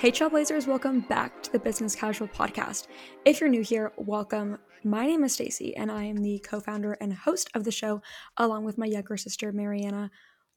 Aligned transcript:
Hey, 0.00 0.10
Trailblazers, 0.10 0.66
welcome 0.66 1.00
back 1.00 1.42
to 1.42 1.52
the 1.52 1.58
Business 1.58 1.94
Casual 1.94 2.26
Podcast. 2.26 2.86
If 3.26 3.38
you're 3.38 3.50
new 3.50 3.60
here, 3.60 3.92
welcome. 3.98 4.56
My 4.82 5.04
name 5.04 5.24
is 5.24 5.34
Stacy, 5.34 5.76
and 5.76 5.92
I 5.92 6.04
am 6.04 6.16
the 6.16 6.38
co 6.38 6.58
founder 6.58 6.94
and 7.02 7.12
host 7.12 7.50
of 7.52 7.64
the 7.64 7.70
show, 7.70 8.00
along 8.38 8.64
with 8.64 8.78
my 8.78 8.86
younger 8.86 9.18
sister, 9.18 9.52
Mariana. 9.52 10.10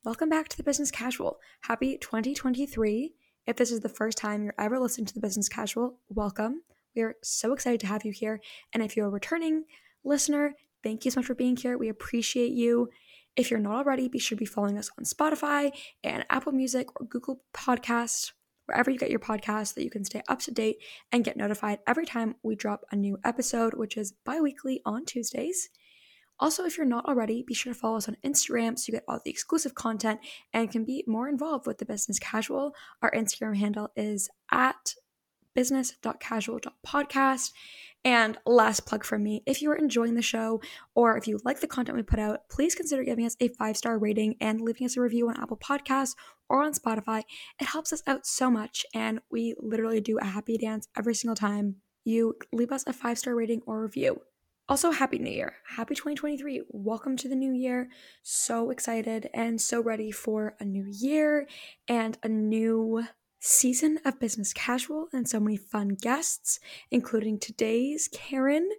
Welcome 0.05 0.29
back 0.29 0.47
to 0.47 0.55
the 0.55 0.63
Business 0.63 0.91
Casual. 0.91 1.39
Happy 1.59 1.97
2023. 1.97 3.15
If 3.45 3.57
this 3.57 3.69
is 3.69 3.81
the 3.81 3.89
first 3.89 4.17
time 4.17 4.45
you're 4.45 4.55
ever 4.57 4.79
listening 4.79 5.07
to 5.07 5.13
the 5.13 5.19
Business 5.19 5.49
Casual, 5.49 5.99
welcome. 6.07 6.61
We 6.95 7.01
are 7.01 7.17
so 7.21 7.51
excited 7.51 7.81
to 7.81 7.87
have 7.87 8.05
you 8.05 8.13
here. 8.13 8.39
And 8.73 8.81
if 8.81 8.95
you're 8.95 9.07
a 9.07 9.09
returning 9.09 9.65
listener, 10.05 10.53
thank 10.83 11.03
you 11.03 11.11
so 11.11 11.19
much 11.19 11.27
for 11.27 11.35
being 11.35 11.57
here. 11.57 11.77
We 11.77 11.89
appreciate 11.89 12.53
you. 12.53 12.91
If 13.35 13.51
you're 13.51 13.59
not 13.59 13.75
already, 13.75 14.07
be 14.07 14.19
sure 14.19 14.37
to 14.37 14.39
be 14.39 14.45
following 14.45 14.77
us 14.77 14.89
on 14.97 15.03
Spotify 15.03 15.73
and 16.01 16.25
Apple 16.29 16.53
Music 16.53 16.87
or 16.97 17.05
Google 17.05 17.41
Podcast 17.53 18.31
wherever 18.65 18.89
you 18.89 18.97
get 18.97 19.09
your 19.09 19.19
podcast 19.19 19.67
so 19.67 19.73
that 19.75 19.83
you 19.83 19.89
can 19.89 20.05
stay 20.05 20.21
up 20.27 20.39
to 20.39 20.51
date 20.51 20.77
and 21.11 21.23
get 21.23 21.37
notified 21.37 21.79
every 21.87 22.05
time 22.05 22.35
we 22.43 22.55
drop 22.55 22.83
a 22.91 22.95
new 22.95 23.17
episode, 23.23 23.73
which 23.73 23.97
is 23.97 24.13
bi 24.25 24.39
weekly 24.39 24.81
on 24.85 25.05
Tuesdays. 25.05 25.69
Also, 26.39 26.65
if 26.65 26.77
you're 26.77 26.85
not 26.85 27.05
already, 27.05 27.43
be 27.43 27.53
sure 27.53 27.73
to 27.73 27.79
follow 27.79 27.97
us 27.97 28.09
on 28.09 28.17
Instagram 28.25 28.77
so 28.77 28.85
you 28.87 28.93
get 28.93 29.03
all 29.07 29.19
the 29.23 29.31
exclusive 29.31 29.75
content 29.75 30.19
and 30.51 30.71
can 30.71 30.83
be 30.83 31.03
more 31.07 31.29
involved 31.29 31.67
with 31.67 31.77
the 31.77 31.85
business 31.85 32.19
casual. 32.19 32.73
Our 33.01 33.11
Instagram 33.11 33.55
handle 33.55 33.91
is 33.95 34.29
at 34.51 34.95
business.casual.podcast. 35.53 37.51
And 38.05 38.37
last 38.45 38.85
plug 38.85 39.05
from 39.05 39.23
me 39.23 39.43
if 39.45 39.61
you 39.61 39.71
are 39.71 39.77
enjoying 39.77 40.15
the 40.15 40.21
show 40.21 40.59
or 40.93 41.15
if 41.17 41.25
you 41.25 41.39
like 41.45 41.61
the 41.61 41.67
content 41.67 41.95
we 41.95 42.03
put 42.03 42.19
out, 42.19 42.49
please 42.49 42.75
consider 42.75 43.05
giving 43.05 43.25
us 43.25 43.37
a 43.39 43.47
five 43.47 43.77
star 43.77 43.97
rating 43.97 44.35
and 44.41 44.59
leaving 44.59 44.85
us 44.85 44.97
a 44.97 45.01
review 45.01 45.29
on 45.29 45.39
Apple 45.41 45.55
Podcasts 45.57 46.15
or 46.53 46.63
on 46.63 46.71
Spotify. 46.71 47.23
It 47.59 47.65
helps 47.65 47.91
us 47.91 48.03
out 48.05 48.27
so 48.27 48.51
much, 48.51 48.85
and 48.93 49.19
we 49.31 49.55
literally 49.59 49.99
do 49.99 50.19
a 50.19 50.25
happy 50.25 50.55
dance 50.55 50.87
every 50.95 51.15
single 51.15 51.35
time 51.35 51.77
you 52.05 52.35
leave 52.51 52.71
us 52.71 52.85
a 52.85 52.93
five 52.93 53.17
star 53.17 53.33
rating 53.33 53.63
or 53.65 53.81
review. 53.81 54.21
Also, 54.69 54.91
Happy 54.91 55.17
New 55.17 55.31
Year. 55.31 55.55
Happy 55.75 55.95
2023. 55.95 56.61
Welcome 56.69 57.17
to 57.17 57.27
the 57.27 57.35
new 57.35 57.51
year. 57.51 57.89
So 58.21 58.69
excited 58.69 59.29
and 59.33 59.59
so 59.59 59.81
ready 59.81 60.11
for 60.11 60.55
a 60.59 60.63
new 60.63 60.85
year 60.87 61.47
and 61.87 62.19
a 62.21 62.29
new 62.29 63.03
season 63.39 63.99
of 64.05 64.19
Business 64.19 64.53
Casual 64.53 65.07
and 65.11 65.27
so 65.27 65.39
many 65.39 65.57
fun 65.57 65.97
guests, 65.99 66.59
including 66.91 67.39
today's 67.39 68.07
Karen. 68.13 68.69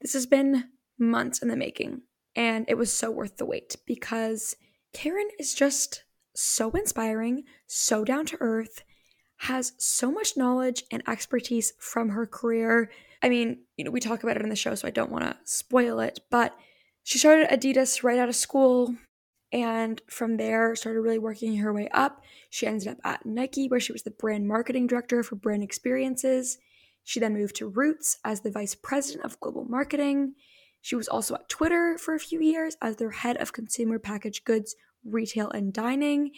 This 0.00 0.14
has 0.14 0.26
been 0.26 0.64
months 0.98 1.40
in 1.40 1.48
the 1.48 1.56
making, 1.56 2.02
and 2.34 2.64
it 2.68 2.76
was 2.76 2.92
so 2.92 3.10
worth 3.12 3.36
the 3.36 3.46
wait 3.46 3.76
because 3.86 4.56
Karen 4.92 5.28
is 5.38 5.54
just 5.54 6.02
so 6.34 6.70
inspiring, 6.70 7.44
so 7.66 8.04
down 8.04 8.26
to 8.26 8.36
earth, 8.40 8.82
has 9.38 9.72
so 9.78 10.10
much 10.10 10.36
knowledge 10.36 10.84
and 10.90 11.02
expertise 11.08 11.72
from 11.78 12.10
her 12.10 12.26
career. 12.26 12.90
I 13.22 13.28
mean, 13.28 13.60
you 13.76 13.84
know, 13.84 13.90
we 13.90 14.00
talk 14.00 14.22
about 14.22 14.36
it 14.36 14.42
in 14.42 14.50
the 14.50 14.56
show, 14.56 14.74
so 14.74 14.86
I 14.86 14.90
don't 14.90 15.10
want 15.10 15.24
to 15.24 15.36
spoil 15.44 16.00
it, 16.00 16.20
but 16.30 16.54
she 17.02 17.18
started 17.18 17.48
Adidas 17.48 18.02
right 18.02 18.18
out 18.18 18.28
of 18.28 18.36
school, 18.36 18.94
and 19.52 20.00
from 20.08 20.36
there 20.36 20.76
started 20.76 21.00
really 21.00 21.18
working 21.18 21.56
her 21.56 21.72
way 21.72 21.88
up. 21.88 22.22
She 22.50 22.66
ended 22.66 22.88
up 22.88 22.98
at 23.02 23.24
Nike 23.24 23.68
where 23.68 23.80
she 23.80 23.92
was 23.92 24.02
the 24.02 24.10
brand 24.10 24.46
marketing 24.46 24.86
director 24.86 25.22
for 25.22 25.36
brand 25.36 25.62
experiences. 25.62 26.58
She 27.02 27.18
then 27.18 27.34
moved 27.34 27.56
to 27.56 27.66
Roots 27.66 28.18
as 28.24 28.42
the 28.42 28.50
vice 28.50 28.74
president 28.74 29.24
of 29.24 29.40
global 29.40 29.64
marketing. 29.64 30.34
She 30.82 30.96
was 30.96 31.08
also 31.08 31.34
at 31.34 31.48
Twitter 31.48 31.98
for 31.98 32.14
a 32.14 32.20
few 32.20 32.40
years 32.40 32.76
as 32.80 32.96
their 32.96 33.10
head 33.10 33.36
of 33.38 33.52
consumer 33.52 33.98
packaged 33.98 34.44
goods, 34.44 34.76
retail, 35.04 35.50
and 35.50 35.72
dining, 35.72 36.32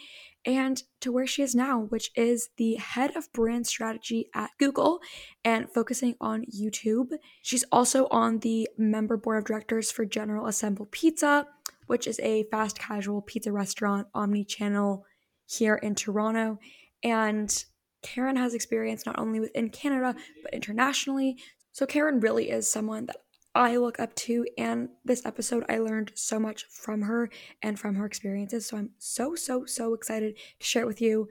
and 0.45 0.83
to 1.01 1.11
where 1.11 1.27
she 1.27 1.41
is 1.41 1.55
now, 1.55 1.81
which 1.81 2.11
is 2.15 2.49
the 2.57 2.75
head 2.75 3.15
of 3.15 3.31
brand 3.33 3.65
strategy 3.67 4.29
at 4.35 4.51
Google 4.59 4.99
and 5.43 5.71
focusing 5.71 6.15
on 6.19 6.45
YouTube. 6.45 7.11
She's 7.41 7.63
also 7.71 8.07
on 8.07 8.39
the 8.39 8.67
member 8.77 9.17
board 9.17 9.39
of 9.39 9.45
directors 9.45 9.91
for 9.91 10.05
General 10.05 10.47
Assembly 10.47 10.87
Pizza, 10.91 11.47
which 11.87 12.07
is 12.07 12.19
a 12.19 12.43
fast 12.51 12.77
casual 12.77 13.21
pizza 13.21 13.51
restaurant, 13.51 14.07
omni 14.13 14.43
channel 14.43 15.05
here 15.45 15.75
in 15.75 15.95
Toronto. 15.95 16.59
And 17.03 17.63
Karen 18.01 18.35
has 18.35 18.53
experience 18.53 19.05
not 19.05 19.17
only 19.17 19.39
within 19.39 19.69
Canada, 19.69 20.15
but 20.41 20.53
internationally. 20.53 21.37
So, 21.71 21.85
Karen 21.85 22.19
really 22.19 22.51
is 22.51 22.69
someone 22.69 23.07
that 23.07 23.22
I 23.55 23.77
look 23.77 23.99
up 23.99 24.15
to. 24.15 24.45
And 24.57 24.89
this 25.05 25.25
episode, 25.25 25.63
I 25.69 25.77
learned 25.77 26.11
so 26.15 26.39
much 26.39 26.65
from 26.65 27.03
her 27.03 27.29
and 27.61 27.79
from 27.79 27.95
her 27.95 28.05
experiences. 28.05 28.67
So, 28.67 28.77
I'm 28.77 28.91
so, 28.97 29.35
so, 29.35 29.65
so 29.65 29.93
excited 29.93 30.35
to 30.59 30.65
share 30.65 30.83
it 30.83 30.87
with 30.87 31.01
you. 31.01 31.29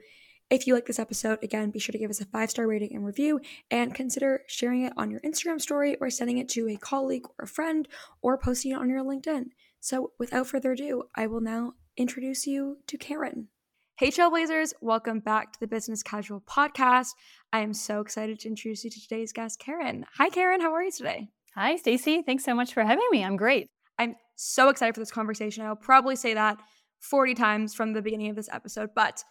If 0.49 0.67
you 0.67 0.73
like 0.73 0.85
this 0.85 0.99
episode, 0.99 1.39
again, 1.41 1.71
be 1.71 1.79
sure 1.79 1.93
to 1.93 1.97
give 1.97 2.09
us 2.09 2.21
a 2.21 2.25
five 2.25 2.49
star 2.49 2.67
rating 2.67 2.95
and 2.95 3.05
review 3.05 3.41
and 3.71 3.95
consider 3.95 4.43
sharing 4.47 4.83
it 4.83 4.93
on 4.95 5.09
your 5.09 5.19
Instagram 5.21 5.59
story 5.59 5.95
or 5.99 6.09
sending 6.09 6.37
it 6.37 6.49
to 6.49 6.69
a 6.69 6.77
colleague 6.77 7.25
or 7.39 7.45
a 7.45 7.47
friend 7.47 7.87
or 8.21 8.37
posting 8.37 8.71
it 8.71 8.75
on 8.75 8.89
your 8.89 9.03
LinkedIn. 9.03 9.45
So, 9.79 10.11
without 10.19 10.47
further 10.47 10.73
ado, 10.73 11.03
I 11.15 11.27
will 11.27 11.41
now 11.41 11.73
introduce 11.97 12.45
you 12.45 12.77
to 12.87 12.97
Karen. 12.97 13.47
Hey, 13.97 14.09
Trailblazers, 14.09 14.73
welcome 14.81 15.19
back 15.19 15.53
to 15.53 15.59
the 15.59 15.67
Business 15.67 16.03
Casual 16.03 16.41
Podcast. 16.41 17.09
I 17.51 17.59
am 17.59 17.73
so 17.73 18.01
excited 18.01 18.39
to 18.39 18.49
introduce 18.49 18.83
you 18.83 18.89
to 18.89 19.01
today's 19.01 19.33
guest, 19.33 19.59
Karen. 19.59 20.05
Hi, 20.17 20.29
Karen. 20.29 20.61
How 20.61 20.73
are 20.73 20.83
you 20.83 20.91
today? 20.91 21.29
Hi, 21.55 21.75
Stacy. 21.75 22.23
Thanks 22.23 22.43
so 22.43 22.55
much 22.55 22.73
for 22.73 22.83
having 22.83 23.05
me. 23.11 23.23
I'm 23.23 23.35
great. 23.35 23.69
I'm 23.99 24.15
so 24.35 24.69
excited 24.69 24.95
for 24.95 25.01
this 25.01 25.11
conversation. 25.11 25.63
I'll 25.63 25.75
probably 25.75 26.15
say 26.15 26.33
that 26.33 26.57
40 27.01 27.35
times 27.35 27.75
from 27.75 27.93
the 27.93 28.01
beginning 28.01 28.31
of 28.31 28.35
this 28.35 28.49
episode, 28.51 28.89
but 28.95 29.23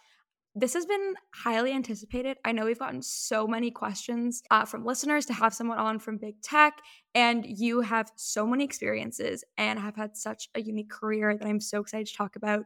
this 0.55 0.73
has 0.73 0.85
been 0.85 1.15
highly 1.33 1.73
anticipated. 1.73 2.37
I 2.45 2.53
know 2.53 2.63
we've 2.63 2.79
gotten 2.79 3.01
so 3.01 3.45
many 3.45 3.71
questions 3.71 4.41
uh, 4.51 4.63
from 4.63 4.85
listeners 4.85 5.25
to 5.25 5.33
have 5.33 5.53
someone 5.53 5.79
on 5.79 5.99
from 5.99 6.17
big 6.17 6.41
tech, 6.41 6.79
and 7.13 7.45
you 7.45 7.81
have 7.81 8.09
so 8.15 8.47
many 8.47 8.63
experiences 8.63 9.43
and 9.57 9.77
have 9.77 9.97
had 9.97 10.15
such 10.15 10.47
a 10.55 10.61
unique 10.61 10.91
career 10.91 11.35
that 11.37 11.45
I'm 11.45 11.59
so 11.59 11.81
excited 11.81 12.07
to 12.07 12.15
talk 12.15 12.37
about. 12.37 12.63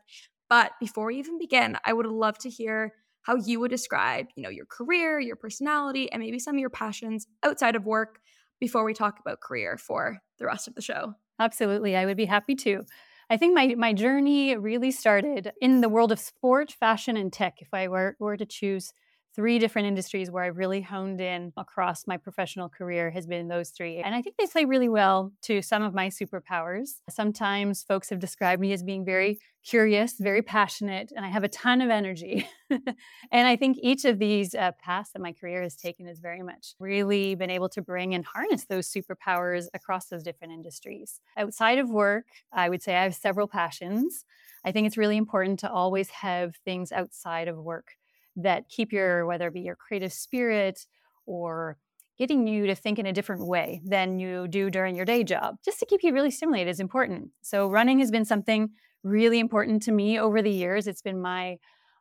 But 0.51 0.73
before 0.79 1.07
we 1.07 1.17
even 1.17 1.39
begin, 1.39 1.79
I 1.83 1.93
would 1.93 2.05
love 2.05 2.37
to 2.39 2.49
hear 2.49 2.93
how 3.23 3.35
you 3.35 3.59
would 3.61 3.71
describe, 3.71 4.27
you 4.35 4.43
know, 4.43 4.49
your 4.49 4.67
career, 4.67 5.19
your 5.19 5.35
personality, 5.35 6.11
and 6.11 6.21
maybe 6.21 6.37
some 6.37 6.55
of 6.55 6.59
your 6.59 6.69
passions 6.69 7.25
outside 7.43 7.75
of 7.75 7.87
work 7.87 8.19
before 8.59 8.83
we 8.83 8.93
talk 8.93 9.19
about 9.19 9.41
career 9.41 9.77
for 9.77 10.17
the 10.37 10.45
rest 10.45 10.67
of 10.67 10.75
the 10.75 10.81
show. 10.81 11.13
Absolutely, 11.39 11.95
I 11.95 12.05
would 12.05 12.17
be 12.17 12.25
happy 12.25 12.55
to. 12.55 12.83
I 13.29 13.37
think 13.37 13.53
my, 13.53 13.75
my 13.75 13.93
journey 13.93 14.55
really 14.55 14.91
started 14.91 15.51
in 15.61 15.81
the 15.81 15.89
world 15.89 16.11
of 16.11 16.19
sport, 16.19 16.71
fashion, 16.71 17.17
and 17.17 17.31
tech. 17.31 17.55
If 17.59 17.73
I 17.73 17.87
were, 17.87 18.15
were 18.19 18.37
to 18.37 18.45
choose 18.45 18.93
three 19.37 19.59
different 19.59 19.87
industries 19.87 20.31
where 20.31 20.43
I've 20.43 20.57
really 20.57 20.81
honed 20.81 21.21
in 21.21 21.53
across 21.57 22.07
my 22.07 22.17
professional 22.17 22.69
career 22.69 23.11
has 23.11 23.27
been 23.27 23.47
those 23.47 23.69
three. 23.69 23.99
And 23.99 24.15
I 24.15 24.21
think 24.23 24.35
they 24.35 24.47
play 24.47 24.65
really 24.65 24.89
well 24.89 25.31
to 25.43 25.61
some 25.61 25.83
of 25.83 25.93
my 25.93 26.07
superpowers. 26.07 27.01
Sometimes 27.07 27.83
folks 27.83 28.09
have 28.09 28.17
described 28.17 28.59
me 28.59 28.73
as 28.73 28.81
being 28.81 29.05
very 29.05 29.37
curious, 29.63 30.15
very 30.19 30.41
passionate, 30.41 31.11
and 31.15 31.23
I 31.23 31.29
have 31.29 31.43
a 31.43 31.49
ton 31.49 31.81
of 31.81 31.91
energy. 31.91 32.49
and 32.71 33.47
I 33.47 33.55
think 33.55 33.77
each 33.79 34.05
of 34.05 34.17
these 34.17 34.55
uh, 34.55 34.71
paths 34.81 35.11
that 35.11 35.21
my 35.21 35.33
career 35.33 35.61
has 35.61 35.75
taken 35.75 36.07
has 36.07 36.17
very 36.17 36.41
much 36.41 36.73
really 36.79 37.35
been 37.35 37.51
able 37.51 37.69
to 37.69 37.81
bring 37.83 38.15
and 38.15 38.25
harness 38.25 38.65
those 38.65 38.91
superpowers 38.91 39.67
across 39.75 40.07
those 40.07 40.23
different 40.23 40.53
industries. 40.53 41.19
Outside 41.37 41.77
of 41.77 41.91
work, 41.91 42.25
I 42.51 42.69
would 42.69 42.81
say 42.81 42.95
I 42.95 43.03
have 43.03 43.13
several 43.13 43.47
passions. 43.47 44.25
I 44.65 44.71
think 44.71 44.87
it's 44.87 44.97
really 44.97 45.17
important 45.17 45.59
to 45.59 45.71
always 45.71 46.09
have 46.09 46.55
things 46.65 46.91
outside 46.91 47.47
of 47.47 47.57
work 47.57 47.91
that 48.37 48.69
keep 48.69 48.93
your, 48.93 49.25
whether 49.25 49.47
it 49.47 49.53
be 49.53 49.61
your 49.61 49.75
creative 49.75 50.13
spirit 50.13 50.85
or 51.25 51.77
getting 52.17 52.47
you 52.47 52.65
to 52.67 52.75
think 52.75 52.97
in 52.97 53.05
a 53.05 53.13
different 53.13 53.45
way 53.45 53.81
than 53.85 54.19
you 54.19 54.47
do 54.47 54.69
during 54.69 54.95
your 54.95 55.05
day 55.05 55.23
job, 55.23 55.55
just 55.63 55.79
to 55.79 55.85
keep 55.85 56.01
you 56.03 56.13
really 56.13 56.31
stimulated 56.31 56.69
is 56.69 56.79
important. 56.79 57.29
So, 57.41 57.69
running 57.69 57.99
has 57.99 58.11
been 58.11 58.25
something 58.25 58.69
really 59.03 59.39
important 59.39 59.83
to 59.83 59.91
me 59.91 60.19
over 60.19 60.41
the 60.41 60.51
years. 60.51 60.87
It's 60.87 61.01
been 61.01 61.21
my, 61.21 61.57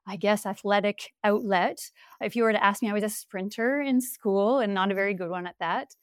I 0.06 0.17
guess, 0.17 0.47
athletic 0.47 1.12
outlet. 1.23 1.79
If 2.21 2.35
you 2.35 2.44
were 2.44 2.53
to 2.53 2.65
ask 2.65 2.82
me, 2.82 2.91
I 2.91 2.94
was 2.94 3.03
a 3.03 3.09
sprinter 3.09 3.81
in 3.81 4.00
school 4.00 4.59
and 4.59 4.73
not 4.73 4.91
a 4.91 4.94
very 4.94 5.15
good 5.15 5.31
one 5.31 5.47
at 5.47 5.56
that. 5.61 5.94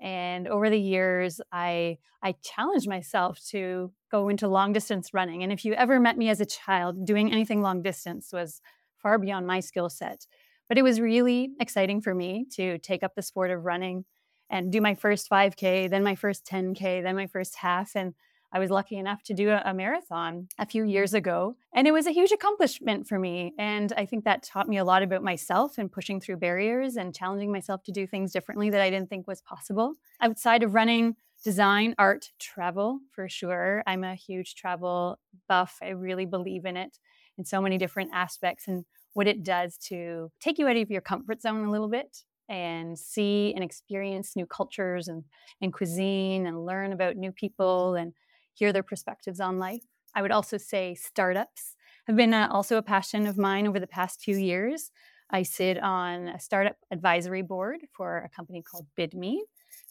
And 0.00 0.48
over 0.48 0.68
the 0.68 0.80
years, 0.80 1.40
I 1.52 1.98
I 2.22 2.34
challenged 2.42 2.88
myself 2.88 3.40
to 3.50 3.92
go 4.10 4.28
into 4.28 4.48
long 4.48 4.72
distance 4.72 5.12
running. 5.12 5.42
And 5.42 5.52
if 5.52 5.64
you 5.64 5.74
ever 5.74 5.98
met 5.98 6.18
me 6.18 6.28
as 6.28 6.40
a 6.40 6.46
child, 6.46 7.04
doing 7.04 7.32
anything 7.32 7.62
long 7.62 7.82
distance 7.82 8.32
was 8.32 8.60
far 9.02 9.18
beyond 9.18 9.46
my 9.46 9.60
skill 9.60 9.88
set. 9.88 10.26
But 10.68 10.78
it 10.78 10.82
was 10.82 11.00
really 11.00 11.50
exciting 11.60 12.00
for 12.00 12.14
me 12.14 12.46
to 12.52 12.78
take 12.78 13.02
up 13.02 13.14
the 13.14 13.22
sport 13.22 13.50
of 13.50 13.64
running 13.64 14.04
and 14.48 14.70
do 14.70 14.80
my 14.80 14.94
first 14.94 15.28
5K, 15.30 15.90
then 15.90 16.02
my 16.04 16.14
first 16.14 16.46
10K, 16.46 17.02
then 17.02 17.16
my 17.16 17.26
first 17.26 17.56
half. 17.56 17.96
And 17.96 18.14
I 18.52 18.58
was 18.58 18.70
lucky 18.70 18.98
enough 18.98 19.22
to 19.24 19.34
do 19.34 19.48
a, 19.48 19.62
a, 19.64 19.72
marathon 19.72 20.48
a 20.58 20.66
few 20.66 20.84
years 20.84 21.10
mm-hmm. 21.10 21.18
ago. 21.18 21.56
And 21.74 21.88
it 21.88 21.92
was 21.92 22.06
a 22.06 22.12
huge 22.12 22.32
accomplishment 22.32 23.08
for 23.08 23.18
me. 23.18 23.54
And 23.58 23.92
I 23.96 24.04
think 24.04 24.24
that 24.24 24.42
taught 24.42 24.68
me 24.68 24.76
a 24.76 24.84
lot 24.84 25.02
about 25.02 25.22
myself 25.22 25.78
and 25.78 25.90
pushing 25.90 26.20
through 26.20 26.36
barriers 26.36 26.96
and 26.96 27.14
challenging 27.14 27.50
myself 27.50 27.82
to 27.84 27.92
do 27.92 28.06
things 28.06 28.30
differently 28.30 28.68
that 28.70 28.80
I 28.80 28.90
didn't 28.90 29.08
think 29.08 29.26
was 29.26 29.40
possible. 29.40 29.94
Outside 30.20 30.62
of 30.62 30.74
running, 30.74 31.16
design, 31.42 31.94
art, 31.98 32.30
travel 32.38 33.00
for 33.10 33.28
sure. 33.28 33.82
I'm 33.86 34.04
a 34.04 34.14
huge 34.14 34.54
travel 34.54 35.18
buff. 35.48 35.78
I 35.82 35.88
really 35.88 36.26
believe 36.26 36.66
in 36.66 36.76
it 36.76 36.98
in 37.38 37.44
so 37.44 37.60
many 37.60 37.78
different 37.78 38.10
aspects. 38.12 38.68
And 38.68 38.84
what 39.14 39.26
it 39.26 39.42
does 39.42 39.76
to 39.88 40.30
take 40.40 40.58
you 40.58 40.68
out 40.68 40.76
of 40.76 40.90
your 40.90 41.00
comfort 41.00 41.42
zone 41.42 41.64
a 41.64 41.70
little 41.70 41.88
bit 41.88 42.24
and 42.48 42.98
see 42.98 43.52
and 43.54 43.64
experience 43.64 44.36
new 44.36 44.46
cultures 44.46 45.08
and, 45.08 45.24
and 45.60 45.72
cuisine 45.72 46.46
and 46.46 46.66
learn 46.66 46.92
about 46.92 47.16
new 47.16 47.32
people 47.32 47.94
and 47.94 48.12
hear 48.54 48.72
their 48.72 48.82
perspectives 48.82 49.40
on 49.40 49.58
life. 49.58 49.82
I 50.14 50.22
would 50.22 50.32
also 50.32 50.58
say 50.58 50.94
startups 50.94 51.74
have 52.06 52.16
been 52.16 52.34
a, 52.34 52.48
also 52.50 52.76
a 52.76 52.82
passion 52.82 53.26
of 53.26 53.38
mine 53.38 53.66
over 53.66 53.80
the 53.80 53.86
past 53.86 54.20
few 54.20 54.36
years. 54.36 54.90
I 55.30 55.44
sit 55.44 55.78
on 55.78 56.28
a 56.28 56.38
startup 56.38 56.76
advisory 56.90 57.42
board 57.42 57.80
for 57.92 58.18
a 58.18 58.28
company 58.28 58.62
called 58.62 58.86
BidMe. 58.98 59.38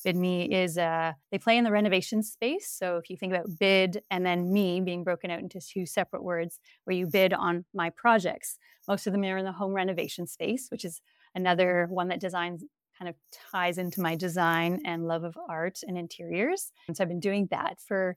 BidMe 0.06 0.52
is 0.52 0.78
a, 0.78 1.16
they 1.32 1.38
play 1.38 1.58
in 1.58 1.64
the 1.64 1.72
renovation 1.72 2.24
space. 2.24 2.70
So 2.70 2.98
if 2.98 3.10
you 3.10 3.18
think 3.18 3.34
about 3.34 3.60
bid 3.60 4.02
and 4.10 4.26
then 4.26 4.52
me 4.52 4.82
being 4.82 5.04
broken 5.04 5.32
out 5.32 5.40
into 5.40 5.60
two 5.60 5.86
separate 5.86 6.24
words 6.24 6.60
where 6.84 6.96
you 6.96 7.08
bid 7.08 7.34
on 7.34 7.66
my 7.74 7.90
projects, 7.90 8.58
most 8.88 9.08
of 9.08 9.14
them 9.14 9.24
are 9.24 9.38
in 9.38 9.46
the 9.46 9.52
home 9.52 9.74
renovation 9.74 10.28
space, 10.28 10.68
which 10.70 10.86
is 10.86 11.02
another 11.36 11.88
one 11.90 12.10
that 12.10 12.20
designs 12.20 12.64
kind 12.98 13.10
of 13.10 13.16
ties 13.52 13.78
into 13.78 14.02
my 14.02 14.16
design 14.16 14.80
and 14.86 15.08
love 15.08 15.24
of 15.24 15.36
art 15.50 15.80
and 15.88 15.98
interiors. 15.98 16.72
And 16.88 16.96
so 16.96 17.04
I've 17.04 17.10
been 17.10 17.20
doing 17.20 17.48
that 17.50 17.80
for 17.80 18.16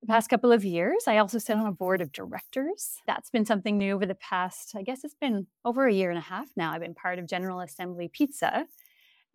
the 0.00 0.06
past 0.06 0.30
couple 0.30 0.52
of 0.52 0.64
years. 0.64 1.04
I 1.06 1.18
also 1.18 1.38
sit 1.38 1.56
on 1.56 1.66
a 1.66 1.72
board 1.72 2.00
of 2.00 2.12
directors. 2.12 2.96
That's 3.06 3.30
been 3.30 3.44
something 3.44 3.78
new 3.78 3.94
over 3.94 4.06
the 4.06 4.16
past, 4.16 4.74
I 4.74 4.82
guess 4.82 5.04
it's 5.04 5.14
been 5.14 5.46
over 5.64 5.86
a 5.86 5.92
year 5.92 6.10
and 6.10 6.18
a 6.18 6.22
half 6.22 6.48
now. 6.56 6.72
I've 6.72 6.80
been 6.80 6.94
part 6.94 7.18
of 7.18 7.28
General 7.28 7.60
Assembly 7.60 8.08
Pizza 8.08 8.66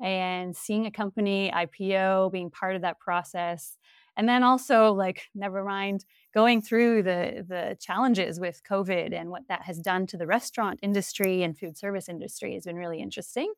and 0.01 0.55
seeing 0.55 0.85
a 0.85 0.91
company 0.91 1.51
IPO, 1.53 2.29
being 2.29 2.49
part 2.51 2.75
of 2.75 2.81
that 2.83 2.99
process. 2.99 3.77
And 4.15 4.27
then 4.27 4.43
also 4.43 4.93
like 4.93 5.23
never 5.35 5.63
mind 5.63 6.05
going 6.33 6.61
through 6.61 7.03
the 7.03 7.45
the 7.47 7.77
challenges 7.79 8.39
with 8.39 8.61
COVID 8.69 9.13
and 9.13 9.29
what 9.29 9.47
that 9.47 9.63
has 9.63 9.79
done 9.79 10.07
to 10.07 10.17
the 10.17 10.27
restaurant 10.27 10.79
industry 10.81 11.43
and 11.43 11.57
food 11.57 11.77
service 11.77 12.09
industry 12.09 12.53
has 12.55 12.65
been 12.65 12.77
really 12.77 12.99
interesting. 13.01 13.53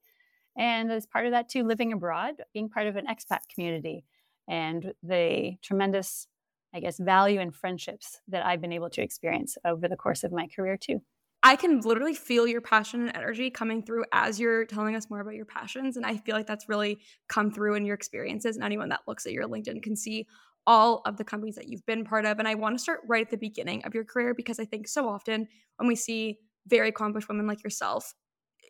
And 0.58 0.92
as 0.92 1.06
part 1.06 1.26
of 1.26 1.32
that 1.32 1.50
too, 1.50 1.64
living 1.64 1.94
abroad, 1.94 2.42
being 2.54 2.70
part 2.70 2.88
of 2.88 2.96
an 2.96 3.06
expat 3.08 3.42
community 3.54 4.06
and 4.48 4.94
the 5.04 5.58
tremendous 5.62 6.28
I 6.72 6.82
guess, 6.82 7.00
value 7.00 7.40
and 7.40 7.54
friendships 7.56 8.20
that 8.28 8.46
I've 8.46 8.62
been 8.62 8.72
able 8.74 8.92
to 8.92 9.02
experience 9.02 9.58
over 9.66 9.88
the 9.88 9.98
course 9.98 10.24
of 10.24 10.32
my 10.32 10.48
career 10.48 10.78
too. 10.78 11.02
I 11.42 11.56
can 11.56 11.80
literally 11.82 12.14
feel 12.14 12.46
your 12.46 12.62
passion 12.62 13.02
and 13.02 13.16
energy 13.16 13.50
coming 13.50 13.82
through 13.82 14.04
as 14.12 14.40
you're 14.40 14.66
telling 14.66 14.96
us 14.96 15.10
more 15.10 15.22
about 15.22 15.36
your 15.36 15.46
passions. 15.46 15.96
And 15.96 16.06
I 16.06 16.18
feel 16.18 16.36
like 16.36 16.48
that's 16.48 16.68
really 16.68 17.00
come 17.30 17.50
through 17.50 17.76
in 17.76 17.86
your 17.86 17.96
experiences. 17.96 18.58
And 18.58 18.66
anyone 18.66 18.90
that 18.90 19.02
looks 19.08 19.26
at 19.26 19.32
your 19.32 19.48
LinkedIn 19.48 19.82
can 19.82 19.96
see 19.96 20.28
all 20.68 21.02
of 21.06 21.18
the 21.18 21.24
companies 21.24 21.56
that 21.56 21.70
you've 21.70 21.86
been 21.86 22.04
part 22.04 22.26
of. 22.26 22.40
And 22.40 22.48
I 22.48 22.56
want 22.56 22.78
to 22.78 22.82
start 22.82 23.00
right 23.08 23.26
at 23.26 23.32
the 23.32 23.38
beginning 23.38 23.84
of 23.86 23.96
your 23.96 24.04
career 24.04 24.34
because 24.34 24.60
I 24.60 24.66
think 24.66 24.88
so 24.88 25.08
often 25.08 25.48
when 25.78 25.88
we 25.88 25.96
see 25.96 26.40
very 26.68 26.90
accomplished 26.90 27.30
women 27.30 27.48
like 27.48 27.64
yourself, 27.64 28.14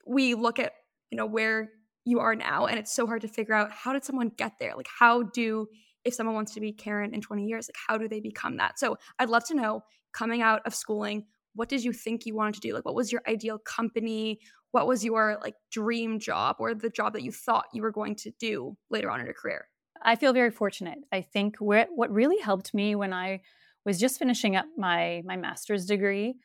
we 0.06 0.36
look 0.36 0.60
at, 0.60 0.74
you 1.10 1.18
know, 1.18 1.26
where 1.26 1.72
you 2.06 2.20
are 2.20 2.36
now 2.36 2.68
and 2.68 2.80
it's 2.80 2.94
so 2.94 3.06
hard 3.06 3.22
to 3.22 3.28
figure 3.28 3.54
out 3.54 3.72
how 3.72 3.94
did 3.94 4.06
someone 4.06 4.32
get 4.38 4.54
there? 4.60 4.74
Like 4.76 4.88
how 5.00 5.24
do 5.24 5.68
if 6.06 6.14
someone 6.14 6.36
wants 6.36 6.54
to 6.54 6.62
be 6.62 6.72
Karen 6.72 7.14
in 7.14 7.22
20 7.22 7.46
years, 7.46 7.68
like 7.68 7.76
how 7.88 7.98
do 7.98 8.08
they 8.08 8.20
become 8.20 8.58
that? 8.58 8.80
So 8.80 8.98
I'd 9.18 9.30
love 9.30 9.46
to 9.48 9.56
know 9.56 9.84
coming 10.14 10.42
out 10.42 10.62
of 10.66 10.74
schooling, 10.74 11.26
what 11.56 11.70
did 11.70 11.84
you 11.84 11.94
think 11.94 12.26
you 12.26 12.36
wanted 12.36 12.56
to 12.56 12.62
do? 12.62 12.74
Like 12.74 12.86
what 12.86 12.96
was 12.96 13.12
your 13.12 13.22
ideal 13.28 13.58
company? 13.60 14.40
What 14.72 14.88
was 14.88 15.04
your 15.04 15.40
like 15.42 15.56
dream 15.72 16.20
job 16.20 16.58
or 16.60 16.76
the 16.76 16.90
job 16.90 17.14
that 17.14 17.24
you 17.24 17.32
thought 17.32 17.66
you 17.74 17.82
were 17.82 17.92
going 17.92 18.16
to 18.18 18.32
do 18.40 18.78
later 18.90 19.10
on 19.10 19.20
in 19.20 19.26
your 19.26 19.36
career? 19.36 19.68
I 20.02 20.16
feel 20.16 20.34
very 20.34 20.52
fortunate. 20.52 21.00
I 21.12 21.22
think 21.22 21.58
what 21.58 21.90
what 21.94 22.12
really 22.12 22.40
helped 22.40 22.74
me 22.74 22.96
when 22.96 23.14
I 23.14 23.42
was 23.86 24.00
just 24.00 24.20
finishing 24.20 24.56
up 24.56 24.66
my 24.78 25.22
my 25.26 25.36
master's 25.36 25.86
degree 25.86 26.36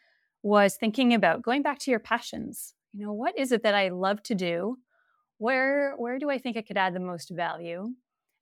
was 0.42 0.76
thinking 0.76 1.14
about 1.14 1.42
going 1.42 1.62
back 1.62 1.78
to 1.80 1.90
your 1.90 2.00
passions. 2.00 2.74
You 2.92 3.06
know, 3.06 3.12
what 3.12 3.38
is 3.38 3.52
it 3.52 3.62
that 3.62 3.74
I 3.74 3.88
love 3.88 4.22
to 4.24 4.34
do? 4.34 4.78
Where 5.38 5.94
where 5.96 6.18
do 6.18 6.30
I 6.30 6.38
think 6.38 6.56
I 6.56 6.62
could 6.62 6.76
add 6.76 6.94
the 6.94 7.00
most 7.00 7.30
value? 7.30 7.88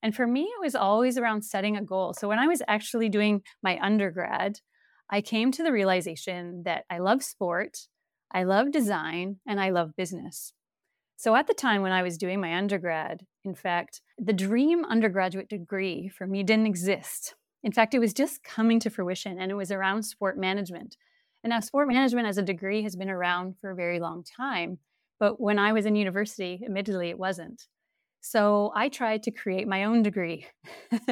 And 0.02 0.14
for 0.14 0.26
me, 0.26 0.42
it 0.42 0.60
was 0.60 0.74
always 0.74 1.16
around 1.16 1.42
setting 1.42 1.76
a 1.76 1.82
goal. 1.82 2.12
So 2.12 2.26
when 2.26 2.40
I 2.40 2.48
was 2.48 2.60
actually 2.66 3.08
doing 3.08 3.42
my 3.62 3.78
undergrad, 3.80 4.58
I 5.12 5.20
came 5.20 5.52
to 5.52 5.62
the 5.62 5.72
realization 5.72 6.62
that 6.62 6.86
I 6.88 6.98
love 6.98 7.22
sport, 7.22 7.86
I 8.32 8.44
love 8.44 8.72
design, 8.72 9.36
and 9.46 9.60
I 9.60 9.68
love 9.68 9.94
business. 9.94 10.54
So 11.18 11.36
at 11.36 11.46
the 11.46 11.54
time 11.54 11.82
when 11.82 11.92
I 11.92 12.02
was 12.02 12.16
doing 12.16 12.40
my 12.40 12.56
undergrad, 12.56 13.26
in 13.44 13.54
fact, 13.54 14.00
the 14.18 14.32
dream 14.32 14.86
undergraduate 14.86 15.50
degree 15.50 16.08
for 16.08 16.26
me 16.26 16.42
didn't 16.42 16.66
exist. 16.66 17.34
In 17.62 17.72
fact, 17.72 17.92
it 17.92 17.98
was 17.98 18.14
just 18.14 18.42
coming 18.42 18.80
to 18.80 18.90
fruition 18.90 19.38
and 19.38 19.52
it 19.52 19.54
was 19.54 19.70
around 19.70 20.04
sport 20.04 20.38
management. 20.38 20.96
And 21.44 21.50
now, 21.50 21.60
sport 21.60 21.88
management 21.88 22.26
as 22.26 22.38
a 22.38 22.42
degree 22.42 22.82
has 22.82 22.96
been 22.96 23.10
around 23.10 23.56
for 23.60 23.70
a 23.70 23.76
very 23.76 24.00
long 24.00 24.24
time. 24.24 24.78
But 25.20 25.38
when 25.38 25.58
I 25.58 25.72
was 25.72 25.84
in 25.84 25.94
university, 25.94 26.62
admittedly, 26.64 27.10
it 27.10 27.18
wasn't. 27.18 27.68
So 28.22 28.72
I 28.74 28.88
tried 28.88 29.24
to 29.24 29.30
create 29.30 29.68
my 29.68 29.84
own 29.84 30.02
degree, 30.02 30.46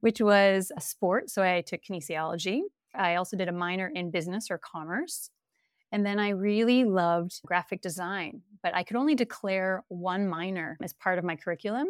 which 0.00 0.20
was 0.20 0.70
a 0.76 0.80
sport. 0.80 1.28
So 1.28 1.42
I 1.42 1.62
took 1.62 1.82
kinesiology. 1.82 2.60
I 2.98 3.16
also 3.16 3.36
did 3.36 3.48
a 3.48 3.52
minor 3.52 3.90
in 3.94 4.10
business 4.10 4.50
or 4.50 4.58
commerce. 4.58 5.30
And 5.92 6.04
then 6.04 6.18
I 6.18 6.30
really 6.30 6.84
loved 6.84 7.40
graphic 7.46 7.80
design, 7.80 8.42
but 8.62 8.74
I 8.74 8.82
could 8.82 8.96
only 8.96 9.14
declare 9.14 9.84
one 9.88 10.28
minor 10.28 10.76
as 10.82 10.92
part 10.92 11.18
of 11.18 11.24
my 11.24 11.36
curriculum. 11.36 11.88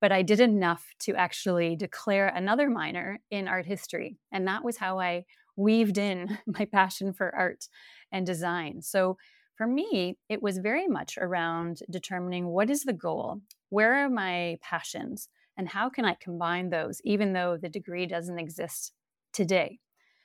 But 0.00 0.12
I 0.12 0.22
did 0.22 0.40
enough 0.40 0.84
to 1.00 1.14
actually 1.14 1.76
declare 1.76 2.28
another 2.28 2.68
minor 2.68 3.20
in 3.30 3.48
art 3.48 3.66
history. 3.66 4.16
And 4.32 4.46
that 4.48 4.64
was 4.64 4.76
how 4.76 4.98
I 4.98 5.24
weaved 5.56 5.98
in 5.98 6.38
my 6.46 6.64
passion 6.66 7.12
for 7.12 7.34
art 7.34 7.68
and 8.10 8.26
design. 8.26 8.82
So 8.82 9.16
for 9.56 9.66
me, 9.66 10.16
it 10.28 10.42
was 10.42 10.58
very 10.58 10.88
much 10.88 11.18
around 11.18 11.80
determining 11.90 12.46
what 12.46 12.70
is 12.70 12.82
the 12.82 12.92
goal? 12.92 13.42
where 13.72 14.04
are 14.04 14.10
my 14.10 14.58
passions 14.60 15.30
and 15.56 15.66
how 15.66 15.88
can 15.88 16.04
I 16.04 16.14
combine 16.20 16.68
those, 16.68 17.00
even 17.04 17.32
though 17.32 17.56
the 17.56 17.70
degree 17.70 18.04
doesn't 18.04 18.38
exist 18.38 18.92
today? 19.32 19.78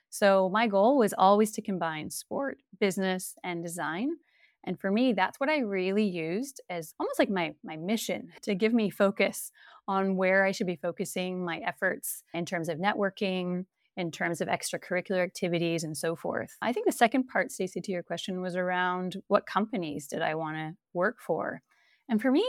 So, 0.09 0.49
my 0.49 0.67
goal 0.67 0.97
was 0.97 1.13
always 1.17 1.51
to 1.53 1.61
combine 1.61 2.09
sport, 2.09 2.59
business, 2.79 3.35
and 3.43 3.63
design. 3.63 4.17
And 4.63 4.79
for 4.79 4.91
me, 4.91 5.13
that's 5.13 5.39
what 5.39 5.49
I 5.49 5.59
really 5.59 6.03
used 6.03 6.61
as 6.69 6.93
almost 6.99 7.19
like 7.19 7.29
my, 7.29 7.53
my 7.63 7.77
mission 7.77 8.29
to 8.41 8.53
give 8.55 8.73
me 8.73 8.89
focus 8.89 9.51
on 9.87 10.17
where 10.17 10.45
I 10.45 10.51
should 10.51 10.67
be 10.67 10.75
focusing 10.75 11.43
my 11.43 11.59
efforts 11.59 12.23
in 12.33 12.45
terms 12.45 12.67
of 12.67 12.77
networking, 12.77 13.65
in 13.95 14.11
terms 14.11 14.41
of 14.41 14.49
extracurricular 14.49 15.23
activities, 15.23 15.83
and 15.83 15.97
so 15.97 16.15
forth. 16.15 16.55
I 16.61 16.73
think 16.73 16.85
the 16.85 16.91
second 16.91 17.27
part, 17.27 17.51
Stacey, 17.51 17.81
to 17.81 17.91
your 17.91 18.03
question 18.03 18.41
was 18.41 18.55
around 18.55 19.17
what 19.27 19.45
companies 19.45 20.05
did 20.07 20.21
I 20.21 20.35
want 20.35 20.57
to 20.57 20.75
work 20.93 21.17
for? 21.19 21.61
And 22.09 22.21
for 22.21 22.29
me, 22.29 22.45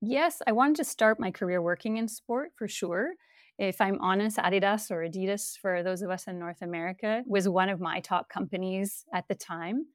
yes, 0.00 0.42
I 0.46 0.52
wanted 0.52 0.76
to 0.76 0.84
start 0.84 1.20
my 1.20 1.30
career 1.30 1.62
working 1.62 1.98
in 1.98 2.08
sport 2.08 2.52
for 2.56 2.66
sure. 2.66 3.12
If 3.58 3.80
I'm 3.80 4.00
honest, 4.00 4.38
Adidas 4.38 4.90
or 4.90 5.06
Adidas, 5.06 5.56
for 5.58 5.82
those 5.82 6.02
of 6.02 6.10
us 6.10 6.26
in 6.26 6.38
North 6.38 6.62
America, 6.62 7.22
was 7.26 7.48
one 7.48 7.68
of 7.68 7.80
my 7.80 8.00
top 8.00 8.28
companies 8.28 9.04
at 9.12 9.28
the 9.28 9.34
time. 9.34 9.86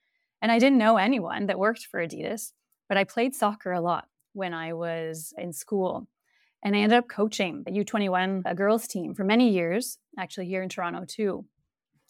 And 0.42 0.52
I 0.52 0.60
didn't 0.60 0.78
know 0.78 0.98
anyone 0.98 1.48
that 1.48 1.60
worked 1.60 1.88
for 1.90 2.00
Adidas, 2.00 2.52
but 2.88 2.98
I 2.98 3.04
played 3.04 3.34
soccer 3.34 3.72
a 3.72 3.82
lot 3.82 4.08
when 4.34 4.54
I 4.54 4.74
was 4.74 5.34
in 5.38 5.52
school. 5.52 6.08
And 6.64 6.76
I 6.76 6.80
ended 6.80 6.98
up 6.98 7.08
coaching 7.08 7.64
a 7.68 7.72
U21, 7.72 8.44
a 8.46 8.56
girls 8.56 8.88
team 8.88 9.16
for 9.16 9.24
many 9.24 9.52
years, 9.52 9.98
actually 10.18 10.48
here 10.48 10.62
in 10.62 10.70
Toronto 10.70 11.06
too. 11.06 11.46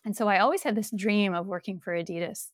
And 0.06 0.16
so 0.16 0.28
I 0.28 0.40
always 0.40 0.64
had 0.64 0.76
this 0.76 0.92
dream 0.92 1.34
of 1.34 1.48
working 1.48 1.80
for 1.80 1.94
Adidas. 1.94 2.48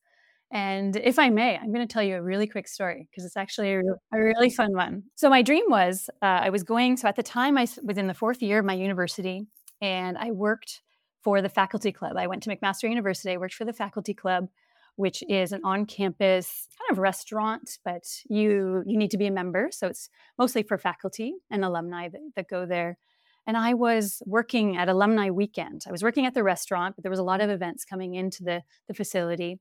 And 0.53 0.95
if 0.97 1.17
I 1.17 1.31
may, 1.31 1.57
I'm 1.57 1.73
going 1.73 1.85
to 1.85 1.91
tell 1.91 2.03
you 2.03 2.15
a 2.15 2.21
really 2.21 2.45
quick 2.45 2.67
story 2.67 3.07
because 3.09 3.25
it's 3.25 3.35
actually 3.35 3.73
a, 3.73 3.79
a, 4.13 4.21
really 4.21 4.51
fun 4.51 4.73
one. 4.73 5.01
So, 5.15 5.27
my 5.27 5.41
dream 5.41 5.63
was 5.67 6.11
uh, 6.21 6.25
I 6.25 6.51
was 6.51 6.61
going, 6.61 6.95
so 6.95 7.07
at 7.07 7.15
the 7.15 7.23
time 7.23 7.57
I 7.57 7.65
was 7.81 7.97
in 7.97 8.05
the 8.05 8.13
fourth 8.13 8.39
year 8.43 8.59
of 8.59 8.65
my 8.65 8.75
university 8.75 9.47
and 9.81 10.15
I 10.15 10.29
worked 10.29 10.83
for 11.23 11.41
the 11.41 11.49
faculty 11.49 11.91
club. 11.91 12.17
I 12.17 12.27
went 12.27 12.43
to 12.43 12.55
McMaster 12.55 12.87
University, 12.87 13.31
I 13.31 13.37
worked 13.37 13.55
for 13.55 13.65
the 13.65 13.73
faculty 13.73 14.13
club, 14.13 14.47
which 14.95 15.23
is 15.27 15.53
an 15.53 15.61
on 15.63 15.87
campus 15.87 16.67
kind 16.77 16.91
of 16.91 16.99
restaurant, 16.99 17.79
but 17.83 18.03
you, 18.29 18.83
you 18.85 18.95
need 18.95 19.09
to 19.09 19.17
be 19.17 19.25
a 19.25 19.31
member. 19.31 19.69
So, 19.71 19.87
it's 19.87 20.07
mostly 20.37 20.61
for 20.61 20.77
faculty 20.77 21.33
and 21.49 21.65
alumni 21.65 22.09
that, 22.09 22.21
that 22.35 22.47
go 22.47 22.67
there. 22.67 22.99
And 23.47 23.57
I 23.57 23.73
was 23.73 24.21
working 24.27 24.77
at 24.77 24.87
alumni 24.87 25.31
weekend. 25.31 25.85
I 25.87 25.91
was 25.91 26.03
working 26.03 26.27
at 26.27 26.35
the 26.35 26.43
restaurant, 26.43 26.95
but 26.95 27.01
there 27.01 27.09
was 27.09 27.19
a 27.19 27.23
lot 27.23 27.41
of 27.41 27.49
events 27.49 27.85
coming 27.85 28.13
into 28.13 28.43
the, 28.43 28.61
the 28.87 28.93
facility 28.93 29.59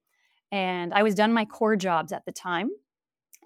and 0.53 0.93
I 0.93 1.03
was 1.03 1.15
done 1.15 1.33
my 1.33 1.47
core 1.47 1.77
jobs 1.77 2.13
at 2.13 2.27
the 2.27 2.33
time. 2.33 2.71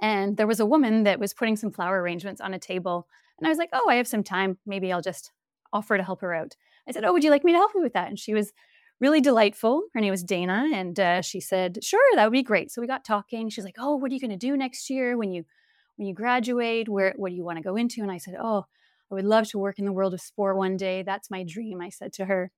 And 0.02 0.36
there 0.36 0.46
was 0.46 0.60
a 0.60 0.66
woman 0.66 1.04
that 1.04 1.20
was 1.20 1.32
putting 1.32 1.56
some 1.56 1.70
flower 1.70 2.02
arrangements 2.02 2.40
on 2.40 2.52
a 2.52 2.58
table. 2.58 3.06
And 3.38 3.46
I 3.46 3.50
was 3.50 3.58
like, 3.58 3.70
oh, 3.72 3.88
I 3.88 3.94
have 3.94 4.08
some 4.08 4.24
time. 4.24 4.58
Maybe 4.66 4.92
I'll 4.92 5.00
just 5.00 5.32
offer 5.72 5.96
to 5.96 6.02
help 6.02 6.20
her 6.20 6.34
out. 6.34 6.56
I 6.86 6.92
said, 6.92 7.04
oh, 7.04 7.12
would 7.12 7.24
you 7.24 7.30
like 7.30 7.44
me 7.44 7.52
to 7.52 7.58
help 7.58 7.72
you 7.74 7.80
with 7.80 7.94
that? 7.94 8.08
And 8.08 8.18
she 8.18 8.34
was 8.34 8.52
really 9.00 9.20
delightful. 9.20 9.84
Her 9.94 10.00
name 10.00 10.10
was 10.10 10.22
Dana. 10.22 10.68
And 10.74 10.98
uh, 10.98 11.22
she 11.22 11.40
said, 11.40 11.82
sure, 11.82 12.00
that 12.14 12.24
would 12.24 12.32
be 12.32 12.42
great. 12.42 12.70
So 12.70 12.80
we 12.80 12.86
got 12.86 13.04
talking. 13.04 13.48
She's 13.48 13.64
like, 13.64 13.76
oh, 13.78 13.96
what 13.96 14.10
are 14.10 14.14
you 14.14 14.20
going 14.20 14.30
to 14.30 14.36
do 14.36 14.56
next 14.56 14.90
year 14.90 15.16
when 15.16 15.32
you 15.32 15.44
when 15.96 16.08
you 16.08 16.14
graduate? 16.14 16.88
Where 16.88 17.14
what 17.16 17.30
do 17.30 17.36
you 17.36 17.44
want 17.44 17.58
to 17.58 17.64
go 17.64 17.76
into? 17.76 18.02
And 18.02 18.10
I 18.10 18.18
said, 18.18 18.34
oh, 18.40 18.66
I 19.10 19.14
would 19.14 19.24
love 19.24 19.48
to 19.48 19.58
work 19.58 19.78
in 19.78 19.84
the 19.84 19.92
world 19.92 20.12
of 20.12 20.20
sport 20.20 20.56
one 20.56 20.76
day. 20.76 21.02
That's 21.02 21.30
my 21.30 21.44
dream. 21.44 21.80
I 21.80 21.88
said 21.88 22.12
to 22.14 22.24
her. 22.26 22.50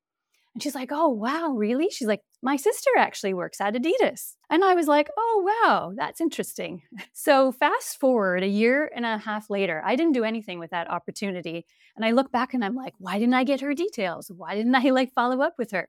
And 0.59 0.63
she's 0.63 0.75
like, 0.75 0.89
Oh, 0.91 1.07
wow, 1.07 1.53
really? 1.55 1.89
She's 1.89 2.09
like, 2.09 2.19
My 2.43 2.57
sister 2.57 2.89
actually 2.97 3.33
works 3.33 3.61
at 3.61 3.75
Adidas. 3.75 4.35
And 4.49 4.61
I 4.61 4.75
was 4.75 4.87
like, 4.87 5.09
Oh, 5.17 5.61
wow, 5.63 5.93
that's 5.95 6.19
interesting. 6.19 6.81
So 7.13 7.53
fast 7.53 7.97
forward 7.97 8.43
a 8.43 8.47
year 8.47 8.91
and 8.93 9.05
a 9.05 9.17
half 9.19 9.49
later, 9.49 9.81
I 9.85 9.95
didn't 9.95 10.11
do 10.11 10.25
anything 10.25 10.59
with 10.59 10.71
that 10.71 10.91
opportunity. 10.91 11.65
And 11.95 12.03
I 12.03 12.11
look 12.11 12.29
back 12.33 12.53
and 12.53 12.65
I'm 12.65 12.75
like, 12.75 12.93
Why 12.97 13.19
didn't 13.19 13.35
I 13.35 13.45
get 13.45 13.61
her 13.61 13.73
details? 13.73 14.29
Why 14.35 14.53
didn't 14.53 14.75
I 14.75 14.89
like 14.89 15.13
follow 15.13 15.41
up 15.41 15.53
with 15.57 15.71
her? 15.71 15.87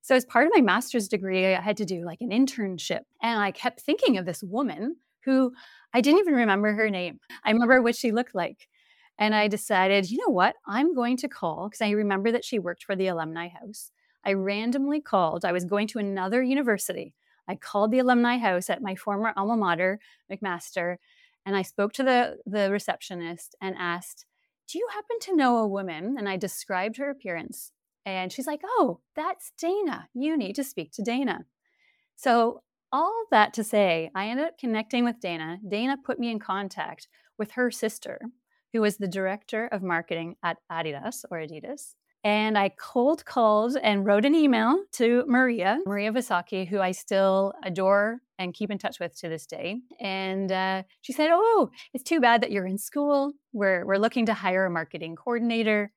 So, 0.00 0.16
as 0.16 0.24
part 0.24 0.48
of 0.48 0.52
my 0.52 0.62
master's 0.62 1.06
degree, 1.06 1.54
I 1.54 1.60
had 1.60 1.76
to 1.76 1.84
do 1.84 2.04
like 2.04 2.22
an 2.22 2.30
internship. 2.30 3.02
And 3.22 3.40
I 3.40 3.52
kept 3.52 3.82
thinking 3.82 4.18
of 4.18 4.26
this 4.26 4.42
woman 4.42 4.96
who 5.24 5.52
I 5.94 6.00
didn't 6.00 6.18
even 6.18 6.34
remember 6.34 6.72
her 6.72 6.90
name. 6.90 7.20
I 7.44 7.52
remember 7.52 7.80
what 7.80 7.94
she 7.94 8.10
looked 8.10 8.34
like. 8.34 8.66
And 9.18 9.34
I 9.34 9.48
decided, 9.48 10.10
you 10.10 10.18
know 10.18 10.32
what? 10.32 10.56
I'm 10.66 10.94
going 10.94 11.16
to 11.18 11.28
call 11.28 11.68
because 11.68 11.82
I 11.82 11.90
remember 11.90 12.32
that 12.32 12.44
she 12.44 12.58
worked 12.58 12.84
for 12.84 12.96
the 12.96 13.08
Alumni 13.08 13.48
House. 13.48 13.90
I 14.24 14.32
randomly 14.34 15.00
called. 15.00 15.44
I 15.44 15.52
was 15.52 15.64
going 15.64 15.88
to 15.88 15.98
another 15.98 16.42
university. 16.42 17.14
I 17.48 17.56
called 17.56 17.90
the 17.90 17.98
Alumni 17.98 18.38
House 18.38 18.70
at 18.70 18.82
my 18.82 18.94
former 18.94 19.32
alma 19.36 19.56
mater, 19.56 19.98
McMaster, 20.30 20.96
and 21.44 21.56
I 21.56 21.62
spoke 21.62 21.92
to 21.94 22.02
the, 22.02 22.38
the 22.46 22.70
receptionist 22.70 23.56
and 23.60 23.74
asked, 23.78 24.26
Do 24.68 24.78
you 24.78 24.88
happen 24.92 25.18
to 25.22 25.36
know 25.36 25.58
a 25.58 25.68
woman? 25.68 26.16
And 26.18 26.28
I 26.28 26.36
described 26.36 26.98
her 26.98 27.10
appearance. 27.10 27.72
And 28.06 28.32
she's 28.32 28.46
like, 28.46 28.60
Oh, 28.64 29.00
that's 29.16 29.52
Dana. 29.58 30.08
You 30.14 30.36
need 30.36 30.54
to 30.56 30.64
speak 30.64 30.92
to 30.92 31.02
Dana. 31.02 31.46
So, 32.16 32.62
all 32.94 33.24
that 33.30 33.54
to 33.54 33.64
say, 33.64 34.10
I 34.14 34.26
ended 34.26 34.46
up 34.46 34.58
connecting 34.58 35.02
with 35.02 35.18
Dana. 35.18 35.58
Dana 35.66 35.96
put 36.04 36.18
me 36.18 36.30
in 36.30 36.38
contact 36.38 37.08
with 37.38 37.52
her 37.52 37.70
sister, 37.70 38.20
who 38.72 38.80
was 38.80 38.96
the 38.96 39.08
director 39.08 39.66
of 39.66 39.82
marketing 39.82 40.36
at 40.42 40.58
Adidas 40.70 41.24
or 41.30 41.38
Adidas. 41.38 41.94
And 42.24 42.56
I 42.56 42.70
cold 42.78 43.24
called 43.24 43.76
and 43.82 44.06
wrote 44.06 44.24
an 44.24 44.34
email 44.34 44.84
to 44.92 45.24
Maria, 45.26 45.80
Maria 45.84 46.12
Visacchi, 46.12 46.68
who 46.68 46.78
I 46.78 46.92
still 46.92 47.52
adore 47.64 48.20
and 48.38 48.54
keep 48.54 48.70
in 48.70 48.78
touch 48.78 49.00
with 49.00 49.16
to 49.18 49.28
this 49.28 49.44
day. 49.44 49.80
And 50.00 50.52
uh, 50.52 50.84
she 51.00 51.12
said, 51.12 51.30
Oh, 51.32 51.70
it's 51.92 52.04
too 52.04 52.20
bad 52.20 52.40
that 52.42 52.52
you're 52.52 52.66
in 52.66 52.78
school. 52.78 53.32
We're, 53.52 53.84
we're 53.84 53.96
looking 53.96 54.26
to 54.26 54.34
hire 54.34 54.66
a 54.66 54.70
marketing 54.70 55.16
coordinator. 55.16 55.92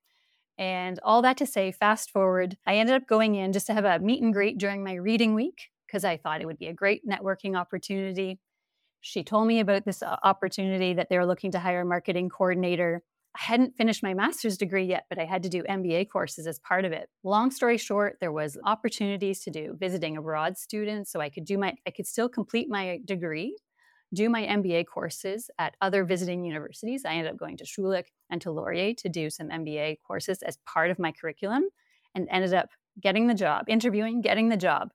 And 0.58 1.00
all 1.03 1.22
that 1.22 1.38
to 1.38 1.46
say, 1.46 1.72
fast 1.72 2.12
forward, 2.12 2.58
I 2.65 2.77
ended 2.77 2.96
up 2.96 3.08
going 3.08 3.36
in 3.36 3.53
just 3.53 3.67
to 3.67 3.74
have 3.74 3.86
a 3.86 4.00
meet 4.00 4.24
and 4.24 4.34
greet 4.34 4.58
during 4.58 4.84
my 4.84 4.94
reading 4.94 5.36
week 5.36 5.70
because 5.86 6.03
I 6.03 6.17
thought 6.17 6.41
it 6.41 6.46
would 6.46 6.58
be 6.58 6.67
a 6.67 6.74
great 6.74 7.08
networking 7.08 7.55
opportunity. 7.55 8.39
She 9.07 9.24
told 9.24 9.45
me 9.45 9.59
about 9.59 9.85
this 9.85 10.01
uh, 10.01 10.15
opportunity 10.24 10.95
that 10.95 11.09
they 11.09 11.19
were 11.19 11.27
looking 11.27 11.51
to 11.51 11.59
hire 11.59 11.81
a 11.81 11.85
marketing 11.85 12.27
coordinator. 12.27 13.03
I 13.35 13.43
hadn't 13.43 13.77
finished 13.77 14.01
my 14.01 14.15
master's 14.15 14.57
degree 14.57 14.85
yet, 14.85 15.05
but 15.09 15.19
I 15.19 15.25
had 15.25 15.43
to 15.43 15.50
do 15.50 15.62
MBA 15.62 16.09
courses 16.09 16.47
as 16.47 16.57
part 16.57 16.85
of 16.85 16.91
it. 16.91 17.07
Long 17.24 17.51
story 17.51 17.77
short, 17.77 18.17
there 18.19 18.31
was 18.31 18.57
opportunities 18.65 19.41
to 19.43 19.51
do 19.51 19.77
visiting 19.79 20.17
abroad 20.17 20.57
students 20.57 21.12
so 21.12 21.21
I 21.21 21.29
could 21.29 21.45
do 21.45 21.59
my 21.59 21.75
I 21.85 21.91
could 21.91 22.07
still 22.07 22.27
complete 22.27 22.67
my 22.67 23.00
degree, 23.05 23.55
do 24.12 24.27
my 24.27 24.41
MBA 24.41 24.88
courses 24.91 25.51
at 25.59 25.75
other 25.81 26.03
visiting 26.03 26.43
universities. 26.43 27.05
I 27.05 27.13
ended 27.13 27.31
up 27.31 27.38
going 27.38 27.57
to 27.57 27.63
Schulich 27.63 28.07
and 28.31 28.41
to 28.41 28.51
Laurier 28.51 28.95
to 28.95 29.07
do 29.07 29.29
some 29.29 29.50
MBA 29.50 29.97
courses 30.07 30.41
as 30.41 30.57
part 30.65 30.89
of 30.89 30.97
my 30.97 31.12
curriculum 31.12 31.65
and 32.15 32.27
ended 32.31 32.55
up 32.55 32.69
getting 33.00 33.27
the 33.27 33.35
job, 33.35 33.65
interviewing, 33.67 34.21
getting 34.21 34.50
the 34.50 34.57
job 34.57 34.89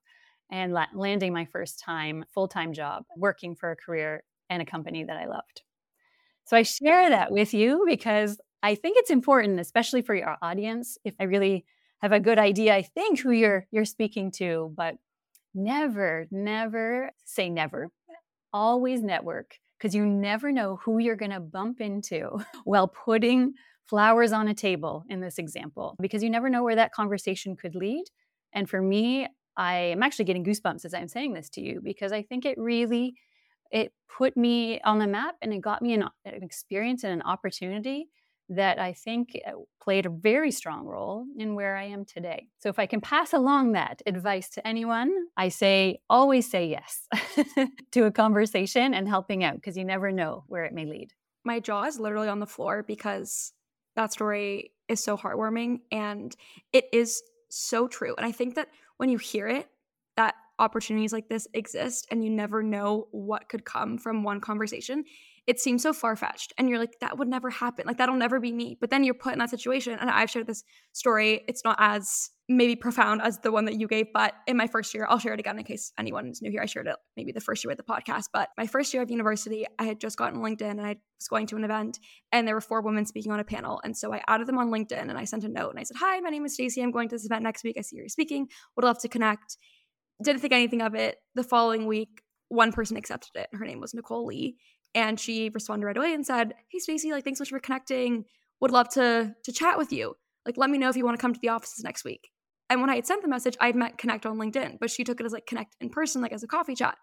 and 0.51 0.73
la- 0.73 0.87
landing 0.95 1.33
my 1.33 1.45
first 1.45 1.79
time 1.79 2.25
full 2.33 2.49
time 2.49 2.73
job 2.73 3.05
working 3.17 3.55
for 3.55 3.71
a 3.71 3.77
career 3.77 4.25
and 4.49 4.61
a 4.61 4.67
company 4.67 5.05
that 5.05 5.17
I 5.17 5.27
loved. 5.27 5.63
So 6.45 6.57
I 6.57 6.63
share 6.63 7.09
that 7.11 7.31
with 7.31 7.55
you 7.55 7.85
because 7.89 8.41
I 8.63 8.75
think 8.75 8.97
it's 8.99 9.11
important, 9.11 9.61
especially 9.61 10.03
for 10.03 10.15
your 10.15 10.37
audience. 10.43 10.99
If 11.05 11.15
I 11.21 11.25
really 11.25 11.65
have 12.03 12.13
a 12.13 12.21
good 12.21 12.39
idea, 12.39 12.75
I 12.75 12.83
think 12.83 13.21
who 13.21 13.31
you're 13.31 13.67
you're 13.71 13.85
speaking 13.85 14.31
to, 14.33 14.73
but 14.77 14.97
never, 15.55 16.27
never 16.31 17.11
say 17.25 17.49
never. 17.49 17.91
Always 18.53 19.03
network 19.03 19.55
because 19.79 19.95
you 19.95 20.05
never 20.05 20.53
know 20.53 20.81
who 20.85 20.99
you're 20.99 21.17
going 21.17 21.31
to 21.31 21.41
bump 21.41 21.81
into 21.81 22.39
while 22.65 22.89
putting 22.89 23.55
flowers 23.87 24.33
on 24.33 24.49
a 24.49 24.55
table 24.55 25.05
in 25.09 25.21
this 25.21 25.39
example 25.39 25.97
because 26.01 26.23
you 26.23 26.31
never 26.31 26.49
know 26.49 26.63
where 26.63 26.77
that 26.77 26.93
conversation 26.93 27.57
could 27.57 27.75
lead. 27.75 28.05
And 28.53 28.69
for 28.69 28.81
me, 28.81 29.27
I 29.61 29.75
am 29.77 30.03
actually 30.03 30.25
getting 30.25 30.43
goosebumps 30.43 30.87
as 30.87 30.95
I'm 30.95 31.07
saying 31.07 31.35
this 31.35 31.51
to 31.51 31.61
you 31.61 31.83
because 31.85 32.13
I 32.13 32.23
think 32.23 32.47
it 32.47 32.57
really 32.57 33.15
it 33.71 33.93
put 34.17 34.35
me 34.35 34.81
on 34.81 34.99
the 34.99 35.07
map 35.07 35.37
and 35.43 35.53
it 35.53 35.61
got 35.61 35.83
me 35.83 35.93
an, 35.93 36.05
an 36.25 36.43
experience 36.43 37.05
and 37.05 37.13
an 37.13 37.23
opportunity 37.23 38.09
that 38.49 38.79
I 38.79 38.95
think 38.95 39.39
uh, 39.47 39.53
played 39.81 40.07
a 40.07 40.11
very 40.11 40.51
strong 40.51 40.87
role 40.87 41.27
in 41.37 41.55
where 41.55 41.77
I 41.77 41.85
am 41.85 42.07
today. 42.07 42.49
So 42.59 42.71
if 42.71 42.79
I 42.79 42.87
can 42.87 43.03
pass 43.03 43.35
along 43.35 43.73
that 43.73 44.01
advice 44.07 44.49
to 44.51 44.67
anyone, 44.67 45.13
I 45.37 45.51
say 45.51 46.01
always 46.09 46.51
say 46.51 46.67
yes 46.67 47.07
to 47.93 48.07
a 48.07 48.11
conversation 48.11 48.95
and 48.95 49.07
helping 49.07 49.45
out 49.45 49.57
because 49.57 49.77
you 49.77 49.85
never 49.85 50.11
know 50.11 50.45
where 50.49 50.65
it 50.65 50.73
may 50.73 50.87
lead. 50.87 51.13
My 51.45 51.61
jaw 51.61 51.85
is 51.85 52.01
literally 52.01 52.29
on 52.29 52.41
the 52.41 52.47
floor 52.47 52.83
because 52.83 53.53
that 53.95 54.11
story 54.11 54.73
is 54.89 55.05
so 55.05 55.19
heartwarming 55.19 55.81
and 55.93 56.35
it 56.73 56.87
is 56.95 57.23
so 57.51 57.89
true. 57.89 58.15
And 58.17 58.27
I 58.27 58.33
think 58.33 58.55
that 58.55 58.69
when 59.01 59.09
you 59.09 59.17
hear 59.17 59.49
it, 59.49 59.67
that 60.19 60.35
opportunities 60.59 61.11
like 61.11 61.27
this 61.27 61.49
exist 61.55 62.07
and 62.11 62.23
you 62.23 62.29
never 62.29 62.63
know 62.63 63.09
what 63.13 63.49
could 63.49 63.65
come 63.65 63.97
from 63.97 64.23
one 64.23 64.43
conversation. 64.43 65.05
It 65.47 65.59
seems 65.59 65.83
so 65.83 65.95
far 65.95 66.17
fetched. 66.17 66.53
And 66.59 66.69
you're 66.69 66.79
like, 66.79 67.01
that 67.01 67.17
would 67.17 67.27
never 67.27 67.49
happen. 67.49 67.87
Like, 67.87 67.97
that'll 67.97 68.15
never 68.15 68.39
be 68.41 68.53
me. 68.53 68.77
But 68.79 68.91
then 68.91 69.03
you're 69.03 69.15
put 69.15 69.33
in 69.33 69.39
that 69.39 69.49
situation. 69.49 69.97
And 69.99 70.11
I've 70.11 70.29
shared 70.29 70.47
this 70.47 70.65
story. 70.93 71.45
It's 71.49 71.65
not 71.65 71.77
as 71.79 72.29
maybe 72.57 72.77
profound 72.77 73.23
as 73.23 73.39
the 73.39 73.53
one 73.53 73.65
that 73.67 73.81
you 73.81 73.87
gave, 73.87 74.07
but 74.13 74.35
in 74.47 74.57
my 74.57 74.67
first 74.67 74.93
year, 74.93 75.07
I'll 75.09 75.19
share 75.19 75.33
it 75.33 75.41
again 75.41 75.59
in 75.59 75.65
case 75.65 75.93
anyone's 75.99 76.43
new 76.43 76.51
here. 76.51 76.61
I 76.61 76.67
shared 76.67 76.89
it 76.89 76.97
maybe 77.17 77.33
the 77.33 77.41
first 77.41 77.65
year 77.65 77.71
with 77.71 77.79
the 77.79 77.85
podcast. 77.85 78.27
But 78.33 78.51
my 78.59 78.67
first 78.67 78.93
year 78.93 79.03
of 79.03 79.11
university, 79.11 79.67
I 79.79 79.85
had 79.85 80.01
just 80.01 80.19
gotten 80.19 80.41
LinkedIn 80.41 80.71
and 80.71 80.81
I 80.81 80.97
was 81.19 81.29
going 81.29 81.47
to 81.49 81.57
an 81.57 81.65
event 81.65 81.99
and 82.33 82.47
there 82.47 82.55
were 82.55 82.61
four 82.61 82.83
women 82.83 83.07
speaking 83.07 83.33
on 83.33 83.41
a 83.41 83.45
panel. 83.45 83.81
And 83.85 83.97
so 83.97 84.13
I 84.13 84.23
added 84.27 84.49
them 84.49 84.59
on 84.59 84.71
LinkedIn 84.71 85.01
and 85.01 85.17
I 85.17 85.25
sent 85.25 85.45
a 85.45 85.49
note 85.49 85.71
and 85.71 85.79
I 85.79 85.85
said, 85.85 85.97
Hi, 85.99 86.21
my 86.21 86.31
name 86.31 86.45
is 86.45 86.55
Stacey. 86.55 86.83
I'm 86.83 86.91
going 86.91 87.09
to 87.09 87.15
this 87.15 87.25
event 87.25 87.43
next 87.43 87.65
week. 87.65 87.77
I 87.79 87.83
see 87.83 87.97
you're 87.97 88.09
speaking. 88.09 88.49
Would 88.77 88.85
love 88.85 88.99
to 89.01 89.09
connect 89.09 89.57
didn't 90.23 90.41
think 90.41 90.53
anything 90.53 90.83
of 90.83 90.95
it. 90.95 91.17
The 91.35 91.45
following 91.45 91.87
week, 91.87 92.23
one 92.49 92.73
person 92.73 92.97
accepted 92.97 93.31
it. 93.37 93.49
Her 93.53 93.65
name 93.65 93.81
was 93.81 93.95
Nicole 93.95 94.27
Lee. 94.27 94.57
And 94.95 95.21
she 95.21 95.51
responded 95.51 95.87
right 95.87 95.97
away 95.97 96.15
and 96.15 96.27
said, 96.27 96.55
Hey 96.71 96.79
Stacey, 96.79 97.13
like 97.13 97.25
thanks 97.25 97.39
so 97.39 97.43
much 97.43 97.51
for 97.51 97.61
connecting. 97.61 98.25
Would 98.61 98.73
love 98.73 98.89
to 98.91 99.35
to 99.45 99.53
chat 99.53 99.79
with 99.79 99.93
you. 99.93 100.15
Like 100.45 100.57
let 100.57 100.71
me 100.71 100.79
know 100.79 100.89
if 100.89 100.97
you 100.97 101.05
want 101.05 101.17
to 101.17 101.21
come 101.21 101.33
to 101.33 101.41
the 101.41 101.51
offices 101.51 101.85
next 101.85 102.05
week. 102.05 102.31
And 102.71 102.81
when 102.81 102.89
I 102.89 102.95
had 102.95 103.07
sent 103.07 103.23
the 103.23 103.29
message, 103.29 103.57
I'd 103.61 103.77
met 103.77 103.99
Connect 103.99 104.25
on 104.25 104.39
LinkedIn, 104.39 104.79
but 104.79 104.91
she 104.91 105.05
took 105.05 105.21
it 105.21 105.27
as 105.27 105.33
like 105.33 105.47
connect 105.47 105.77
in 105.81 105.91
person, 105.91 106.23
like 106.23 106.33
as 106.33 106.45
a 106.45 106.47
coffee 106.47 106.77
chat. 106.77 106.97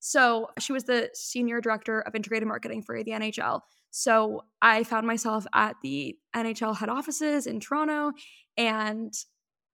So 0.00 0.48
she 0.58 0.72
was 0.72 0.82
the 0.84 1.10
senior 1.14 1.60
director 1.60 2.00
of 2.00 2.16
integrated 2.16 2.48
marketing 2.48 2.82
for 2.82 3.02
the 3.02 3.12
NHL. 3.12 3.60
So 3.92 4.42
I 4.60 4.82
found 4.82 5.06
myself 5.06 5.46
at 5.54 5.76
the 5.82 6.16
NHL 6.34 6.76
head 6.76 6.88
offices 6.88 7.46
in 7.46 7.60
Toronto 7.60 8.10
and 8.56 9.14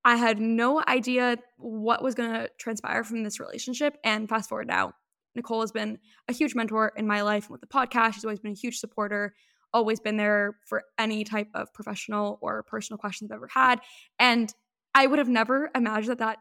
I 0.05 0.17
had 0.17 0.38
no 0.38 0.83
idea 0.87 1.38
what 1.57 2.02
was 2.02 2.14
going 2.14 2.33
to 2.33 2.50
transpire 2.59 3.05
from 3.05 3.23
this 3.23 3.40
relationship. 3.40 3.97
And 4.05 4.28
fast 4.28 4.49
forward 4.49 4.67
now, 4.67 4.93
Nicole 5.35 5.62
has 5.62 5.73
been 5.73 5.99
a 6.28 6.33
huge 6.33 6.55
mentor 6.55 6.93
in 6.97 7.07
my 7.07 7.23
life 7.23 7.45
and 7.45 7.52
with 7.52 7.61
the 7.61 7.67
podcast. 7.67 8.14
She's 8.14 8.25
always 8.25 8.40
been 8.40 8.52
a 8.52 8.55
huge 8.55 8.78
supporter, 8.78 9.35
always 9.73 9.99
been 10.00 10.17
there 10.17 10.59
for 10.67 10.83
any 10.99 11.25
type 11.25 11.49
of 11.55 11.73
professional 11.73 12.38
or 12.43 12.64
personal 12.64 12.99
questions 12.99 13.31
I've 13.31 13.37
ever 13.37 13.49
had. 13.50 13.81
And 14.19 14.52
I 14.99 15.07
would 15.07 15.21
have 15.21 15.28
never 15.28 15.71
imagined 15.76 16.11
that 16.11 16.19
that 16.19 16.38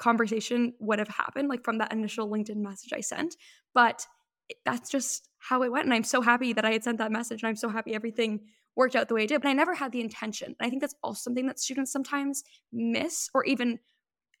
conversation 0.00 0.74
would 0.80 0.98
have 0.98 1.06
happened, 1.06 1.48
like 1.48 1.62
from 1.62 1.78
that 1.78 1.92
initial 1.92 2.28
LinkedIn 2.28 2.56
message 2.56 2.92
I 2.92 3.02
sent. 3.02 3.36
But 3.72 4.04
that's 4.64 4.90
just 4.90 5.28
how 5.38 5.62
it 5.62 5.70
went. 5.70 5.84
And 5.84 5.94
I'm 5.94 6.02
so 6.02 6.20
happy 6.20 6.52
that 6.54 6.64
I 6.64 6.72
had 6.72 6.82
sent 6.82 6.98
that 6.98 7.12
message. 7.12 7.42
And 7.42 7.48
I'm 7.48 7.54
so 7.54 7.68
happy 7.68 7.94
everything 7.94 8.40
worked 8.74 8.96
out 8.96 9.06
the 9.06 9.14
way 9.14 9.22
it 9.22 9.28
did. 9.28 9.42
But 9.42 9.48
I 9.50 9.52
never 9.52 9.74
had 9.76 9.92
the 9.92 10.00
intention. 10.00 10.56
And 10.58 10.66
I 10.66 10.70
think 10.70 10.80
that's 10.80 10.96
also 11.04 11.20
something 11.20 11.46
that 11.46 11.60
students 11.60 11.92
sometimes 11.92 12.42
miss, 12.72 13.30
or 13.32 13.44
even 13.44 13.78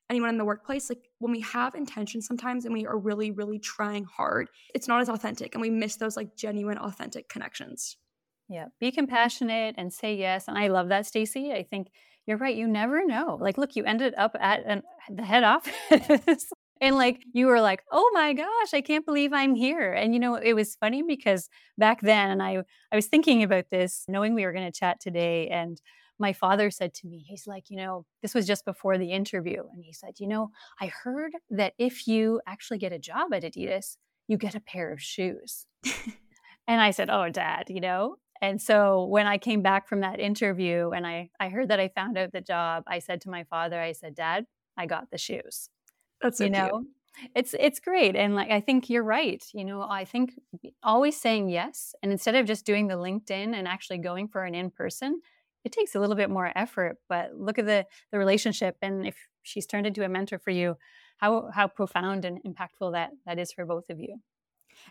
anyone 0.08 0.30
in 0.30 0.38
the 0.38 0.44
workplace. 0.44 0.90
Like 0.90 1.04
when 1.18 1.30
we 1.30 1.40
have 1.42 1.76
intention 1.76 2.22
sometimes 2.22 2.64
and 2.64 2.74
we 2.74 2.86
are 2.86 2.98
really, 2.98 3.30
really 3.30 3.60
trying 3.60 4.02
hard, 4.02 4.48
it's 4.74 4.88
not 4.88 5.00
as 5.00 5.08
authentic 5.08 5.54
and 5.54 5.62
we 5.62 5.70
miss 5.70 5.94
those 5.94 6.16
like 6.16 6.34
genuine, 6.36 6.78
authentic 6.78 7.28
connections. 7.28 7.96
Yeah. 8.48 8.66
Be 8.80 8.90
compassionate 8.90 9.76
and 9.78 9.92
say 9.92 10.16
yes. 10.16 10.48
And 10.48 10.58
I 10.58 10.66
love 10.66 10.88
that, 10.88 11.06
Stacey. 11.06 11.52
I 11.52 11.62
think 11.62 11.92
you're 12.30 12.38
right. 12.38 12.56
You 12.56 12.68
never 12.68 13.04
know. 13.04 13.36
Like, 13.40 13.58
look, 13.58 13.74
you 13.74 13.84
ended 13.84 14.14
up 14.16 14.36
at 14.38 14.64
an, 14.64 14.82
the 15.10 15.24
head 15.24 15.42
office 15.42 16.46
and 16.80 16.94
like 16.94 17.24
you 17.32 17.46
were 17.46 17.60
like 17.60 17.82
oh 17.90 18.10
my 18.14 18.32
gosh 18.32 18.72
i 18.72 18.80
can't 18.80 19.04
believe 19.04 19.32
i'm 19.32 19.54
here 19.54 19.92
and 19.92 20.14
you 20.14 20.20
know 20.20 20.36
it 20.36 20.54
was 20.54 20.76
funny 20.76 21.02
because 21.02 21.48
back 21.76 22.00
then 22.00 22.30
and 22.30 22.42
i 22.42 22.58
i 22.92 22.96
was 22.96 23.06
thinking 23.06 23.42
about 23.42 23.64
this 23.70 24.04
knowing 24.08 24.34
we 24.34 24.44
were 24.44 24.52
going 24.52 24.70
to 24.70 24.78
chat 24.78 25.00
today 25.00 25.48
and 25.48 25.82
my 26.18 26.32
father 26.32 26.70
said 26.70 26.94
to 26.94 27.06
me 27.06 27.24
he's 27.28 27.46
like 27.46 27.64
you 27.68 27.76
know 27.76 28.06
this 28.22 28.34
was 28.34 28.46
just 28.46 28.64
before 28.64 28.96
the 28.96 29.10
interview 29.10 29.62
and 29.74 29.84
he 29.84 29.92
said 29.92 30.14
you 30.18 30.28
know 30.28 30.50
i 30.80 30.86
heard 31.02 31.32
that 31.50 31.74
if 31.76 32.06
you 32.06 32.40
actually 32.46 32.78
get 32.78 32.92
a 32.92 32.98
job 32.98 33.32
at 33.34 33.42
adidas 33.42 33.96
you 34.28 34.36
get 34.36 34.54
a 34.54 34.60
pair 34.60 34.92
of 34.92 35.02
shoes 35.02 35.66
and 36.66 36.80
i 36.80 36.90
said 36.90 37.10
oh 37.10 37.28
dad 37.28 37.64
you 37.68 37.80
know 37.80 38.16
And 38.40 38.60
so 38.60 39.04
when 39.04 39.26
I 39.26 39.38
came 39.38 39.62
back 39.62 39.88
from 39.88 40.00
that 40.00 40.18
interview 40.18 40.90
and 40.90 41.06
I, 41.06 41.30
I 41.38 41.48
heard 41.48 41.68
that 41.68 41.80
I 41.80 41.88
found 41.88 42.16
out 42.16 42.32
the 42.32 42.40
job, 42.40 42.84
I 42.86 42.98
said 42.98 43.20
to 43.22 43.30
my 43.30 43.44
father, 43.44 43.80
I 43.80 43.92
said, 43.92 44.14
Dad, 44.14 44.46
I 44.76 44.86
got 44.86 45.10
the 45.10 45.18
shoes. 45.18 45.68
That's 46.22 46.38
so 46.38 46.44
you 46.44 46.50
know, 46.50 46.68
cute. 46.68 47.30
it's 47.34 47.54
it's 47.58 47.80
great. 47.80 48.16
And 48.16 48.34
like 48.34 48.50
I 48.50 48.60
think 48.60 48.88
you're 48.88 49.04
right. 49.04 49.44
You 49.52 49.64
know, 49.64 49.82
I 49.82 50.04
think 50.04 50.32
always 50.82 51.20
saying 51.20 51.50
yes 51.50 51.94
and 52.02 52.12
instead 52.12 52.34
of 52.34 52.46
just 52.46 52.64
doing 52.64 52.88
the 52.88 52.94
LinkedIn 52.94 53.54
and 53.54 53.68
actually 53.68 53.98
going 53.98 54.28
for 54.28 54.44
an 54.44 54.54
in-person, 54.54 55.20
it 55.64 55.72
takes 55.72 55.94
a 55.94 56.00
little 56.00 56.16
bit 56.16 56.30
more 56.30 56.50
effort. 56.56 56.96
But 57.08 57.34
look 57.34 57.58
at 57.58 57.66
the 57.66 57.86
the 58.10 58.18
relationship 58.18 58.76
and 58.80 59.06
if 59.06 59.16
she's 59.42 59.66
turned 59.66 59.86
into 59.86 60.04
a 60.04 60.08
mentor 60.08 60.38
for 60.38 60.50
you, 60.50 60.76
how 61.18 61.50
how 61.54 61.68
profound 61.68 62.24
and 62.24 62.38
impactful 62.42 62.92
that 62.92 63.10
that 63.26 63.38
is 63.38 63.52
for 63.52 63.66
both 63.66 63.90
of 63.90 63.98
you. 63.98 64.20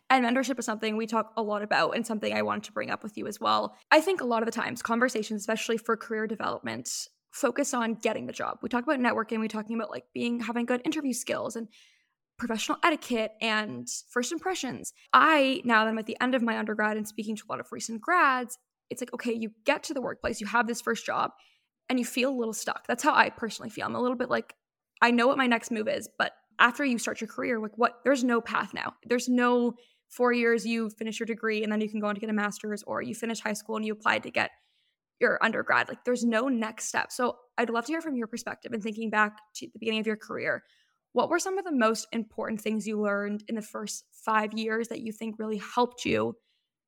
And 0.10 0.26
mentorship 0.26 0.60
is 0.60 0.66
something 0.66 0.98
we 0.98 1.08
talk 1.08 1.32
a 1.38 1.44
lot 1.44 1.62
about 1.62 1.96
and 1.96 2.06
something 2.06 2.34
I 2.34 2.42
wanted 2.42 2.64
to 2.66 2.72
bring 2.72 2.90
up 2.90 3.04
with 3.04 3.18
you 3.18 3.28
as 3.28 3.40
well. 3.40 3.76
I 3.92 4.02
think 4.02 4.22
a 4.22 4.26
lot 4.26 4.42
of 4.42 4.46
the 4.46 4.52
times 4.52 4.82
conversations, 4.82 5.42
especially 5.42 5.78
for 5.78 5.96
career 5.96 6.28
development, 6.28 6.90
focus 7.32 7.74
on 7.74 7.96
getting 7.96 8.26
the 8.26 8.34
job. 8.34 8.60
We 8.62 8.70
talk 8.70 8.84
about 8.84 9.00
networking, 9.00 9.40
we 9.40 9.48
talking 9.48 9.76
about 9.76 9.92
like 9.92 10.06
being 10.14 10.40
having 10.40 10.66
good 10.66 10.82
interview 10.86 11.14
skills 11.14 11.56
and 11.56 11.68
professional 12.38 12.78
etiquette 12.84 13.34
and 13.42 13.88
first 14.10 14.32
impressions. 14.32 14.94
I 15.14 15.62
now 15.66 15.84
that 15.84 15.92
I'm 15.92 16.00
at 16.00 16.06
the 16.06 16.18
end 16.22 16.36
of 16.36 16.42
my 16.42 16.58
undergrad 16.58 16.98
and 16.98 17.08
speaking 17.08 17.36
to 17.36 17.44
a 17.48 17.52
lot 17.52 17.60
of 17.60 17.72
recent 17.72 18.02
grads, 18.02 18.58
it's 18.90 19.02
like 19.02 19.14
okay, 19.14 19.34
you 19.34 19.52
get 19.66 19.84
to 19.84 19.94
the 19.94 20.02
workplace, 20.02 20.42
you 20.42 20.48
have 20.48 20.68
this 20.68 20.82
first 20.82 21.06
job 21.06 21.32
and 21.90 22.00
you 22.00 22.06
feel 22.06 22.32
a 22.32 22.38
little 22.38 22.54
stuck. 22.54 22.88
That's 22.88 23.04
how 23.04 23.14
I 23.14 23.30
personally 23.30 23.70
feel. 23.70 23.86
I'm 23.86 23.96
a 23.96 24.02
little 24.02 24.18
bit 24.18 24.30
like 24.30 24.56
I 25.02 25.12
know 25.12 25.28
what 25.28 25.38
my 25.38 25.48
next 25.48 25.72
move 25.72 25.88
is, 25.88 26.10
but 26.18 26.34
after 26.60 26.86
you 26.86 27.00
start 27.00 27.22
your 27.22 27.28
career, 27.28 27.60
like 27.60 27.78
what 27.78 28.00
there's 28.04 28.24
no 28.24 28.42
path 28.42 28.74
now. 28.74 28.94
There's 29.06 29.30
no 29.30 29.74
four 30.10 30.34
years 30.34 30.66
you 30.66 30.90
finish 30.90 31.20
your 31.20 31.26
degree 31.28 31.64
and 31.64 31.72
then 31.72 31.82
you 31.82 31.90
can 31.90 32.00
go 32.00 32.08
on 32.08 32.16
to 32.16 32.22
get 32.22 32.30
a 32.30 32.34
master's 32.34 32.84
or 32.84 33.02
you 33.02 33.16
finish 33.16 33.40
high 33.40 33.54
school 33.54 33.76
and 33.76 33.86
you 33.86 33.94
applied 33.94 34.24
to 34.24 34.32
get 34.32 34.52
your 35.20 35.44
undergrad. 35.44 35.88
Like 35.88 36.04
there's 36.04 36.24
no 36.24 36.48
next 36.48 36.86
step. 36.86 37.12
So 37.12 37.38
I'd 37.58 37.70
love 37.70 37.86
to 37.86 37.92
hear 37.92 38.02
from 38.02 38.16
your 38.16 38.28
perspective 38.28 38.72
and 38.74 38.82
thinking 38.82 39.10
back 39.10 39.38
to 39.56 39.68
the 39.68 39.80
beginning 39.80 40.00
of 40.00 40.08
your 40.08 40.18
career. 40.18 40.64
What 41.14 41.30
were 41.30 41.40
some 41.40 41.58
of 41.58 41.66
the 41.66 41.72
most 41.72 42.08
important 42.12 42.62
things 42.62 42.88
you 42.88 43.02
learned 43.02 43.44
in 43.48 43.56
the 43.56 43.62
first 43.62 44.06
five 44.12 44.54
years 44.54 44.88
that 44.90 45.02
you 45.02 45.12
think 45.12 45.36
really 45.40 45.62
helped 45.76 46.06
you 46.06 46.36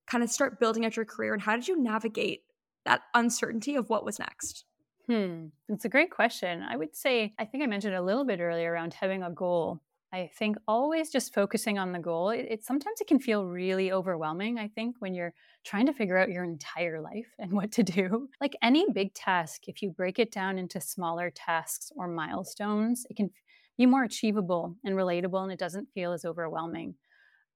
kind 0.08 0.24
of 0.24 0.30
start 0.30 0.60
building 0.60 0.86
out 0.86 0.96
your 0.96 1.06
career? 1.06 1.34
And 1.34 1.42
how 1.42 1.56
did 1.56 1.68
you 1.68 1.82
navigate 1.82 2.42
that 2.86 3.02
uncertainty 3.14 3.76
of 3.76 3.90
what 3.90 4.06
was 4.06 4.20
next? 4.20 4.66
Hmm, 5.08 5.48
it's 5.68 5.86
a 5.86 5.90
great 5.90 6.12
question. 6.12 6.62
I 6.62 6.78
would 6.78 6.96
say, 6.96 7.34
I 7.40 7.46
think 7.46 7.64
I 7.64 7.68
mentioned 7.68 7.96
a 7.96 8.02
little 8.02 8.26
bit 8.26 8.40
earlier 8.40 8.72
around 8.72 8.94
having 8.94 9.24
a 9.24 9.32
goal. 9.32 9.82
I 10.14 10.28
think 10.28 10.58
always 10.68 11.10
just 11.10 11.34
focusing 11.34 11.80
on 11.80 11.92
the 11.94 12.00
goal. 12.00 12.30
It, 12.30 12.46
it, 12.50 12.64
sometimes 12.64 13.00
it 13.00 13.08
can 13.08 13.20
feel 13.20 13.46
really 13.46 13.92
overwhelming. 13.92 14.60
I 14.60 14.68
think 14.68 14.98
when 15.00 15.14
you're 15.14 15.34
trying 15.64 15.86
to 15.86 15.94
figure 15.94 16.18
out 16.18 16.30
your 16.30 16.44
entire 16.44 17.02
life 17.02 17.34
and 17.40 17.54
what 17.54 17.72
to 17.74 17.84
do, 17.84 18.30
like 18.42 18.56
any 18.62 18.86
big 18.92 19.14
task, 19.14 19.68
if 19.68 19.82
you 19.82 19.90
break 19.90 20.20
it 20.20 20.32
down 20.32 20.58
into 20.58 20.82
smaller 20.82 21.30
tasks 21.32 21.92
or 21.96 22.08
milestones, 22.08 23.06
it 23.10 23.16
can 23.16 23.32
be 23.78 23.86
more 23.86 24.04
achievable 24.04 24.76
and 24.84 24.96
relatable, 24.96 25.42
and 25.42 25.52
it 25.52 25.60
doesn't 25.60 25.88
feel 25.94 26.12
as 26.12 26.26
overwhelming. 26.26 26.96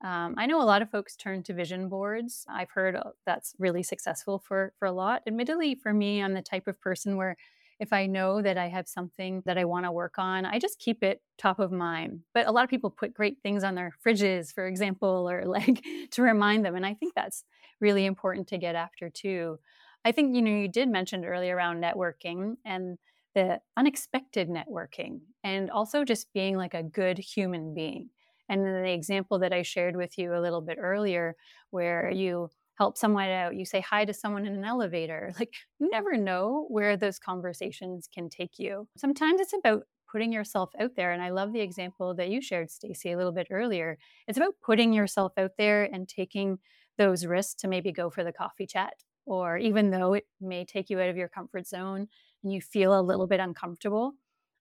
Um, 0.04 0.36
I 0.38 0.46
know 0.46 0.62
a 0.62 0.64
lot 0.66 0.82
of 0.82 0.92
folks 0.92 1.16
turn 1.16 1.42
to 1.44 1.54
vision 1.54 1.90
boards. 1.90 2.46
I've 2.50 2.70
heard 2.72 2.96
uh, 2.96 3.12
that's 3.26 3.56
really 3.58 3.84
successful 3.84 4.40
for 4.40 4.74
for 4.78 4.86
a 4.88 4.92
lot. 4.92 5.24
Admittedly, 5.26 5.76
for 5.76 5.94
me, 5.94 6.22
I'm 6.22 6.34
the 6.34 6.42
type 6.42 6.68
of 6.68 6.80
person 6.82 7.18
where 7.18 7.38
if 7.80 7.92
I 7.92 8.06
know 8.06 8.42
that 8.42 8.58
I 8.58 8.68
have 8.68 8.88
something 8.88 9.42
that 9.46 9.58
I 9.58 9.66
want 9.66 9.86
to 9.86 9.92
work 9.92 10.18
on, 10.18 10.46
I 10.46 10.60
just 10.60 10.80
keep 10.80 11.04
it 11.04 11.22
top 11.38 11.60
of 11.60 11.72
mind. 11.72 12.22
But 12.34 12.48
a 12.48 12.52
lot 12.52 12.64
of 12.64 12.70
people 12.70 12.90
put 12.90 13.14
great 13.14 13.40
things 13.44 13.64
on 13.66 13.76
their 13.76 13.94
fridges, 14.06 14.54
for 14.54 14.66
example, 14.68 15.30
or 15.30 15.46
like 15.46 15.84
to 16.12 16.22
remind 16.22 16.66
them. 16.66 16.76
And 16.76 16.86
I 16.86 16.94
think 16.94 17.14
that's 17.16 17.44
really 17.82 18.06
important 18.06 18.48
to 18.50 18.58
get 18.58 18.76
after 18.76 19.10
too. 19.10 19.60
I 20.06 20.12
think, 20.12 20.36
you 20.36 20.42
know, 20.42 20.52
you 20.52 20.68
did 20.68 20.88
mention 20.90 21.26
earlier 21.26 21.56
around 21.56 21.82
networking 21.82 22.58
and 22.64 22.98
the 23.34 23.60
unexpected 23.76 24.48
networking 24.50 25.22
and 25.44 25.70
also 25.70 26.06
just 26.06 26.32
being 26.32 26.56
like 26.56 26.74
a 26.74 26.84
good 26.84 27.18
human 27.18 27.74
being. 27.74 28.10
And 28.50 28.66
then 28.66 28.84
the 28.84 28.92
example 28.94 29.40
that 29.40 29.54
I 29.54 29.62
shared 29.64 29.96
with 29.96 30.18
you 30.18 30.36
a 30.36 30.42
little 30.42 30.62
bit 30.62 30.78
earlier, 30.80 31.36
where 31.72 32.10
you 32.12 32.50
help 32.78 32.98
someone 32.98 33.30
out, 33.30 33.56
you 33.56 33.66
say 33.66 33.80
hi 33.80 34.06
to 34.06 34.14
someone 34.14 34.46
in 34.46 34.54
an 34.54 34.66
elevator. 34.66 35.34
Like 35.40 35.54
you 35.80 35.90
never 35.90 36.18
know 36.18 36.66
where 36.70 36.98
those 36.98 37.20
conversations 37.20 38.08
can 38.14 38.30
take 38.30 38.60
you. 38.60 38.88
Sometimes 38.98 39.42
it's 39.42 39.54
about 39.54 39.84
putting 40.12 40.32
yourself 40.32 40.70
out 40.80 40.92
there 40.96 41.12
and 41.12 41.22
I 41.22 41.30
love 41.30 41.52
the 41.52 41.62
example 41.62 42.14
that 42.16 42.30
you 42.30 42.42
shared 42.42 42.72
Stacy 42.72 43.12
a 43.12 43.18
little 43.18 43.32
bit 43.32 43.48
earlier. 43.50 43.98
It's 44.28 44.38
about 44.38 44.54
putting 44.64 44.94
yourself 44.94 45.34
out 45.38 45.52
there 45.58 45.84
and 45.84 46.08
taking 46.08 46.60
those 46.98 47.26
risks 47.26 47.56
to 47.62 47.68
maybe 47.68 47.92
go 47.92 48.10
for 48.10 48.24
the 48.24 48.32
coffee 48.32 48.68
chat 48.68 48.94
or 49.26 49.58
even 49.58 49.90
though 49.90 50.14
it 50.14 50.26
may 50.40 50.64
take 50.64 50.90
you 50.90 51.00
out 51.02 51.10
of 51.10 51.18
your 51.18 51.28
comfort 51.28 51.68
zone 51.68 52.08
and 52.44 52.54
you 52.54 52.62
feel 52.62 52.98
a 52.98 53.02
little 53.02 53.28
bit 53.28 53.40
uncomfortable. 53.40 54.14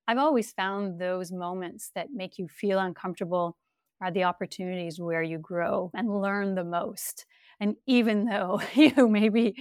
I've 0.08 0.18
always 0.18 0.52
found 0.52 1.00
those 1.00 1.30
moments 1.32 1.90
that 1.94 2.08
make 2.12 2.38
you 2.38 2.48
feel 2.48 2.78
uncomfortable 2.78 3.56
are 4.04 4.10
the 4.10 4.24
opportunities 4.24 5.00
where 5.00 5.22
you 5.22 5.38
grow 5.38 5.90
and 5.94 6.20
learn 6.20 6.54
the 6.54 6.64
most. 6.64 7.24
And 7.58 7.76
even 7.86 8.26
though 8.26 8.60
you 8.74 9.08
may 9.08 9.30
be 9.30 9.56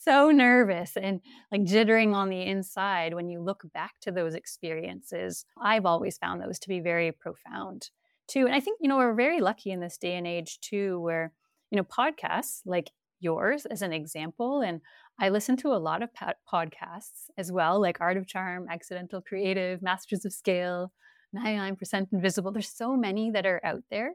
so 0.00 0.30
nervous 0.30 0.96
and 0.96 1.20
like 1.50 1.62
jittering 1.62 2.14
on 2.14 2.28
the 2.28 2.42
inside, 2.42 3.14
when 3.14 3.30
you 3.30 3.40
look 3.40 3.62
back 3.72 3.94
to 4.02 4.10
those 4.10 4.34
experiences, 4.34 5.46
I've 5.60 5.86
always 5.86 6.18
found 6.18 6.42
those 6.42 6.58
to 6.60 6.68
be 6.68 6.80
very 6.80 7.12
profound 7.12 7.88
too. 8.28 8.44
And 8.44 8.54
I 8.54 8.60
think, 8.60 8.78
you 8.82 8.88
know, 8.88 8.98
we're 8.98 9.14
very 9.14 9.40
lucky 9.40 9.70
in 9.70 9.80
this 9.80 9.96
day 9.96 10.16
and 10.16 10.26
age 10.26 10.60
too, 10.60 11.00
where, 11.00 11.32
you 11.70 11.76
know, 11.76 11.84
podcasts 11.84 12.60
like 12.66 12.90
yours 13.20 13.64
as 13.64 13.80
an 13.80 13.94
example. 13.94 14.60
And 14.60 14.82
I 15.18 15.30
listen 15.30 15.56
to 15.58 15.68
a 15.68 15.80
lot 15.80 16.02
of 16.02 16.10
podcasts 16.52 17.30
as 17.38 17.50
well, 17.50 17.80
like 17.80 18.02
Art 18.02 18.18
of 18.18 18.26
Charm, 18.26 18.66
Accidental 18.70 19.22
Creative, 19.22 19.80
Masters 19.80 20.26
of 20.26 20.32
Scale, 20.34 20.92
99% 21.36 22.08
Invisible. 22.12 22.52
There's 22.52 22.68
so 22.68 22.96
many 22.96 23.30
that 23.30 23.46
are 23.46 23.60
out 23.64 23.82
there 23.90 24.12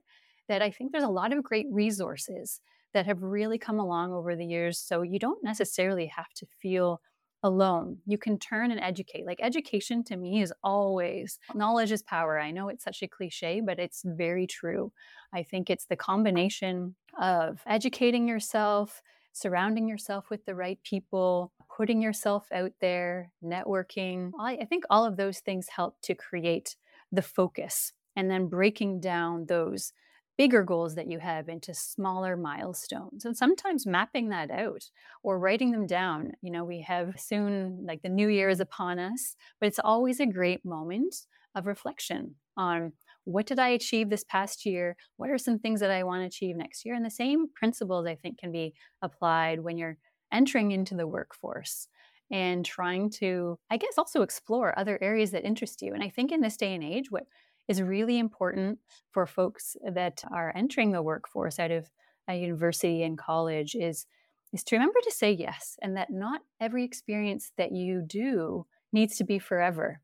that 0.47 0.61
I 0.61 0.71
think 0.71 0.91
there's 0.91 1.03
a 1.03 1.09
lot 1.09 1.33
of 1.33 1.43
great 1.43 1.67
resources 1.71 2.59
that 2.93 3.05
have 3.05 3.21
really 3.21 3.57
come 3.57 3.79
along 3.79 4.13
over 4.13 4.35
the 4.35 4.45
years. 4.45 4.79
So 4.79 5.01
you 5.01 5.19
don't 5.19 5.43
necessarily 5.43 6.07
have 6.07 6.31
to 6.35 6.45
feel 6.61 7.01
alone. 7.43 7.97
You 8.05 8.17
can 8.17 8.39
turn 8.39 8.71
and 8.71 8.79
educate. 8.79 9.25
Like 9.25 9.39
education 9.41 10.03
to 10.05 10.15
me 10.15 10.41
is 10.41 10.53
always 10.63 11.39
knowledge 11.53 11.91
is 11.91 12.01
power. 12.01 12.39
I 12.39 12.51
know 12.51 12.69
it's 12.69 12.85
such 12.85 13.03
a 13.03 13.07
cliche, 13.07 13.61
but 13.63 13.79
it's 13.79 14.01
very 14.05 14.47
true. 14.47 14.91
I 15.33 15.43
think 15.43 15.69
it's 15.69 15.85
the 15.85 15.97
combination 15.97 16.95
of 17.19 17.61
educating 17.67 18.27
yourself, 18.27 19.01
surrounding 19.33 19.87
yourself 19.89 20.29
with 20.29 20.45
the 20.45 20.55
right 20.55 20.79
people, 20.83 21.51
putting 21.75 22.01
yourself 22.01 22.45
out 22.53 22.71
there, 22.79 23.31
networking. 23.43 24.31
I, 24.39 24.53
I 24.61 24.65
think 24.65 24.85
all 24.89 25.05
of 25.05 25.17
those 25.17 25.39
things 25.39 25.67
help 25.67 25.99
to 26.03 26.15
create 26.15 26.75
the 27.13 27.21
focus 27.21 27.93
and 28.15 28.29
then 28.29 28.47
breaking 28.47 28.99
down 28.99 29.45
those 29.45 29.93
bigger 30.37 30.63
goals 30.63 30.95
that 30.95 31.09
you 31.09 31.19
have 31.19 31.47
into 31.47 31.73
smaller 31.73 32.35
milestones 32.35 33.23
and 33.23 33.37
sometimes 33.37 33.85
mapping 33.85 34.29
that 34.29 34.49
out 34.49 34.89
or 35.21 35.37
writing 35.37 35.71
them 35.71 35.85
down. 35.85 36.31
You 36.41 36.51
know, 36.51 36.63
we 36.63 36.81
have 36.81 37.19
soon, 37.19 37.85
like 37.85 38.01
the 38.01 38.09
new 38.09 38.27
year 38.27 38.49
is 38.49 38.59
upon 38.59 38.97
us, 38.97 39.35
but 39.59 39.67
it's 39.67 39.79
always 39.79 40.19
a 40.19 40.25
great 40.25 40.65
moment 40.65 41.15
of 41.55 41.67
reflection 41.67 42.35
on 42.57 42.93
what 43.25 43.45
did 43.45 43.59
I 43.59 43.69
achieve 43.69 44.09
this 44.09 44.23
past 44.23 44.65
year? 44.65 44.97
What 45.17 45.29
are 45.29 45.37
some 45.37 45.59
things 45.59 45.79
that 45.79 45.91
I 45.91 46.03
want 46.03 46.23
to 46.23 46.27
achieve 46.27 46.55
next 46.55 46.83
year? 46.83 46.95
And 46.95 47.05
the 47.05 47.11
same 47.11 47.47
principles 47.55 48.05
I 48.07 48.15
think 48.15 48.39
can 48.39 48.51
be 48.51 48.73
applied 49.01 49.61
when 49.61 49.77
you're 49.77 49.97
entering 50.31 50.71
into 50.71 50.95
the 50.95 51.07
workforce 51.07 51.87
and 52.33 52.65
trying 52.65 53.11
to, 53.11 53.59
I 53.69 53.77
guess, 53.77 53.93
also 53.99 54.23
explore 54.23 54.77
other 54.77 54.97
areas 55.01 55.29
that 55.31 55.45
interest 55.45 55.83
you. 55.83 55.93
And 55.93 56.03
I 56.03 56.09
think 56.09 56.31
in 56.31 56.41
this 56.41 56.57
day 56.57 56.73
and 56.73 56.83
age, 56.83 57.11
what 57.11 57.27
is 57.67 57.79
really 57.79 58.17
important 58.17 58.79
for 59.11 59.27
folks 59.27 59.77
that 59.87 60.23
are 60.31 60.51
entering 60.55 60.91
the 60.91 61.03
workforce 61.03 61.59
out 61.59 61.69
of 61.69 61.89
a 62.27 62.35
university 62.35 63.03
and 63.03 63.17
college 63.17 63.75
is 63.75 64.07
is 64.51 64.63
to 64.63 64.75
remember 64.75 64.99
to 65.03 65.11
say 65.11 65.31
yes 65.31 65.77
and 65.81 65.97
that 65.97 66.09
not 66.09 66.41
every 66.59 66.83
experience 66.83 67.51
that 67.57 67.71
you 67.71 68.03
do 68.05 68.65
needs 68.91 69.17
to 69.17 69.23
be 69.23 69.39
forever 69.39 69.99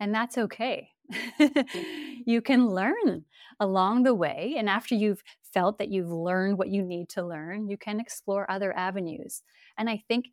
and 0.00 0.14
that's 0.14 0.38
okay 0.38 0.88
mm. 1.12 1.64
you 2.26 2.40
can 2.40 2.68
learn 2.68 3.24
along 3.60 4.04
the 4.04 4.14
way 4.14 4.54
and 4.56 4.68
after 4.68 4.94
you've 4.94 5.22
felt 5.52 5.78
that 5.78 5.90
you've 5.90 6.10
learned 6.10 6.56
what 6.56 6.68
you 6.68 6.82
need 6.82 7.08
to 7.08 7.22
learn 7.22 7.68
you 7.68 7.76
can 7.76 8.00
explore 8.00 8.50
other 8.50 8.74
avenues 8.74 9.42
and 9.76 9.90
i 9.90 10.02
think 10.08 10.26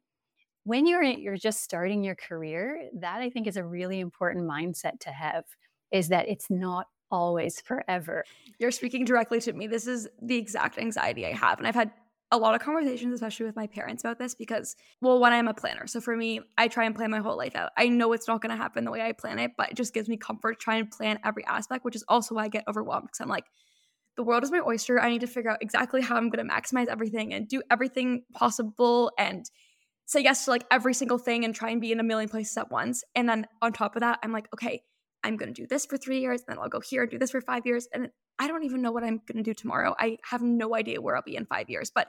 when 0.65 0.87
you're 0.87 1.03
you're 1.03 1.37
just 1.37 1.63
starting 1.63 2.03
your 2.03 2.15
career, 2.15 2.89
that 2.99 3.21
I 3.21 3.29
think 3.29 3.47
is 3.47 3.55
a 3.55 3.63
really 3.63 3.99
important 3.99 4.49
mindset 4.49 4.99
to 5.01 5.11
have 5.11 5.45
is 5.91 6.09
that 6.09 6.27
it's 6.27 6.49
not 6.49 6.87
always 7.11 7.61
forever. 7.61 8.25
You're 8.59 8.71
speaking 8.71 9.05
directly 9.05 9.39
to 9.41 9.53
me. 9.53 9.67
This 9.67 9.87
is 9.87 10.07
the 10.21 10.35
exact 10.35 10.77
anxiety 10.77 11.25
I 11.25 11.33
have. 11.33 11.59
And 11.59 11.67
I've 11.67 11.75
had 11.75 11.91
a 12.31 12.37
lot 12.37 12.55
of 12.55 12.61
conversations, 12.61 13.13
especially 13.13 13.45
with 13.45 13.55
my 13.55 13.67
parents, 13.67 14.03
about 14.03 14.17
this 14.17 14.33
because, 14.33 14.75
well, 15.01 15.19
when 15.19 15.31
I'm 15.31 15.47
a 15.47 15.53
planner. 15.53 15.85
So 15.85 16.01
for 16.01 16.17
me, 16.17 16.41
I 16.57 16.67
try 16.67 16.85
and 16.85 16.95
plan 16.95 17.11
my 17.11 17.19
whole 17.19 17.37
life 17.37 17.55
out. 17.55 17.71
I 17.77 17.87
know 17.87 18.11
it's 18.13 18.27
not 18.27 18.41
going 18.41 18.49
to 18.49 18.61
happen 18.61 18.83
the 18.83 18.91
way 18.91 19.01
I 19.01 19.11
plan 19.11 19.37
it, 19.37 19.51
but 19.55 19.69
it 19.69 19.77
just 19.77 19.93
gives 19.93 20.09
me 20.09 20.17
comfort 20.17 20.59
trying 20.59 20.81
and 20.81 20.91
plan 20.91 21.19
every 21.23 21.45
aspect, 21.45 21.85
which 21.85 21.95
is 21.95 22.03
also 22.07 22.33
why 22.33 22.45
I 22.45 22.47
get 22.47 22.63
overwhelmed 22.67 23.05
because 23.05 23.21
I'm 23.21 23.29
like, 23.29 23.45
the 24.17 24.23
world 24.23 24.43
is 24.43 24.51
my 24.51 24.61
oyster. 24.65 24.99
I 24.99 25.09
need 25.09 25.21
to 25.21 25.27
figure 25.27 25.51
out 25.51 25.61
exactly 25.61 26.01
how 26.01 26.15
I'm 26.15 26.29
going 26.29 26.45
to 26.45 26.53
maximize 26.53 26.87
everything 26.87 27.33
and 27.33 27.47
do 27.47 27.61
everything 27.69 28.23
possible 28.33 29.11
and 29.19 29.45
say 30.05 30.21
yes 30.21 30.45
to 30.45 30.51
like 30.51 30.65
every 30.71 30.93
single 30.93 31.17
thing 31.17 31.43
and 31.43 31.53
try 31.53 31.69
and 31.69 31.81
be 31.81 31.91
in 31.91 31.99
a 31.99 32.03
million 32.03 32.29
places 32.29 32.55
at 32.57 32.71
once. 32.71 33.03
And 33.15 33.27
then 33.27 33.47
on 33.61 33.73
top 33.73 33.95
of 33.95 34.01
that, 34.01 34.19
I'm 34.23 34.31
like, 34.31 34.47
okay, 34.53 34.83
I'm 35.23 35.37
going 35.37 35.53
to 35.53 35.61
do 35.61 35.67
this 35.67 35.85
for 35.85 35.97
three 35.97 36.19
years, 36.19 36.41
and 36.41 36.55
then 36.55 36.61
I'll 36.61 36.69
go 36.69 36.79
here 36.79 37.01
and 37.01 37.11
do 37.11 37.17
this 37.17 37.31
for 37.31 37.41
five 37.41 37.65
years. 37.65 37.87
And 37.91 38.09
I 38.37 38.47
don't 38.47 38.63
even 38.63 38.81
know 38.81 38.91
what 38.91 39.03
I'm 39.03 39.21
going 39.27 39.37
to 39.37 39.43
do 39.43 39.55
tomorrow. 39.55 39.95
I 39.99 40.17
have 40.29 40.41
no 40.41 40.75
idea 40.75 41.01
where 41.01 41.15
I'll 41.15 41.23
be 41.23 41.35
in 41.35 41.45
five 41.45 41.69
years, 41.69 41.91
but 41.93 42.07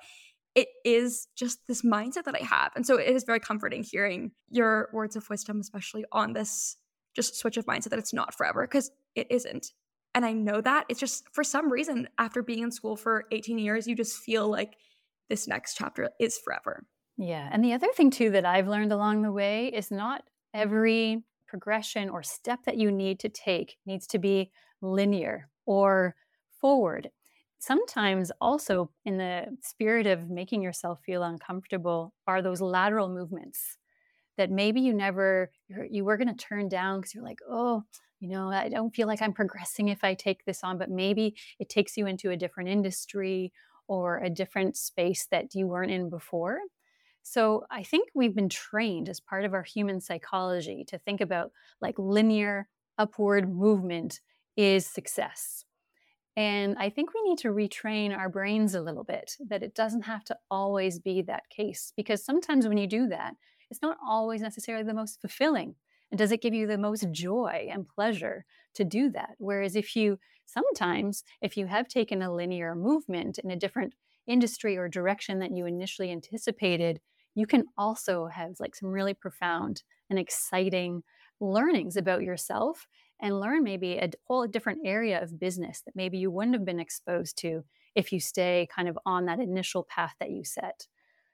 it 0.55 0.69
is 0.85 1.29
just 1.37 1.67
this 1.67 1.83
mindset 1.83 2.25
that 2.25 2.35
I 2.35 2.45
have. 2.45 2.73
And 2.77 2.87
so 2.87 2.97
it 2.97 3.15
is 3.15 3.25
very 3.25 3.41
comforting 3.41 3.83
hearing 3.83 4.33
your 4.51 4.89
words 4.93 5.17
of 5.17 5.29
wisdom, 5.31 5.61
especially 5.61 6.05
on 6.13 6.33
this 6.33 6.77
just 7.15 7.37
switch 7.37 7.57
of 7.57 7.67
mindset 7.67 7.91
that 7.91 7.99
it's 7.99 8.13
not 8.13 8.35
forever 8.35 8.67
because 8.67 8.91
it 9.15 9.27
isn't. 9.31 9.73
And 10.15 10.25
I 10.25 10.33
know 10.33 10.61
that 10.63 10.87
it's 10.89 11.01
just 11.01 11.25
for 11.33 11.45
some 11.45 11.71
reason, 11.71 12.09
after 12.19 12.43
being 12.43 12.63
in 12.63 12.71
school 12.71 12.97
for 12.97 13.25
18 13.33 13.59
years, 13.59 13.87
you 13.87 13.95
just 13.95 14.17
feel 14.17 14.49
like 14.49 14.77
this 15.29 15.47
next 15.47 15.77
chapter 15.77 16.11
is 16.19 16.39
forever. 16.39 16.87
Yeah. 17.17 17.49
And 17.51 17.65
the 17.65 17.73
other 17.73 17.93
thing, 17.93 18.11
too, 18.11 18.31
that 18.31 18.45
I've 18.45 18.69
learned 18.69 18.93
along 18.93 19.23
the 19.23 19.33
way 19.33 19.69
is 19.69 19.91
not 19.91 20.25
every 20.53 21.23
progression 21.47 22.11
or 22.11 22.23
step 22.23 22.65
that 22.65 22.77
you 22.77 22.91
need 22.91 23.21
to 23.21 23.29
take 23.29 23.79
needs 23.87 24.07
to 24.09 24.19
be 24.19 24.51
linear 24.83 25.49
or 25.65 26.15
forward. 26.61 27.11
Sometimes, 27.59 28.31
also 28.41 28.91
in 29.05 29.17
the 29.17 29.57
spirit 29.63 30.07
of 30.07 30.29
making 30.29 30.63
yourself 30.63 31.01
feel 31.05 31.23
uncomfortable, 31.23 32.13
are 32.27 32.43
those 32.43 32.61
lateral 32.61 33.09
movements 33.09 33.79
that 34.37 34.51
maybe 34.51 34.81
you 34.81 34.95
never 34.95 35.53
you 35.91 36.05
were 36.05 36.17
going 36.17 36.29
to 36.29 36.35
turn 36.47 36.69
down 36.69 37.01
because 37.01 37.15
you're 37.15 37.25
like, 37.25 37.41
oh, 37.49 37.85
you 38.21 38.29
know, 38.29 38.51
I 38.51 38.69
don't 38.69 38.95
feel 38.95 39.07
like 39.09 39.23
I'm 39.23 39.33
progressing 39.35 39.89
if 39.89 40.05
I 40.05 40.15
take 40.15 40.45
this 40.45 40.65
on, 40.65 40.79
but 40.79 40.91
maybe 40.91 41.37
it 41.59 41.69
takes 41.69 41.97
you 41.97 42.07
into 42.07 42.31
a 42.31 42.37
different 42.37 42.69
industry 42.71 43.53
or 43.89 44.19
a 44.19 44.31
different 44.31 44.77
space 44.77 45.27
that 45.31 45.55
you 45.55 45.67
weren't 45.69 45.93
in 45.93 46.11
before. 46.11 46.61
So 47.29 47.67
I 47.73 47.83
think 47.83 48.09
we've 48.15 48.37
been 48.37 48.49
trained 48.49 49.09
as 49.09 49.19
part 49.19 49.45
of 49.45 49.53
our 49.53 49.65
human 49.65 50.01
psychology 50.01 50.85
to 50.85 50.97
think 50.99 51.21
about 51.21 51.51
like 51.81 51.99
linear 51.99 52.69
upward 52.99 53.53
movement 53.53 54.21
is 54.57 54.87
success. 54.87 55.65
And 56.37 56.77
I 56.79 56.91
think 56.91 57.15
we 57.15 57.23
need 57.23 57.39
to 57.39 57.49
retrain 57.49 58.17
our 58.17 58.29
brains 58.29 58.75
a 58.75 58.83
little 58.83 59.05
bit 59.05 59.37
that 59.49 59.63
it 59.63 59.75
doesn't 59.75 60.03
have 60.03 60.25
to 60.27 60.39
always 60.51 60.99
be 61.01 61.23
that 61.23 61.51
case 61.51 61.93
because 61.97 62.25
sometimes 62.25 62.69
when 62.69 62.79
you 62.79 62.87
do 62.87 63.09
that, 63.09 63.37
it's 63.71 63.83
not 63.83 63.99
always 64.07 64.43
necessarily 64.43 64.85
the 64.85 64.95
most 64.95 65.21
fulfilling. 65.21 65.77
And 66.11 66.19
does 66.19 66.33
it 66.33 66.43
give 66.43 66.55
you 66.55 66.67
the 66.67 66.79
most 66.79 67.11
joy 67.13 67.69
and 67.71 67.89
pleasure 67.89 68.47
to 68.75 68.85
do 68.85 69.11
that? 69.11 69.37
Whereas 69.39 69.77
if 69.77 69.97
you 69.97 70.19
sometimes, 70.45 71.25
if 71.43 71.57
you 71.57 71.67
have 71.67 71.89
taken 71.89 72.23
a 72.23 72.33
linear 72.35 72.75
movement 72.75 73.39
in 73.39 73.51
a 73.51 73.57
different 73.57 73.95
industry 74.27 74.77
or 74.77 74.89
direction 74.89 75.41
that 75.41 75.53
you 75.53 75.67
initially 75.67 76.11
anticipated, 76.13 77.01
you 77.37 77.47
can 77.47 77.67
also 77.79 78.27
have 78.27 78.57
like 78.61 78.75
some 78.75 78.89
really 78.91 79.15
profound 79.15 79.85
and 80.11 80.19
exciting 80.19 81.05
learnings 81.41 81.97
about 81.97 82.23
yourself 82.25 82.89
and 83.21 83.41
learn 83.41 83.63
maybe 83.63 83.99
a 83.99 84.11
whole 84.27 84.49
different 84.49 84.81
area 84.85 85.23
of 85.23 85.39
business 85.39 85.83
that 85.83 85.97
maybe 85.97 86.19
you 86.19 86.31
wouldn't 86.31 86.57
have 86.57 86.65
been 86.65 86.81
exposed 86.81 87.39
to 87.39 87.65
if 87.95 88.13
you 88.13 88.21
stay 88.21 88.69
kind 88.75 88.89
of 88.89 88.99
on 89.07 89.27
that 89.27 89.41
initial 89.41 89.85
path 89.85 90.17
that 90.21 90.31
you 90.31 90.45
set. 90.45 90.89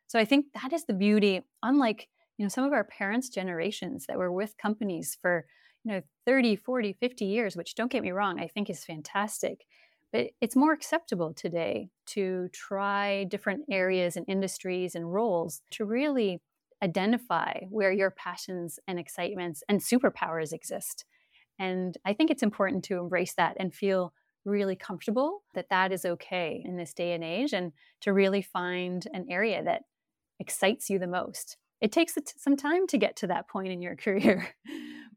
So 0.06 0.18
I 0.18 0.24
think 0.24 0.46
that 0.54 0.72
is 0.72 0.84
the 0.84 0.94
beauty 0.94 1.42
unlike 1.62 2.08
you 2.38 2.44
know 2.44 2.48
some 2.48 2.64
of 2.64 2.72
our 2.72 2.84
parents 2.84 3.28
generations 3.28 4.06
that 4.06 4.18
were 4.18 4.32
with 4.32 4.56
companies 4.58 5.16
for 5.20 5.46
you 5.84 5.92
know 5.92 6.02
30 6.26 6.56
40 6.56 6.92
50 6.92 7.24
years 7.26 7.56
which 7.56 7.74
don't 7.74 7.92
get 7.92 8.02
me 8.02 8.10
wrong 8.10 8.40
i 8.40 8.46
think 8.48 8.70
is 8.70 8.84
fantastic 8.84 9.66
but 10.12 10.28
it's 10.40 10.56
more 10.56 10.72
acceptable 10.72 11.32
today 11.32 11.88
to 12.06 12.48
try 12.52 13.24
different 13.24 13.62
areas 13.70 14.16
and 14.16 14.26
industries 14.28 14.94
and 14.94 15.12
roles 15.12 15.62
to 15.70 15.84
really 15.84 16.40
identify 16.82 17.60
where 17.70 17.92
your 17.92 18.10
passions 18.10 18.78
and 18.86 18.98
excitements 18.98 19.62
and 19.68 19.80
superpowers 19.80 20.52
exist. 20.52 21.04
And 21.58 21.96
I 22.04 22.12
think 22.12 22.30
it's 22.30 22.42
important 22.42 22.84
to 22.84 22.98
embrace 22.98 23.34
that 23.34 23.56
and 23.58 23.72
feel 23.72 24.12
really 24.44 24.76
comfortable 24.76 25.42
that 25.54 25.68
that 25.70 25.92
is 25.92 26.04
okay 26.04 26.60
in 26.64 26.76
this 26.76 26.92
day 26.92 27.12
and 27.12 27.22
age 27.22 27.52
and 27.52 27.72
to 28.00 28.12
really 28.12 28.42
find 28.42 29.06
an 29.14 29.26
area 29.30 29.62
that 29.62 29.82
excites 30.40 30.90
you 30.90 30.98
the 30.98 31.06
most. 31.06 31.56
It 31.80 31.92
takes 31.92 32.16
some 32.36 32.56
time 32.56 32.86
to 32.88 32.98
get 32.98 33.16
to 33.16 33.28
that 33.28 33.48
point 33.48 33.68
in 33.68 33.80
your 33.80 33.96
career. 34.04 34.48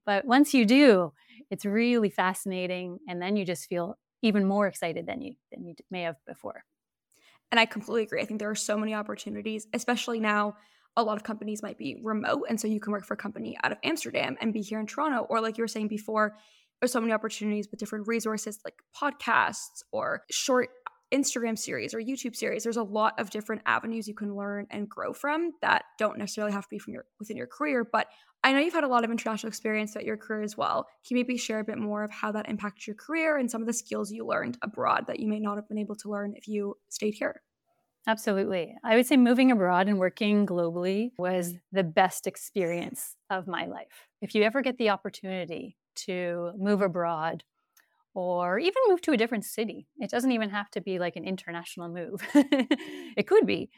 but 0.05 0.25
once 0.25 0.53
you 0.53 0.65
do, 0.65 1.13
it's 1.49 1.65
really 1.65 2.09
fascinating. 2.09 2.99
And 3.09 3.21
then 3.21 3.35
you 3.35 3.45
just 3.45 3.67
feel 3.67 3.97
even 4.25 4.45
more 4.45 4.67
excited 4.67 5.05
than 5.05 5.21
you 5.21 5.35
than 5.51 5.65
you 5.65 5.75
may 5.89 6.01
have 6.01 6.15
before. 6.25 6.63
And 7.51 7.59
I 7.59 7.65
completely 7.65 8.03
agree. 8.03 8.21
I 8.21 8.25
think 8.25 8.39
there 8.39 8.49
are 8.49 8.55
so 8.55 8.77
many 8.77 8.93
opportunities, 8.93 9.67
especially 9.73 10.19
now. 10.19 10.55
A 10.97 11.03
lot 11.03 11.17
of 11.17 11.23
companies 11.23 11.61
might 11.61 11.77
be 11.77 11.99
remote, 12.01 12.45
and 12.49 12.59
so 12.59 12.67
you 12.67 12.79
can 12.79 12.93
work 12.93 13.05
for 13.05 13.15
a 13.15 13.17
company 13.17 13.57
out 13.63 13.73
of 13.73 13.77
Amsterdam 13.83 14.37
and 14.39 14.53
be 14.53 14.61
here 14.61 14.79
in 14.79 14.87
Toronto. 14.87 15.27
Or, 15.29 15.41
like 15.41 15.57
you 15.57 15.63
were 15.63 15.67
saying 15.67 15.89
before, 15.89 16.37
there's 16.79 16.91
so 16.93 17.01
many 17.01 17.11
opportunities 17.11 17.67
with 17.69 17.79
different 17.79 18.07
resources 18.07 18.59
like 18.63 18.75
podcasts 18.95 19.83
or 19.91 20.23
short 20.31 20.69
Instagram 21.15 21.57
series 21.57 21.93
or 21.93 21.99
YouTube 21.99 22.35
series. 22.35 22.63
There's 22.63 22.77
a 22.77 22.83
lot 22.83 23.17
of 23.19 23.29
different 23.29 23.61
avenues 23.65 24.07
you 24.07 24.13
can 24.13 24.35
learn 24.35 24.67
and 24.69 24.89
grow 24.89 25.13
from 25.13 25.51
that 25.61 25.85
don't 25.97 26.17
necessarily 26.17 26.51
have 26.51 26.63
to 26.63 26.69
be 26.69 26.77
from 26.77 26.93
your 26.93 27.05
within 27.19 27.37
your 27.37 27.47
career. 27.47 27.87
But 27.89 28.07
I 28.43 28.51
know 28.51 28.59
you've 28.59 28.73
had 28.73 28.83
a 28.83 28.89
lot 28.89 29.03
of 29.03 29.11
international 29.11 29.47
experience 29.47 29.93
throughout 29.93 30.05
your 30.05 30.17
career 30.17 30.43
as 30.43 30.57
well. 30.57 30.87
Can 31.07 31.17
you 31.17 31.23
maybe 31.23 31.37
share 31.37 31.59
a 31.59 31.63
bit 31.63 31.77
more 31.77 32.03
of 32.03 32.11
how 32.11 32.31
that 32.33 32.49
impacted 32.49 32.85
your 32.85 32.95
career 32.95 33.37
and 33.37 33.49
some 33.49 33.61
of 33.61 33.67
the 33.67 33.73
skills 33.73 34.11
you 34.11 34.25
learned 34.25 34.57
abroad 34.61 35.05
that 35.07 35.19
you 35.19 35.27
may 35.27 35.39
not 35.39 35.55
have 35.55 35.67
been 35.69 35.77
able 35.77 35.95
to 35.95 36.09
learn 36.09 36.33
if 36.35 36.47
you 36.47 36.77
stayed 36.89 37.15
here? 37.15 37.41
Absolutely. 38.07 38.75
I 38.83 38.95
would 38.95 39.07
say 39.07 39.17
moving 39.17 39.51
abroad 39.51 39.87
and 39.87 39.97
working 39.97 40.45
globally 40.45 41.11
was 41.17 41.53
the 41.71 41.83
best 41.83 42.27
experience 42.27 43.15
of 43.31 43.47
my 43.47 43.65
life. 43.65 44.07
If 44.21 44.35
you 44.35 44.43
ever 44.43 44.61
get 44.61 44.77
the 44.77 44.89
opportunity 44.89 45.77
to 45.95 46.51
move 46.57 46.81
abroad 46.81 47.43
or 48.15 48.59
even 48.59 48.81
move 48.87 49.01
to 49.01 49.11
a 49.13 49.17
different 49.17 49.45
city. 49.45 49.87
It 49.99 50.09
doesn't 50.09 50.31
even 50.31 50.49
have 50.51 50.71
to 50.71 50.81
be 50.81 50.99
like 50.99 51.17
an 51.17 51.25
international 51.25 51.89
move. 51.89 52.21
it 52.35 53.27
could 53.27 53.45
be, 53.45 53.69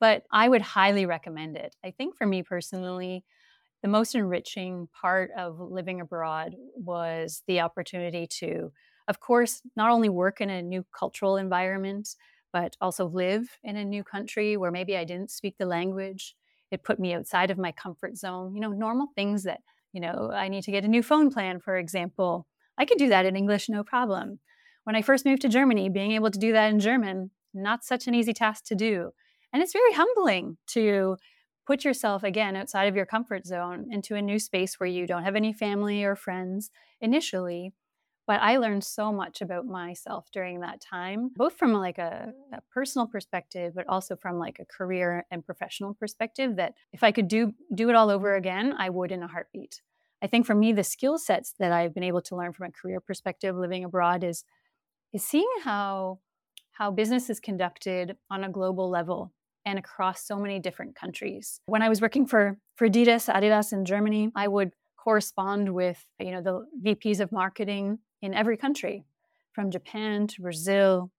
but 0.00 0.24
I 0.32 0.48
would 0.48 0.62
highly 0.62 1.06
recommend 1.06 1.56
it. 1.56 1.76
I 1.84 1.92
think 1.92 2.16
for 2.16 2.26
me 2.26 2.42
personally, 2.42 3.24
the 3.82 3.88
most 3.88 4.14
enriching 4.14 4.88
part 4.88 5.30
of 5.36 5.58
living 5.58 6.00
abroad 6.00 6.54
was 6.74 7.42
the 7.46 7.60
opportunity 7.60 8.26
to, 8.26 8.72
of 9.08 9.20
course, 9.20 9.62
not 9.76 9.90
only 9.90 10.08
work 10.08 10.40
in 10.40 10.50
a 10.50 10.62
new 10.62 10.84
cultural 10.92 11.36
environment, 11.36 12.08
but 12.52 12.76
also 12.80 13.06
live 13.06 13.58
in 13.62 13.76
a 13.76 13.84
new 13.84 14.04
country 14.04 14.56
where 14.56 14.70
maybe 14.70 14.96
I 14.96 15.04
didn't 15.04 15.30
speak 15.30 15.56
the 15.58 15.66
language. 15.66 16.36
It 16.70 16.82
put 16.84 16.98
me 17.00 17.14
outside 17.14 17.50
of 17.50 17.58
my 17.58 17.72
comfort 17.72 18.16
zone. 18.16 18.54
You 18.54 18.60
know, 18.60 18.70
normal 18.72 19.08
things 19.14 19.44
that, 19.44 19.60
you 19.92 20.00
know, 20.00 20.30
I 20.32 20.48
need 20.48 20.64
to 20.64 20.70
get 20.72 20.84
a 20.84 20.88
new 20.88 21.02
phone 21.02 21.30
plan, 21.30 21.58
for 21.60 21.76
example 21.78 22.46
I 22.80 22.86
could 22.86 22.96
do 22.96 23.10
that 23.10 23.26
in 23.26 23.36
English, 23.36 23.68
no 23.68 23.84
problem. 23.84 24.38
When 24.84 24.96
I 24.96 25.02
first 25.02 25.26
moved 25.26 25.42
to 25.42 25.50
Germany, 25.50 25.90
being 25.90 26.12
able 26.12 26.30
to 26.30 26.38
do 26.38 26.52
that 26.52 26.72
in 26.72 26.80
German, 26.80 27.30
not 27.52 27.84
such 27.84 28.06
an 28.06 28.14
easy 28.14 28.32
task 28.32 28.64
to 28.68 28.74
do. 28.74 29.10
And 29.52 29.62
it's 29.62 29.74
very 29.74 29.92
humbling 29.92 30.56
to 30.68 31.18
put 31.66 31.84
yourself 31.84 32.22
again 32.22 32.56
outside 32.56 32.86
of 32.86 32.96
your 32.96 33.04
comfort 33.04 33.44
zone 33.44 33.88
into 33.90 34.14
a 34.14 34.22
new 34.22 34.38
space 34.38 34.80
where 34.80 34.88
you 34.88 35.06
don't 35.06 35.24
have 35.24 35.36
any 35.36 35.52
family 35.52 36.04
or 36.04 36.16
friends 36.16 36.70
initially. 37.02 37.74
But 38.26 38.40
I 38.40 38.56
learned 38.56 38.84
so 38.84 39.12
much 39.12 39.42
about 39.42 39.66
myself 39.66 40.28
during 40.32 40.60
that 40.60 40.80
time, 40.80 41.32
both 41.36 41.58
from 41.58 41.74
like 41.74 41.98
a, 41.98 42.32
a, 42.54 42.62
personal 42.72 43.06
perspective, 43.06 43.74
but 43.74 43.88
also 43.88 44.16
from 44.16 44.38
like 44.38 44.58
a 44.58 44.64
career 44.64 45.26
and 45.30 45.44
professional 45.44 45.92
perspective. 45.92 46.56
That 46.56 46.72
if 46.94 47.02
I 47.02 47.12
could 47.12 47.28
do 47.28 47.52
do 47.74 47.90
it 47.90 47.94
all 47.94 48.08
over 48.08 48.36
again, 48.36 48.72
I 48.78 48.88
would 48.88 49.12
in 49.12 49.22
a 49.22 49.28
heartbeat. 49.28 49.82
I 50.22 50.26
think 50.26 50.46
for 50.46 50.54
me, 50.54 50.72
the 50.72 50.84
skill 50.84 51.18
sets 51.18 51.54
that 51.58 51.72
I've 51.72 51.94
been 51.94 52.02
able 52.02 52.22
to 52.22 52.36
learn 52.36 52.52
from 52.52 52.66
a 52.66 52.72
career 52.72 53.00
perspective 53.00 53.56
living 53.56 53.84
abroad 53.84 54.24
is 54.24 54.44
is 55.12 55.24
seeing 55.24 55.48
how 55.64 56.18
how 56.72 56.90
business 56.90 57.28
is 57.30 57.40
conducted 57.40 58.16
on 58.30 58.44
a 58.44 58.48
global 58.48 58.88
level 58.88 59.32
and 59.66 59.78
across 59.78 60.24
so 60.26 60.36
many 60.36 60.58
different 60.58 60.94
countries. 60.94 61.60
When 61.66 61.82
I 61.82 61.88
was 61.88 62.00
working 62.00 62.26
for 62.26 62.58
for 62.76 62.88
Adidas, 62.88 63.32
Adidas 63.32 63.72
in 63.72 63.84
Germany, 63.84 64.30
I 64.34 64.48
would 64.48 64.72
correspond 64.96 65.74
with 65.74 66.04
you 66.18 66.32
know 66.32 66.42
the 66.42 66.66
VPs 66.84 67.20
of 67.20 67.32
marketing 67.32 67.98
in 68.22 68.34
every 68.34 68.56
country, 68.56 69.04
from 69.52 69.70
Japan 69.70 70.26
to 70.28 70.42
Brazil 70.42 71.10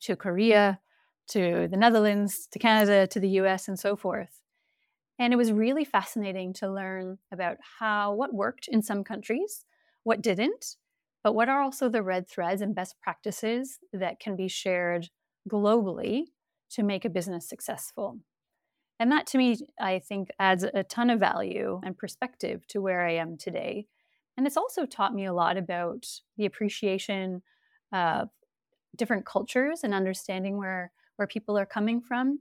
to 0.00 0.16
Korea 0.16 0.78
to 1.28 1.68
the 1.68 1.76
Netherlands 1.76 2.46
to 2.52 2.58
Canada 2.58 3.06
to 3.06 3.18
the 3.18 3.28
US 3.40 3.68
and 3.68 3.78
so 3.78 3.96
forth. 3.96 4.42
And 5.18 5.32
it 5.32 5.36
was 5.36 5.52
really 5.52 5.84
fascinating 5.84 6.52
to 6.54 6.70
learn 6.70 7.18
about 7.32 7.58
how 7.78 8.12
what 8.14 8.34
worked 8.34 8.68
in 8.68 8.82
some 8.82 9.02
countries, 9.02 9.64
what 10.02 10.20
didn't, 10.22 10.76
but 11.22 11.34
what 11.34 11.48
are 11.48 11.62
also 11.62 11.88
the 11.88 12.02
red 12.02 12.28
threads 12.28 12.60
and 12.60 12.74
best 12.74 13.00
practices 13.00 13.78
that 13.92 14.20
can 14.20 14.36
be 14.36 14.48
shared 14.48 15.08
globally 15.48 16.24
to 16.70 16.82
make 16.82 17.04
a 17.04 17.10
business 17.10 17.48
successful. 17.48 18.20
And 18.98 19.12
that 19.12 19.26
to 19.28 19.38
me, 19.38 19.58
I 19.80 19.98
think, 19.98 20.30
adds 20.38 20.64
a 20.64 20.82
ton 20.84 21.10
of 21.10 21.20
value 21.20 21.80
and 21.84 21.96
perspective 21.98 22.66
to 22.68 22.80
where 22.80 23.06
I 23.06 23.12
am 23.12 23.36
today. 23.36 23.88
And 24.36 24.46
it's 24.46 24.56
also 24.56 24.86
taught 24.86 25.14
me 25.14 25.24
a 25.24 25.34
lot 25.34 25.56
about 25.56 26.06
the 26.36 26.46
appreciation 26.46 27.42
of 27.92 28.30
different 28.96 29.26
cultures 29.26 29.84
and 29.84 29.94
understanding 29.94 30.56
where 30.58 30.92
where 31.16 31.28
people 31.28 31.58
are 31.58 31.66
coming 31.66 32.00
from 32.00 32.40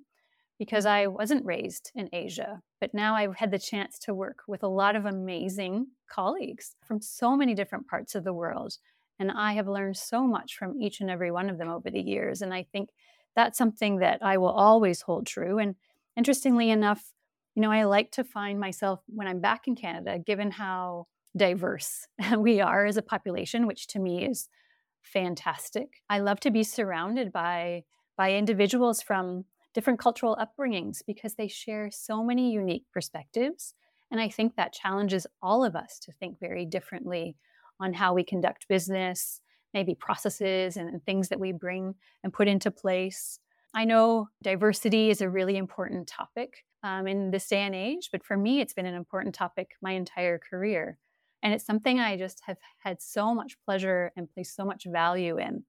because 0.58 0.86
I 0.86 1.08
wasn't 1.08 1.46
raised 1.46 1.91
in 1.96 2.10
Asia. 2.13 2.62
But 2.80 2.94
now 2.94 3.15
I've 3.15 3.36
had 3.36 3.52
the 3.52 3.60
chance 3.60 4.00
to 4.00 4.13
work 4.13 4.39
with 4.48 4.63
a 4.63 4.68
lot 4.68 4.96
of 4.96 5.06
amazing 5.06 5.88
colleagues 6.10 6.76
from 6.86 7.02
so 7.02 7.36
many 7.36 7.54
different 7.54 7.88
parts 7.88 8.15
of 8.15 8.24
the 8.24 8.34
world. 8.34 8.78
And 9.20 9.32
I 9.32 9.54
have 9.54 9.68
learned 9.68 9.98
so 9.98 10.26
much 10.26 10.58
from 10.58 10.82
each 10.82 11.02
and 11.02 11.10
every 11.10 11.32
one 11.32 11.50
of 11.50 11.58
them 11.58 11.70
over 11.70 11.89
the 11.89 12.02
years. 12.02 12.41
And 12.41 12.54
I 12.54 12.63
think 12.63 12.89
that's 13.36 13.58
something 13.58 14.00
that 14.00 14.20
I 14.22 14.38
will 14.38 14.50
always 14.50 15.02
hold 15.02 15.26
true. 15.26 15.60
And 15.60 15.76
interestingly 16.15 16.70
enough, 16.70 17.04
you 17.56 17.62
know, 17.62 17.72
I 17.72 17.84
like 17.84 18.12
to 18.12 18.24
find 18.24 18.60
myself 18.60 19.02
when 19.08 19.28
I'm 19.28 19.39
back 19.39 19.68
in 19.68 19.76
Canada, 19.76 20.20
given 20.20 20.52
how 20.52 21.08
diverse 21.36 22.08
we 22.38 22.62
are 22.62 22.86
as 22.86 22.98
a 22.98 23.02
population, 23.02 23.68
which 23.68 23.88
to 23.88 24.00
me 24.00 24.26
is 24.26 24.50
fantastic. 25.02 26.02
I 26.10 26.20
love 26.20 26.39
to 26.41 26.52
be 26.52 26.63
surrounded 26.63 27.32
by 27.32 27.84
by 28.18 28.34
individuals 28.34 29.02
from 29.02 29.44
different 29.76 30.00
cultural 30.00 30.38
upbringings 30.38 31.02
because 31.06 31.36
they 31.36 31.50
share 31.50 31.92
so 31.92 32.24
many 32.24 32.52
unique 32.52 32.86
perspectives. 32.92 33.76
And 34.10 34.22
I 34.22 34.30
think 34.30 34.56
that 34.56 34.74
challenges 34.74 35.28
all 35.42 35.66
of 35.66 35.76
us 35.76 36.00
to 36.04 36.14
think 36.14 36.40
very 36.40 36.66
differently 36.66 37.36
on 37.80 37.94
how 37.94 38.14
we 38.14 38.24
conduct 38.24 38.70
business, 38.70 39.42
maybe 39.74 39.94
processes 39.94 40.78
and, 40.78 41.04
things 41.06 41.28
that 41.28 41.40
we 41.40 41.52
bring 41.52 41.94
and 42.24 42.32
put 42.32 42.48
into 42.48 42.72
place. 42.72 43.38
I 43.74 43.84
know 43.84 44.30
diversity 44.42 45.10
is 45.10 45.20
a 45.20 45.30
really 45.30 45.58
important 45.58 46.08
topic 46.08 46.64
um, 46.82 47.06
in 47.06 47.32
this 47.32 47.48
day 47.48 47.60
and 47.60 47.76
age, 47.76 48.10
but 48.14 48.24
for 48.24 48.38
me, 48.38 48.62
it's 48.62 48.74
been 48.74 48.86
an 48.86 48.96
important 48.96 49.36
topic 49.36 49.72
my 49.82 49.92
entire 49.92 50.40
career. 50.40 50.98
And 51.44 51.54
it's 51.54 51.66
something 51.66 52.00
I 52.00 52.16
just 52.16 52.42
have 52.46 52.58
had 52.78 53.02
so 53.02 53.36
much 53.36 53.58
pleasure 53.66 54.14
and 54.16 54.32
placed 54.34 54.56
so 54.56 54.64
much 54.64 54.86
value 54.86 55.38
in 55.38 55.66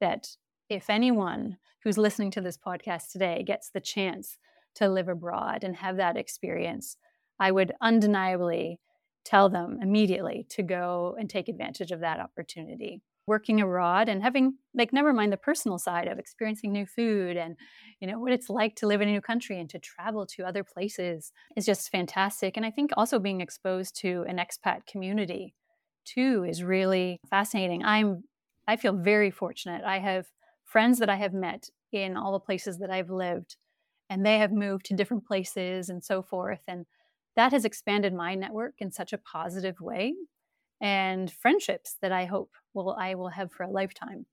that 0.00 0.28
if 0.68 0.90
anyone 0.90 1.58
who's 1.82 1.98
listening 1.98 2.30
to 2.32 2.40
this 2.40 2.58
podcast 2.58 3.12
today 3.12 3.42
gets 3.46 3.70
the 3.70 3.80
chance 3.80 4.38
to 4.74 4.88
live 4.88 5.08
abroad 5.08 5.64
and 5.64 5.76
have 5.76 5.96
that 5.96 6.16
experience, 6.16 6.96
I 7.40 7.50
would 7.50 7.72
undeniably 7.80 8.80
tell 9.24 9.48
them 9.48 9.78
immediately 9.82 10.46
to 10.50 10.62
go 10.62 11.16
and 11.18 11.28
take 11.28 11.48
advantage 11.48 11.90
of 11.90 12.00
that 12.00 12.20
opportunity. 12.20 13.02
Working 13.26 13.60
abroad 13.60 14.08
and 14.08 14.22
having, 14.22 14.54
like, 14.74 14.92
never 14.92 15.12
mind 15.12 15.32
the 15.32 15.36
personal 15.36 15.78
side 15.78 16.08
of 16.08 16.18
experiencing 16.18 16.72
new 16.72 16.86
food 16.86 17.36
and, 17.36 17.56
you 18.00 18.08
know, 18.08 18.18
what 18.18 18.32
it's 18.32 18.48
like 18.48 18.76
to 18.76 18.86
live 18.86 19.02
in 19.02 19.08
a 19.08 19.12
new 19.12 19.20
country 19.20 19.60
and 19.60 19.68
to 19.70 19.78
travel 19.78 20.24
to 20.26 20.44
other 20.44 20.64
places 20.64 21.30
is 21.54 21.66
just 21.66 21.90
fantastic. 21.90 22.56
And 22.56 22.64
I 22.64 22.70
think 22.70 22.90
also 22.96 23.18
being 23.18 23.42
exposed 23.42 24.00
to 24.00 24.24
an 24.28 24.38
expat 24.38 24.86
community 24.86 25.54
too 26.06 26.46
is 26.48 26.62
really 26.62 27.18
fascinating. 27.28 27.84
I'm, 27.84 28.24
I 28.66 28.76
feel 28.76 28.94
very 28.94 29.30
fortunate. 29.30 29.84
I 29.84 29.98
have 29.98 30.26
friends 30.68 30.98
that 30.98 31.08
I 31.08 31.16
have 31.16 31.32
met 31.32 31.70
in 31.92 32.16
all 32.16 32.32
the 32.32 32.40
places 32.40 32.78
that 32.78 32.90
I've 32.90 33.10
lived, 33.10 33.56
and 34.10 34.24
they 34.24 34.38
have 34.38 34.52
moved 34.52 34.84
to 34.86 34.94
different 34.94 35.26
places 35.26 35.88
and 35.88 36.04
so 36.04 36.22
forth. 36.22 36.60
And 36.68 36.84
that 37.36 37.52
has 37.52 37.64
expanded 37.64 38.12
my 38.12 38.34
network 38.34 38.74
in 38.78 38.90
such 38.90 39.12
a 39.12 39.18
positive 39.18 39.80
way 39.80 40.14
and 40.80 41.32
friendships 41.32 41.96
that 42.02 42.12
I 42.12 42.26
hope 42.26 42.52
will 42.74 42.94
I 42.98 43.14
will 43.14 43.30
have 43.30 43.50
for 43.50 43.64
a 43.64 43.70
lifetime. 43.70 44.26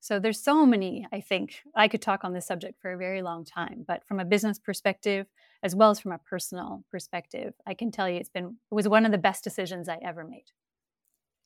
So 0.00 0.18
there's 0.18 0.42
so 0.42 0.66
many, 0.66 1.06
I 1.12 1.20
think 1.20 1.62
I 1.74 1.88
could 1.88 2.02
talk 2.02 2.24
on 2.24 2.32
this 2.32 2.46
subject 2.46 2.80
for 2.80 2.92
a 2.92 2.98
very 2.98 3.22
long 3.22 3.44
time, 3.44 3.84
but 3.86 4.06
from 4.06 4.20
a 4.20 4.24
business 4.24 4.58
perspective 4.58 5.26
as 5.62 5.74
well 5.74 5.90
as 5.90 6.00
from 6.00 6.12
a 6.12 6.18
personal 6.18 6.84
perspective, 6.90 7.54
I 7.66 7.74
can 7.74 7.90
tell 7.90 8.08
you 8.08 8.16
it's 8.16 8.28
been 8.28 8.56
it 8.70 8.74
was 8.74 8.88
one 8.88 9.06
of 9.06 9.12
the 9.12 9.18
best 9.18 9.42
decisions 9.42 9.88
I 9.88 9.98
ever 10.02 10.24
made 10.24 10.50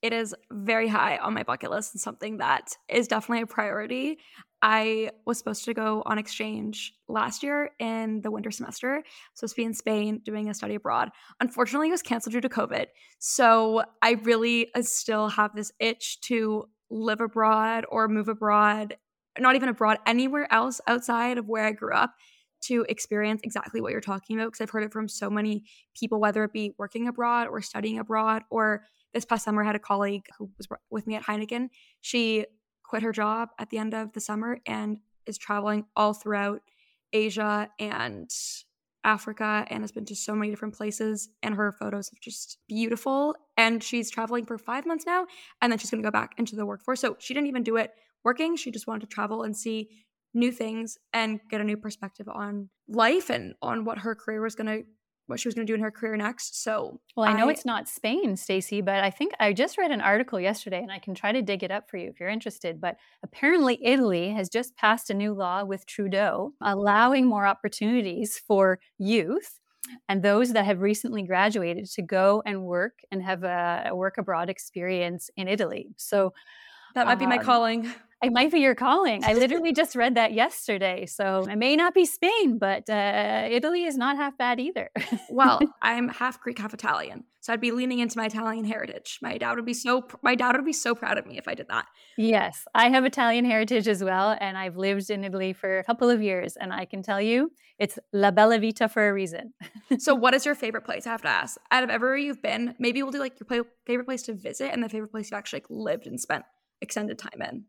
it 0.02 0.12
is 0.12 0.34
very 0.50 0.88
high 0.88 1.18
on 1.18 1.34
my 1.34 1.42
bucket 1.42 1.70
list 1.70 1.94
and 1.94 2.00
something 2.00 2.38
that 2.38 2.76
is 2.88 3.06
definitely 3.06 3.42
a 3.42 3.46
priority. 3.46 4.18
I 4.62 5.10
was 5.26 5.38
supposed 5.38 5.64
to 5.66 5.74
go 5.74 6.02
on 6.06 6.18
exchange 6.18 6.92
last 7.08 7.42
year 7.42 7.70
in 7.78 8.20
the 8.22 8.30
winter 8.30 8.50
semester, 8.50 9.02
supposed 9.34 9.54
to 9.54 9.60
be 9.60 9.64
in 9.64 9.74
Spain 9.74 10.20
doing 10.24 10.48
a 10.48 10.54
study 10.54 10.74
abroad. 10.74 11.10
Unfortunately, 11.40 11.88
it 11.88 11.92
was 11.92 12.02
canceled 12.02 12.32
due 12.32 12.40
to 12.42 12.48
COVID. 12.48 12.86
So 13.18 13.84
I 14.02 14.12
really 14.22 14.70
still 14.82 15.28
have 15.28 15.54
this 15.54 15.72
itch 15.80 16.20
to 16.22 16.68
live 16.90 17.20
abroad 17.20 17.84
or 17.88 18.08
move 18.08 18.28
abroad, 18.28 18.96
not 19.38 19.54
even 19.54 19.68
abroad, 19.68 19.98
anywhere 20.06 20.52
else 20.52 20.80
outside 20.86 21.38
of 21.38 21.48
where 21.48 21.64
I 21.64 21.72
grew 21.72 21.94
up 21.94 22.14
to 22.62 22.84
experience 22.88 23.40
exactly 23.42 23.80
what 23.80 23.92
you're 23.92 24.02
talking 24.02 24.36
about 24.36 24.48
because 24.48 24.60
I've 24.60 24.70
heard 24.70 24.84
it 24.84 24.92
from 24.92 25.08
so 25.08 25.30
many 25.30 25.64
people, 25.94 26.20
whether 26.20 26.44
it 26.44 26.52
be 26.52 26.74
working 26.78 27.08
abroad 27.08 27.48
or 27.48 27.62
studying 27.62 27.98
abroad 27.98 28.42
or 28.50 28.82
this 29.12 29.24
past 29.24 29.44
summer, 29.44 29.62
I 29.62 29.66
had 29.66 29.76
a 29.76 29.80
colleague 29.80 30.26
who 30.38 30.50
was 30.56 30.68
with 30.90 31.06
me 31.06 31.16
at 31.16 31.24
Heineken. 31.24 31.68
She 32.00 32.46
quit 32.84 33.02
her 33.02 33.12
job 33.12 33.50
at 33.58 33.70
the 33.70 33.78
end 33.78 33.94
of 33.94 34.12
the 34.12 34.20
summer 34.20 34.58
and 34.66 34.98
is 35.26 35.38
traveling 35.38 35.86
all 35.96 36.12
throughout 36.12 36.60
Asia 37.12 37.68
and 37.78 38.30
Africa 39.02 39.66
and 39.68 39.82
has 39.82 39.92
been 39.92 40.04
to 40.06 40.14
so 40.14 40.34
many 40.34 40.50
different 40.50 40.74
places. 40.74 41.30
And 41.42 41.54
her 41.54 41.72
photos 41.72 42.08
are 42.08 42.18
just 42.20 42.58
beautiful. 42.68 43.34
And 43.56 43.82
she's 43.82 44.10
traveling 44.10 44.44
for 44.44 44.58
five 44.58 44.86
months 44.86 45.06
now. 45.06 45.26
And 45.60 45.72
then 45.72 45.78
she's 45.78 45.90
going 45.90 46.02
to 46.02 46.06
go 46.06 46.12
back 46.12 46.34
into 46.38 46.56
the 46.56 46.66
workforce. 46.66 47.00
So 47.00 47.16
she 47.18 47.34
didn't 47.34 47.48
even 47.48 47.62
do 47.62 47.76
it 47.76 47.92
working. 48.24 48.56
She 48.56 48.70
just 48.70 48.86
wanted 48.86 49.02
to 49.02 49.06
travel 49.06 49.42
and 49.42 49.56
see 49.56 49.88
new 50.34 50.52
things 50.52 50.98
and 51.12 51.40
get 51.50 51.60
a 51.60 51.64
new 51.64 51.76
perspective 51.76 52.28
on 52.28 52.68
life 52.88 53.30
and 53.30 53.54
on 53.62 53.84
what 53.84 53.98
her 53.98 54.14
career 54.14 54.42
was 54.42 54.54
going 54.54 54.66
to 54.66 54.84
what 55.30 55.40
she 55.40 55.48
was 55.48 55.54
going 55.54 55.66
to 55.66 55.70
do 55.70 55.74
in 55.74 55.80
her 55.80 55.90
career 55.90 56.16
next. 56.16 56.62
So, 56.62 57.00
well, 57.16 57.28
I 57.28 57.32
know 57.32 57.48
I, 57.48 57.52
it's 57.52 57.64
not 57.64 57.88
Spain, 57.88 58.36
Stacy, 58.36 58.80
but 58.80 59.02
I 59.02 59.10
think 59.10 59.32
I 59.40 59.52
just 59.52 59.78
read 59.78 59.90
an 59.90 60.00
article 60.00 60.38
yesterday 60.38 60.82
and 60.82 60.92
I 60.92 60.98
can 60.98 61.14
try 61.14 61.32
to 61.32 61.40
dig 61.42 61.62
it 61.62 61.70
up 61.70 61.88
for 61.88 61.96
you 61.96 62.08
if 62.08 62.20
you're 62.20 62.28
interested. 62.28 62.80
But 62.80 62.96
apparently, 63.22 63.78
Italy 63.84 64.30
has 64.30 64.48
just 64.48 64.76
passed 64.76 65.10
a 65.10 65.14
new 65.14 65.32
law 65.32 65.64
with 65.64 65.86
Trudeau 65.86 66.52
allowing 66.60 67.26
more 67.26 67.46
opportunities 67.46 68.38
for 68.38 68.80
youth 68.98 69.58
and 70.08 70.22
those 70.22 70.52
that 70.52 70.66
have 70.66 70.80
recently 70.80 71.22
graduated 71.22 71.86
to 71.92 72.02
go 72.02 72.42
and 72.44 72.64
work 72.64 73.00
and 73.10 73.22
have 73.22 73.44
a, 73.44 73.86
a 73.86 73.96
work 73.96 74.18
abroad 74.18 74.50
experience 74.50 75.30
in 75.36 75.48
Italy. 75.48 75.88
So, 75.96 76.32
that 76.94 77.06
might 77.06 77.14
um, 77.14 77.18
be 77.18 77.26
my 77.26 77.38
um, 77.38 77.44
calling 77.44 77.92
it 78.22 78.32
might 78.32 78.52
be 78.52 78.60
your 78.60 78.74
calling. 78.74 79.24
I 79.24 79.32
literally 79.32 79.72
just 79.72 79.96
read 79.96 80.14
that 80.16 80.32
yesterday. 80.34 81.06
So 81.06 81.46
it 81.50 81.56
may 81.56 81.74
not 81.74 81.94
be 81.94 82.04
Spain, 82.04 82.58
but 82.58 82.88
uh, 82.90 83.48
Italy 83.50 83.84
is 83.84 83.96
not 83.96 84.16
half 84.16 84.36
bad 84.36 84.60
either. 84.60 84.90
well, 85.30 85.60
I'm 85.82 86.08
half 86.08 86.38
Greek, 86.40 86.58
half 86.58 86.74
Italian, 86.74 87.24
so 87.40 87.52
I'd 87.52 87.62
be 87.62 87.70
leaning 87.70 88.00
into 88.00 88.18
my 88.18 88.26
Italian 88.26 88.66
heritage. 88.66 89.18
My 89.22 89.38
dad 89.38 89.56
would 89.56 89.64
be 89.64 89.72
so 89.72 90.06
my 90.22 90.34
dad 90.34 90.54
would 90.56 90.66
be 90.66 90.72
so 90.74 90.94
proud 90.94 91.16
of 91.16 91.26
me 91.26 91.38
if 91.38 91.48
I 91.48 91.54
did 91.54 91.68
that. 91.68 91.86
Yes, 92.18 92.64
I 92.74 92.90
have 92.90 93.06
Italian 93.06 93.46
heritage 93.46 93.88
as 93.88 94.04
well, 94.04 94.36
and 94.38 94.58
I've 94.58 94.76
lived 94.76 95.08
in 95.08 95.24
Italy 95.24 95.54
for 95.54 95.78
a 95.78 95.84
couple 95.84 96.10
of 96.10 96.20
years, 96.22 96.56
and 96.56 96.74
I 96.74 96.84
can 96.84 97.02
tell 97.02 97.22
you 97.22 97.52
it's 97.78 97.98
la 98.12 98.30
bella 98.30 98.58
vita 98.58 98.88
for 98.88 99.08
a 99.08 99.14
reason. 99.14 99.54
so, 99.98 100.14
what 100.14 100.34
is 100.34 100.44
your 100.46 100.54
favorite 100.54 100.84
place? 100.84 101.06
I 101.06 101.10
have 101.10 101.22
to 101.22 101.28
ask. 101.28 101.58
Out 101.70 101.84
of 101.84 101.88
everywhere 101.88 102.18
you've 102.18 102.42
been, 102.42 102.74
maybe 102.78 103.02
we'll 103.02 103.12
do 103.12 103.18
like 103.18 103.40
your 103.40 103.64
favorite 103.86 104.04
place 104.04 104.22
to 104.24 104.34
visit 104.34 104.70
and 104.74 104.82
the 104.82 104.90
favorite 104.90 105.10
place 105.10 105.30
you 105.30 105.38
actually 105.38 105.60
like, 105.60 105.66
lived 105.70 106.06
and 106.06 106.20
spent 106.20 106.44
extended 106.80 107.18
time 107.18 107.42
in. 107.42 107.64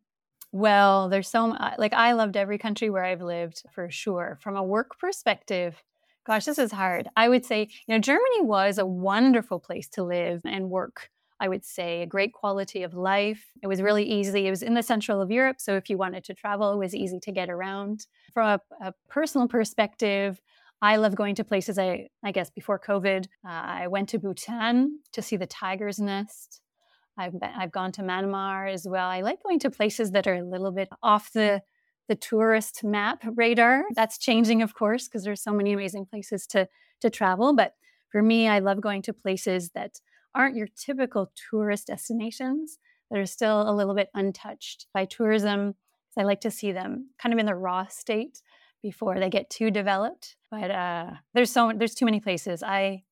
Well, 0.51 1.09
there's 1.09 1.29
so 1.29 1.55
like 1.77 1.93
I 1.93 2.11
loved 2.13 2.35
every 2.35 2.57
country 2.57 2.89
where 2.89 3.05
I've 3.05 3.21
lived 3.21 3.63
for 3.73 3.89
sure. 3.89 4.37
From 4.41 4.57
a 4.57 4.63
work 4.63 4.99
perspective, 4.99 5.81
gosh, 6.25 6.45
this 6.45 6.59
is 6.59 6.71
hard. 6.71 7.07
I 7.15 7.29
would 7.29 7.45
say, 7.45 7.69
you 7.87 7.95
know, 7.95 7.99
Germany 7.99 8.41
was 8.41 8.77
a 8.77 8.85
wonderful 8.85 9.59
place 9.59 9.87
to 9.89 10.03
live 10.03 10.41
and 10.45 10.69
work. 10.69 11.09
I 11.39 11.47
would 11.47 11.65
say 11.65 12.01
a 12.01 12.05
great 12.05 12.33
quality 12.33 12.83
of 12.83 12.93
life. 12.93 13.45
It 13.63 13.67
was 13.67 13.81
really 13.81 14.03
easy. 14.03 14.45
It 14.45 14.51
was 14.51 14.61
in 14.61 14.75
the 14.75 14.83
central 14.83 15.21
of 15.21 15.31
Europe, 15.31 15.59
so 15.59 15.75
if 15.75 15.89
you 15.89 15.97
wanted 15.97 16.23
to 16.25 16.35
travel, 16.35 16.71
it 16.73 16.77
was 16.77 16.93
easy 16.93 17.19
to 17.19 17.31
get 17.31 17.49
around. 17.49 18.05
From 18.33 18.47
a, 18.47 18.87
a 18.87 18.93
personal 19.09 19.47
perspective, 19.47 20.39
I 20.81 20.97
love 20.97 21.15
going 21.15 21.35
to 21.35 21.43
places. 21.43 21.79
I 21.79 22.09
I 22.23 22.31
guess 22.31 22.49
before 22.49 22.79
COVID, 22.79 23.25
uh, 23.45 23.49
I 23.49 23.87
went 23.87 24.09
to 24.09 24.19
Bhutan 24.19 24.99
to 25.13 25.21
see 25.21 25.37
the 25.37 25.47
tiger's 25.47 25.99
nest. 25.99 26.60
I've 27.21 27.39
been, 27.39 27.51
I've 27.55 27.71
gone 27.71 27.91
to 27.93 28.01
Myanmar 28.01 28.71
as 28.71 28.87
well. 28.87 29.07
I 29.07 29.21
like 29.21 29.43
going 29.43 29.59
to 29.59 29.69
places 29.69 30.11
that 30.11 30.27
are 30.27 30.35
a 30.35 30.43
little 30.43 30.71
bit 30.71 30.89
off 31.01 31.31
the 31.33 31.61
the 32.07 32.15
tourist 32.15 32.83
map 32.83 33.23
radar. 33.35 33.83
That's 33.95 34.17
changing, 34.17 34.61
of 34.61 34.73
course, 34.73 35.07
because 35.07 35.23
there's 35.23 35.41
so 35.41 35.53
many 35.53 35.73
amazing 35.73 36.07
places 36.07 36.45
to 36.47 36.67
to 37.01 37.09
travel. 37.09 37.55
But 37.55 37.75
for 38.09 38.21
me, 38.21 38.47
I 38.47 38.59
love 38.59 38.81
going 38.81 39.01
to 39.03 39.13
places 39.13 39.69
that 39.69 40.01
aren't 40.35 40.55
your 40.55 40.67
typical 40.75 41.31
tourist 41.49 41.87
destinations 41.87 42.79
that 43.09 43.19
are 43.19 43.25
still 43.25 43.69
a 43.69 43.73
little 43.73 43.93
bit 43.93 44.09
untouched 44.13 44.87
by 44.93 45.05
tourism. 45.05 45.75
I 46.17 46.23
like 46.23 46.41
to 46.41 46.51
see 46.51 46.71
them 46.71 47.09
kind 47.21 47.33
of 47.33 47.39
in 47.39 47.45
the 47.45 47.55
raw 47.55 47.87
state 47.87 48.41
before 48.81 49.19
they 49.19 49.29
get 49.29 49.49
too 49.49 49.71
developed. 49.71 50.35
But 50.49 50.71
uh, 50.71 51.11
there's 51.33 51.51
so 51.51 51.71
there's 51.75 51.95
too 51.95 52.05
many 52.05 52.19
places. 52.19 52.63
I 52.63 53.03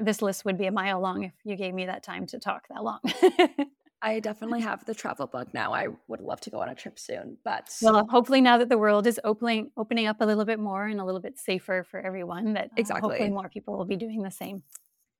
this 0.00 0.22
list 0.22 0.44
would 0.44 0.58
be 0.58 0.66
a 0.66 0.72
mile 0.72 1.00
long 1.00 1.24
if 1.24 1.32
you 1.44 1.56
gave 1.56 1.74
me 1.74 1.86
that 1.86 2.02
time 2.02 2.26
to 2.28 2.38
talk 2.38 2.66
that 2.68 2.82
long. 2.82 3.00
I 4.02 4.20
definitely 4.20 4.60
have 4.60 4.84
the 4.84 4.94
travel 4.94 5.26
bug 5.26 5.48
now. 5.54 5.72
I 5.72 5.86
would 6.08 6.20
love 6.20 6.38
to 6.42 6.50
go 6.50 6.60
on 6.60 6.68
a 6.68 6.74
trip 6.74 6.98
soon, 6.98 7.38
but 7.42 7.74
well, 7.80 8.06
hopefully 8.06 8.42
now 8.42 8.58
that 8.58 8.68
the 8.68 8.76
world 8.76 9.06
is 9.06 9.18
opening 9.24 9.70
opening 9.78 10.06
up 10.06 10.18
a 10.20 10.26
little 10.26 10.44
bit 10.44 10.58
more 10.58 10.86
and 10.86 11.00
a 11.00 11.04
little 11.04 11.22
bit 11.22 11.38
safer 11.38 11.86
for 11.90 12.00
everyone, 12.00 12.52
that 12.52 12.66
uh, 12.66 12.76
exactly 12.76 13.08
hopefully 13.08 13.30
more 13.30 13.48
people 13.48 13.78
will 13.78 13.86
be 13.86 13.96
doing 13.96 14.22
the 14.22 14.30
same. 14.30 14.62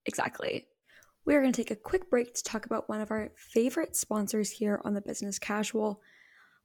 Exactly. 0.05 0.67
We're 1.25 1.41
going 1.41 1.53
to 1.53 1.57
take 1.57 1.71
a 1.71 1.77
quick 1.77 2.11
break 2.11 2.35
to 2.35 2.43
talk 2.43 2.67
about 2.67 2.91
one 2.91 3.01
of 3.01 3.11
our 3.11 3.33
favorite 3.37 3.97
sponsors 3.97 4.51
here 4.51 4.83
on 4.85 4.93
the 4.93 5.01
Business 5.01 5.39
Casual. 5.39 6.03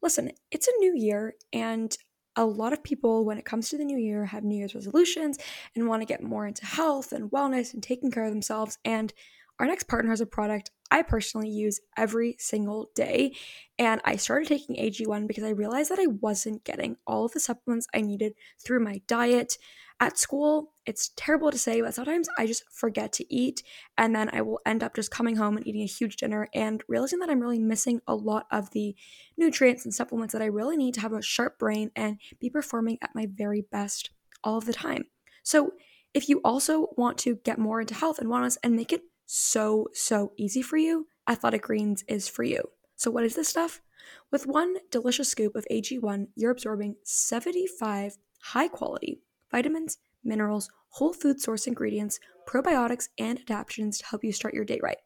listen, 0.02 0.32
it's 0.52 0.68
a 0.68 0.78
new 0.80 0.94
year, 0.98 1.36
and 1.54 1.98
a 2.40 2.46
lot 2.46 2.72
of 2.72 2.82
people, 2.82 3.26
when 3.26 3.38
it 3.38 3.44
comes 3.44 3.70
to 3.70 3.78
the 3.78 3.84
new 3.84 3.98
year, 3.98 4.26
have 4.26 4.46
New 4.46 4.58
Year's 4.58 4.74
resolutions 4.74 5.38
and 5.76 5.88
want 5.88 6.02
to 6.02 6.06
get 6.06 6.24
more 6.24 6.48
into 6.48 6.66
health 6.66 7.12
and 7.12 7.30
wellness 7.30 7.74
and 7.74 7.84
taking 7.84 8.12
care 8.12 8.24
of 8.24 8.32
themselves. 8.32 8.78
And 8.86 9.14
our 9.60 9.68
next 9.68 9.90
partner 9.90 10.10
has 10.10 10.22
a 10.22 10.26
product 10.26 10.72
I 10.92 11.02
personally 11.04 11.50
use 11.50 11.80
every 11.96 12.36
single 12.40 12.90
day. 12.96 13.36
And 13.78 14.02
I 14.04 14.16
started 14.16 14.48
taking 14.48 14.76
AG1 14.76 15.28
because 15.28 15.44
I 15.44 15.50
realized 15.50 15.92
that 15.92 16.00
I 16.00 16.08
wasn't 16.08 16.64
getting 16.64 16.98
all 17.06 17.26
of 17.26 17.34
the 17.34 17.40
supplements 17.40 17.88
I 17.94 18.02
needed 18.02 18.34
through 18.64 18.80
my 18.82 19.02
diet. 19.08 19.58
At 20.02 20.18
school, 20.18 20.72
it's 20.86 21.12
terrible 21.18 21.52
to 21.52 21.58
say, 21.58 21.82
but 21.82 21.94
sometimes 21.94 22.30
I 22.38 22.48
just 22.48 22.64
forget 22.72 23.12
to 23.14 23.34
eat. 23.34 23.64
And 23.98 24.16
then 24.16 24.30
I 24.32 24.42
will 24.42 24.62
end 24.66 24.82
up 24.82 24.96
just 24.96 25.12
coming 25.12 25.36
home 25.36 25.58
and 25.58 25.68
eating 25.68 25.82
a 25.84 25.88
huge 25.88 26.16
dinner 26.16 26.48
and 26.54 26.82
realizing 26.88 27.20
that 27.20 27.30
I'm 27.30 27.42
really 27.42 27.60
missing 27.60 28.02
a 28.08 28.16
lot 28.16 28.48
of 28.50 28.72
the 28.72 28.96
nutrients 29.38 29.84
and 29.84 29.94
supplements 29.94 30.32
that 30.32 30.42
I 30.42 30.46
really 30.46 30.78
need 30.78 30.94
to 30.96 31.02
have 31.02 31.14
a 31.14 31.22
sharp 31.22 31.60
brain 31.60 31.92
and 31.96 32.20
be 32.40 32.50
performing 32.50 32.98
at 33.02 33.14
my 33.14 33.28
very 33.30 33.66
best 33.72 34.12
all 34.44 34.58
of 34.58 34.66
the 34.66 34.74
time. 34.74 35.04
So, 35.44 35.74
if 36.14 36.28
you 36.28 36.42
also 36.44 36.88
want 36.98 37.20
to 37.20 37.36
get 37.36 37.60
more 37.60 37.80
into 37.82 37.94
health 37.94 38.18
and 38.18 38.30
wellness 38.30 38.58
and 38.64 38.76
make 38.76 38.92
it 38.92 39.02
so, 39.32 39.90
so 39.94 40.32
easy 40.38 40.64
for 40.64 40.78
you, 40.78 41.06
Athletic 41.28 41.62
Greens 41.62 42.04
is 42.08 42.28
for 42.28 42.42
you. 42.42 42.64
So, 42.96 43.12
what 43.12 43.24
is 43.24 43.36
this 43.36 43.48
stuff? 43.48 43.80
With 44.32 44.48
one 44.48 44.78
delicious 44.90 45.30
scoop 45.30 45.56
of 45.56 45.68
AG1, 45.70 46.30
you're 46.34 46.50
absorbing 46.50 46.96
75 47.04 48.18
high 48.42 48.68
quality 48.68 49.22
vitamins, 49.52 50.00
minerals, 50.24 50.72
whole 50.90 51.14
food 51.14 51.40
source 51.40 51.68
ingredients, 51.68 52.20
probiotics, 52.48 53.10
and 53.20 53.40
adaptogens 53.46 54.00
to 54.00 54.08
help 54.08 54.24
you 54.24 54.32
start 54.32 54.56
your 54.56 54.66
day 54.66 54.80
right. 54.82 54.98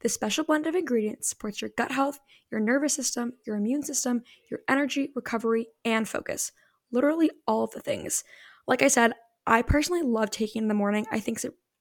This 0.00 0.12
special 0.12 0.44
blend 0.44 0.66
of 0.66 0.74
ingredients 0.74 1.30
supports 1.30 1.62
your 1.62 1.70
gut 1.78 1.90
health, 1.90 2.20
your 2.50 2.60
nervous 2.60 2.92
system, 2.92 3.32
your 3.46 3.56
immune 3.56 3.82
system, 3.82 4.24
your 4.50 4.60
energy, 4.68 5.10
recovery, 5.14 5.68
and 5.86 6.06
focus. 6.06 6.52
Literally 6.92 7.30
all 7.46 7.64
of 7.64 7.70
the 7.70 7.80
things. 7.80 8.24
Like 8.66 8.82
I 8.82 8.88
said, 8.88 9.14
I 9.46 9.62
personally 9.62 10.02
love 10.02 10.30
taking 10.30 10.62
in 10.62 10.68
the 10.68 10.74
morning. 10.74 11.06
I 11.10 11.18
think 11.18 11.40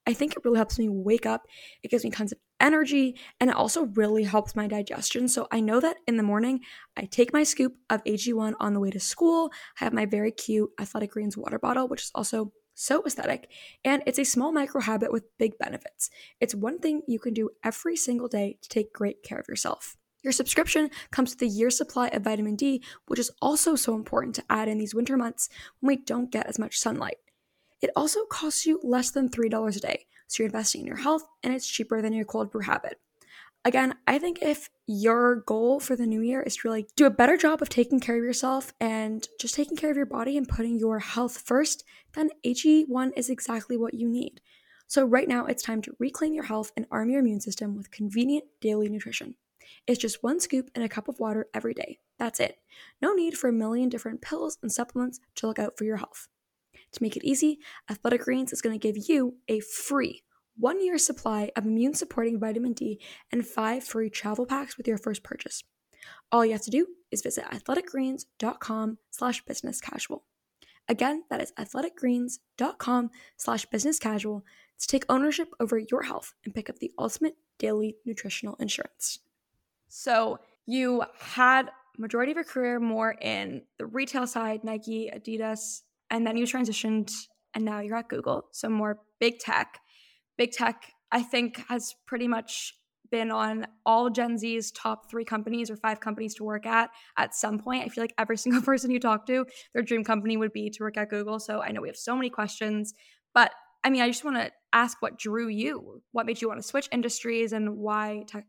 I 0.10 0.14
think 0.14 0.36
it 0.36 0.44
really 0.44 0.58
helps 0.58 0.80
me 0.80 0.90
wake 0.90 1.28
up. 1.28 1.46
It 1.84 1.92
gives 1.92 2.04
me 2.04 2.10
tons 2.10 2.32
of 2.32 2.40
energy 2.60 3.16
and 3.40 3.48
it 3.48 3.56
also 3.56 3.86
really 3.86 4.24
helps 4.24 4.56
my 4.56 4.66
digestion. 4.66 5.28
So 5.28 5.48
I 5.52 5.60
know 5.60 5.80
that 5.80 5.98
in 6.08 6.18
the 6.18 6.24
morning, 6.24 6.62
I 6.98 7.06
take 7.06 7.32
my 7.32 7.44
scoop 7.44 7.76
of 7.92 8.04
AG1 8.06 8.54
on 8.60 8.74
the 8.74 8.80
way 8.80 8.90
to 8.90 9.00
school. 9.00 9.52
I 9.80 9.84
have 9.84 9.94
my 9.94 10.08
very 10.08 10.32
cute 10.32 10.72
Athletic 10.82 11.12
Greens 11.12 11.38
water 11.38 11.60
bottle, 11.60 11.88
which 11.88 12.02
is 12.02 12.12
also 12.16 12.52
so 12.74 13.04
aesthetic, 13.06 13.52
and 13.86 14.02
it's 14.08 14.18
a 14.18 14.24
small 14.24 14.52
micro 14.52 14.82
habit 14.82 15.12
with 15.12 15.38
big 15.38 15.60
benefits. 15.60 16.10
It's 16.40 16.56
one 16.56 16.80
thing 16.80 17.04
you 17.08 17.20
can 17.20 17.36
do 17.36 17.52
every 17.64 17.96
single 17.96 18.30
day 18.30 18.58
to 18.64 18.70
take 18.70 18.92
great 18.94 19.22
care 19.22 19.38
of 19.38 19.48
yourself. 19.48 19.96
Your 20.24 20.34
subscription 20.34 20.90
comes 21.12 21.36
with 21.36 21.42
a 21.44 21.48
year's 21.48 21.78
supply 21.78 22.08
of 22.08 22.24
vitamin 22.24 22.56
D, 22.56 22.82
which 23.06 23.20
is 23.20 23.32
also 23.44 23.76
so 23.76 23.94
important 23.94 24.34
to 24.36 24.44
add 24.50 24.70
in 24.70 24.80
these 24.80 24.96
winter 24.96 25.18
months 25.18 25.50
when 25.82 25.96
we 25.96 26.04
don't 26.04 26.32
get 26.32 26.48
as 26.48 26.58
much 26.58 26.80
sunlight. 26.80 27.18
It 27.82 27.92
also 27.96 28.26
costs 28.26 28.66
you 28.66 28.80
less 28.84 29.12
than 29.12 29.30
$3 29.30 29.76
a 29.76 29.80
day, 29.80 30.06
so 30.28 30.44
you're 30.44 30.48
investing 30.48 30.82
in 30.82 30.88
your 30.88 30.98
health 30.98 31.24
and 31.44 31.54
it's 31.54 31.68
cheaper 31.68 32.02
than 32.02 32.14
your 32.14 32.26
cold 32.26 32.52
brew 32.52 32.62
habit. 32.62 33.00
Again, 33.66 33.96
I 34.08 34.20
think 34.20 34.42
if 34.42 34.70
your 34.88 35.38
goal 35.42 35.80
for 35.82 35.96
the 35.96 36.08
new 36.08 36.22
year 36.22 36.42
is 36.42 36.56
to 36.58 36.68
really 36.70 36.88
do 36.96 37.06
a 37.06 37.12
better 37.12 37.36
job 37.36 37.62
of 37.62 37.68
taking 37.68 38.00
care 38.00 38.18
of 38.18 38.24
yourself 38.24 38.74
and 38.80 39.28
just 39.40 39.54
taking 39.54 39.76
care 39.76 39.92
of 39.92 39.98
your 39.98 40.06
body 40.06 40.38
and 40.38 40.48
putting 40.48 40.80
your 40.80 41.00
health 41.00 41.38
first, 41.46 41.84
then 42.14 42.30
AG1 42.46 43.12
is 43.18 43.30
exactly 43.30 43.76
what 43.76 43.94
you 43.94 44.08
need. 44.08 44.40
So, 44.88 45.06
right 45.06 45.28
now, 45.28 45.46
it's 45.46 45.62
time 45.62 45.82
to 45.84 45.96
reclaim 46.00 46.34
your 46.34 46.46
health 46.46 46.72
and 46.76 46.86
arm 46.90 47.10
your 47.10 47.20
immune 47.20 47.42
system 47.42 47.76
with 47.76 47.92
convenient 47.92 48.46
daily 48.62 48.88
nutrition. 48.88 49.36
It's 49.86 50.00
just 50.00 50.24
one 50.24 50.40
scoop 50.40 50.72
in 50.74 50.82
a 50.82 50.90
cup 50.90 51.08
of 51.08 51.20
water 51.20 51.48
every 51.54 51.74
day. 51.74 52.00
That's 52.18 52.40
it. 52.40 52.58
No 53.02 53.14
need 53.14 53.38
for 53.38 53.50
a 53.50 53.54
million 53.54 53.90
different 53.90 54.22
pills 54.22 54.58
and 54.64 54.72
supplements 54.72 55.20
to 55.36 55.48
look 55.48 55.60
out 55.60 55.78
for 55.78 55.84
your 55.84 55.98
health. 55.98 56.28
To 56.94 57.04
make 57.04 57.16
it 57.16 57.24
easy, 57.24 57.60
Athletic 57.90 58.22
Greens 58.22 58.52
is 58.52 58.62
going 58.62 58.78
to 58.78 58.88
give 58.88 59.10
you 59.10 59.36
a 59.48 59.60
free 59.60 60.24
one 60.58 60.84
year 60.84 60.98
supply 60.98 61.52
of 61.56 61.66
immune 61.66 61.94
supporting 61.94 62.40
vitamin 62.40 62.74
D 62.74 63.00
and 63.32 63.46
five 63.48 63.84
free 63.84 64.10
travel 64.10 64.46
packs 64.46 64.78
with 64.78 64.88
your 64.88 64.98
first 64.98 65.24
purchase. 65.24 65.64
All 66.32 66.46
you 66.46 66.52
have 66.52 66.62
to 66.64 66.72
do 66.72 66.88
is 67.12 67.22
visit 67.22 67.46
athleticgreens.com 67.46 68.98
slash 69.12 69.46
business 69.46 69.82
casual. 69.82 70.24
Again, 70.88 71.24
that 71.30 71.42
is 71.42 71.54
athleticgreens.com 71.54 73.10
slash 73.38 73.66
business 73.68 74.00
casual 74.00 74.44
to 74.80 74.88
take 74.88 75.06
ownership 75.08 75.50
over 75.60 75.78
your 75.78 76.04
health 76.04 76.34
and 76.44 76.54
pick 76.54 76.70
up 76.70 76.80
the 76.80 76.92
ultimate 76.98 77.36
daily 77.58 77.98
nutritional 78.06 78.56
insurance. 78.56 79.20
So 79.88 80.40
you 80.66 81.04
had 81.20 81.70
majority 81.98 82.32
of 82.32 82.38
your 82.38 82.46
career 82.46 82.80
more 82.80 83.16
in 83.22 83.64
the 83.78 83.86
retail 83.86 84.26
side, 84.26 84.64
Nike, 84.64 85.12
Adidas, 85.14 85.82
and 86.10 86.26
then 86.26 86.38
you 86.38 86.46
transitioned 86.46 87.12
and 87.54 87.66
now 87.66 87.80
you're 87.80 87.98
at 87.98 88.10
Google. 88.10 88.48
So 88.52 88.70
more 88.70 89.00
big 89.20 89.40
tech. 89.40 89.80
Big 90.38 90.52
tech, 90.52 90.94
I 91.12 91.22
think, 91.22 91.64
has 91.68 91.96
pretty 92.08 92.28
much 92.28 92.74
been 93.12 93.32
on 93.32 93.66
all 93.86 94.10
Gen 94.10 94.38
Z's 94.38 94.72
top 94.72 95.10
three 95.10 95.26
companies 95.26 95.72
or 95.72 95.76
five 95.76 96.00
companies 96.00 96.36
to 96.36 96.44
work 96.44 96.66
at 96.66 96.92
at 97.18 97.34
some 97.34 97.58
point. 97.58 97.84
I 97.84 97.90
feel 97.90 98.04
like 98.04 98.14
every 98.18 98.38
single 98.44 98.62
person 98.62 98.92
you 98.92 99.00
talk 99.00 99.26
to, 99.28 99.46
their 99.74 99.84
dream 99.84 100.04
company 100.04 100.38
would 100.38 100.54
be 100.54 100.70
to 100.70 100.84
work 100.84 100.98
at 100.98 101.10
Google. 101.10 101.40
So 101.40 101.62
I 101.62 101.72
know 101.72 101.82
we 101.82 101.90
have 101.90 101.98
so 101.98 102.16
many 102.16 102.30
questions, 102.30 102.94
but 103.34 103.52
I 103.84 103.90
mean, 103.90 104.02
I 104.02 104.08
just 104.08 104.26
want 104.26 104.38
to 104.38 104.52
ask 104.74 105.02
what 105.02 105.18
drew 105.18 105.48
you? 105.48 106.02
What 106.12 106.26
made 106.26 106.42
you 106.42 106.48
want 106.48 106.62
to 106.62 106.68
switch 106.68 106.90
industries 106.92 107.54
and 107.54 107.78
why 107.78 108.24
tech? 108.28 108.46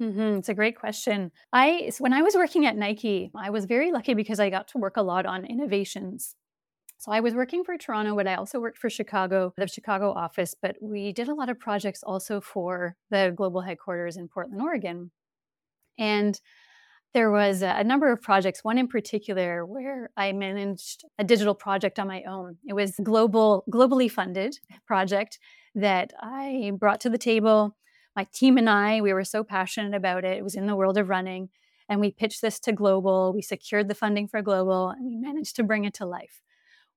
Mm-hmm. 0.00 0.38
It's 0.38 0.48
a 0.48 0.54
great 0.54 0.78
question. 0.78 1.32
I 1.52 1.90
when 1.98 2.12
I 2.12 2.22
was 2.22 2.36
working 2.36 2.66
at 2.66 2.76
Nike, 2.76 3.32
I 3.34 3.50
was 3.50 3.64
very 3.64 3.90
lucky 3.90 4.14
because 4.14 4.38
I 4.38 4.48
got 4.48 4.68
to 4.68 4.78
work 4.78 4.96
a 4.96 5.02
lot 5.02 5.26
on 5.26 5.44
innovations 5.44 6.36
so 6.98 7.12
I 7.12 7.20
was 7.20 7.34
working 7.34 7.62
for 7.62 7.78
Toronto, 7.78 8.16
but 8.16 8.26
I 8.26 8.34
also 8.34 8.58
worked 8.58 8.78
for 8.78 8.90
Chicago, 8.90 9.52
the 9.56 9.68
Chicago 9.68 10.12
office, 10.12 10.56
but 10.60 10.76
we 10.80 11.12
did 11.12 11.28
a 11.28 11.34
lot 11.34 11.48
of 11.48 11.58
projects 11.58 12.02
also 12.02 12.40
for 12.40 12.96
the 13.10 13.32
global 13.36 13.60
headquarters 13.60 14.16
in 14.16 14.26
Portland, 14.26 14.60
Oregon. 14.60 15.12
And 15.96 16.40
there 17.14 17.30
was 17.30 17.62
a 17.62 17.84
number 17.84 18.10
of 18.10 18.20
projects, 18.20 18.64
one 18.64 18.78
in 18.78 18.88
particular 18.88 19.64
where 19.64 20.10
I 20.16 20.32
managed 20.32 21.04
a 21.18 21.24
digital 21.24 21.54
project 21.54 22.00
on 22.00 22.08
my 22.08 22.24
own. 22.24 22.56
It 22.66 22.74
was 22.74 22.96
global 23.02 23.64
globally 23.70 24.10
funded 24.10 24.58
project 24.86 25.38
that 25.76 26.12
I 26.20 26.72
brought 26.76 27.00
to 27.02 27.10
the 27.10 27.18
table. 27.18 27.76
My 28.16 28.26
team 28.34 28.58
and 28.58 28.68
I, 28.68 29.00
we 29.00 29.12
were 29.12 29.24
so 29.24 29.44
passionate 29.44 29.94
about 29.94 30.24
it. 30.24 30.36
It 30.36 30.42
was 30.42 30.56
in 30.56 30.66
the 30.66 30.74
world 30.74 30.98
of 30.98 31.08
running 31.08 31.48
and 31.88 32.00
we 32.00 32.10
pitched 32.10 32.42
this 32.42 32.58
to 32.60 32.72
global. 32.72 33.32
We 33.32 33.42
secured 33.42 33.86
the 33.86 33.94
funding 33.94 34.26
for 34.26 34.42
global 34.42 34.90
and 34.90 35.06
we 35.06 35.16
managed 35.16 35.54
to 35.56 35.62
bring 35.62 35.84
it 35.84 35.94
to 35.94 36.04
life 36.06 36.42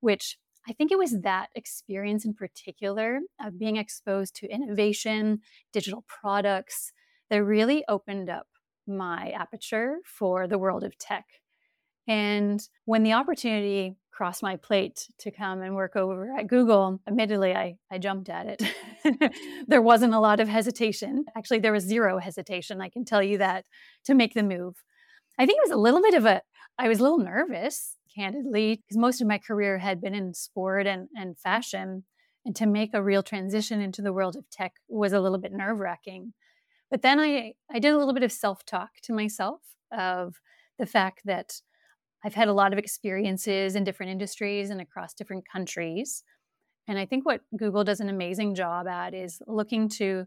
which 0.02 0.36
I 0.68 0.72
think 0.72 0.92
it 0.92 0.98
was 0.98 1.22
that 1.22 1.48
experience 1.54 2.24
in 2.24 2.34
particular 2.34 3.20
of 3.40 3.58
being 3.58 3.76
exposed 3.76 4.36
to 4.36 4.48
innovation, 4.48 5.40
digital 5.72 6.04
products 6.06 6.92
that 7.30 7.42
really 7.42 7.84
opened 7.88 8.28
up 8.28 8.46
my 8.86 9.30
aperture 9.30 9.96
for 10.04 10.46
the 10.46 10.58
world 10.58 10.84
of 10.84 10.98
tech. 10.98 11.24
And 12.06 12.60
when 12.84 13.04
the 13.04 13.12
opportunity 13.12 13.96
crossed 14.10 14.42
my 14.42 14.56
plate 14.56 15.08
to 15.18 15.30
come 15.30 15.62
and 15.62 15.74
work 15.74 15.96
over 15.96 16.36
at 16.36 16.48
Google, 16.48 17.00
admittedly, 17.06 17.54
I, 17.54 17.76
I 17.90 17.98
jumped 17.98 18.28
at 18.28 18.46
it. 18.46 19.32
there 19.68 19.82
wasn't 19.82 20.14
a 20.14 20.20
lot 20.20 20.40
of 20.40 20.48
hesitation. 20.48 21.24
Actually, 21.36 21.60
there 21.60 21.72
was 21.72 21.84
zero 21.84 22.18
hesitation, 22.18 22.80
I 22.80 22.88
can 22.88 23.04
tell 23.04 23.22
you 23.22 23.38
that, 23.38 23.64
to 24.04 24.14
make 24.14 24.34
the 24.34 24.42
move. 24.42 24.74
I 25.38 25.46
think 25.46 25.58
it 25.58 25.68
was 25.68 25.76
a 25.76 25.80
little 25.80 26.02
bit 26.02 26.14
of 26.14 26.26
a, 26.26 26.42
I 26.78 26.88
was 26.88 26.98
a 26.98 27.02
little 27.02 27.18
nervous 27.18 27.96
candidly, 28.14 28.76
because 28.76 28.98
most 28.98 29.20
of 29.20 29.26
my 29.26 29.38
career 29.38 29.78
had 29.78 30.00
been 30.00 30.14
in 30.14 30.34
sport 30.34 30.86
and, 30.86 31.08
and 31.14 31.38
fashion. 31.38 32.04
And 32.44 32.56
to 32.56 32.66
make 32.66 32.90
a 32.92 33.02
real 33.02 33.22
transition 33.22 33.80
into 33.80 34.02
the 34.02 34.12
world 34.12 34.34
of 34.34 34.50
tech 34.50 34.72
was 34.88 35.12
a 35.12 35.20
little 35.20 35.38
bit 35.38 35.52
nerve 35.52 35.78
wracking. 35.78 36.32
But 36.90 37.02
then 37.02 37.20
I, 37.20 37.54
I 37.70 37.78
did 37.78 37.94
a 37.94 37.98
little 37.98 38.14
bit 38.14 38.24
of 38.24 38.32
self 38.32 38.64
talk 38.64 38.90
to 39.04 39.12
myself 39.12 39.60
of 39.92 40.34
the 40.78 40.86
fact 40.86 41.22
that 41.24 41.60
I've 42.24 42.34
had 42.34 42.48
a 42.48 42.52
lot 42.52 42.72
of 42.72 42.78
experiences 42.78 43.76
in 43.76 43.84
different 43.84 44.12
industries 44.12 44.70
and 44.70 44.80
across 44.80 45.14
different 45.14 45.44
countries. 45.50 46.22
And 46.88 46.98
I 46.98 47.06
think 47.06 47.24
what 47.24 47.40
Google 47.56 47.84
does 47.84 48.00
an 48.00 48.08
amazing 48.08 48.54
job 48.54 48.86
at 48.86 49.14
is 49.14 49.40
looking 49.46 49.88
to 49.90 50.26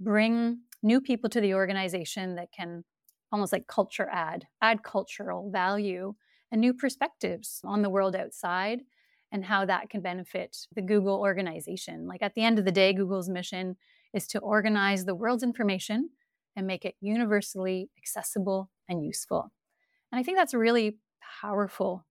bring 0.00 0.58
new 0.82 1.00
people 1.00 1.30
to 1.30 1.40
the 1.40 1.54
organization 1.54 2.34
that 2.36 2.48
can 2.56 2.84
almost 3.32 3.52
like 3.52 3.66
culture 3.66 4.08
add, 4.12 4.44
add 4.62 4.82
cultural 4.82 5.50
value 5.50 6.14
and 6.54 6.60
new 6.60 6.72
perspectives 6.72 7.60
on 7.64 7.82
the 7.82 7.90
world 7.90 8.14
outside 8.14 8.82
and 9.32 9.44
how 9.44 9.64
that 9.64 9.90
can 9.90 10.00
benefit 10.00 10.56
the 10.76 10.80
Google 10.80 11.18
organization. 11.18 12.06
Like 12.06 12.22
at 12.22 12.34
the 12.34 12.44
end 12.44 12.60
of 12.60 12.64
the 12.64 12.70
day, 12.70 12.92
Google's 12.92 13.28
mission 13.28 13.74
is 14.12 14.28
to 14.28 14.38
organize 14.38 15.04
the 15.04 15.16
world's 15.16 15.42
information 15.42 16.10
and 16.54 16.64
make 16.64 16.84
it 16.84 16.94
universally 17.00 17.90
accessible 17.98 18.70
and 18.88 19.04
useful. 19.04 19.50
And 20.12 20.20
I 20.20 20.22
think 20.22 20.38
that's 20.38 20.54
really 20.54 20.98
powerful. 21.40 22.06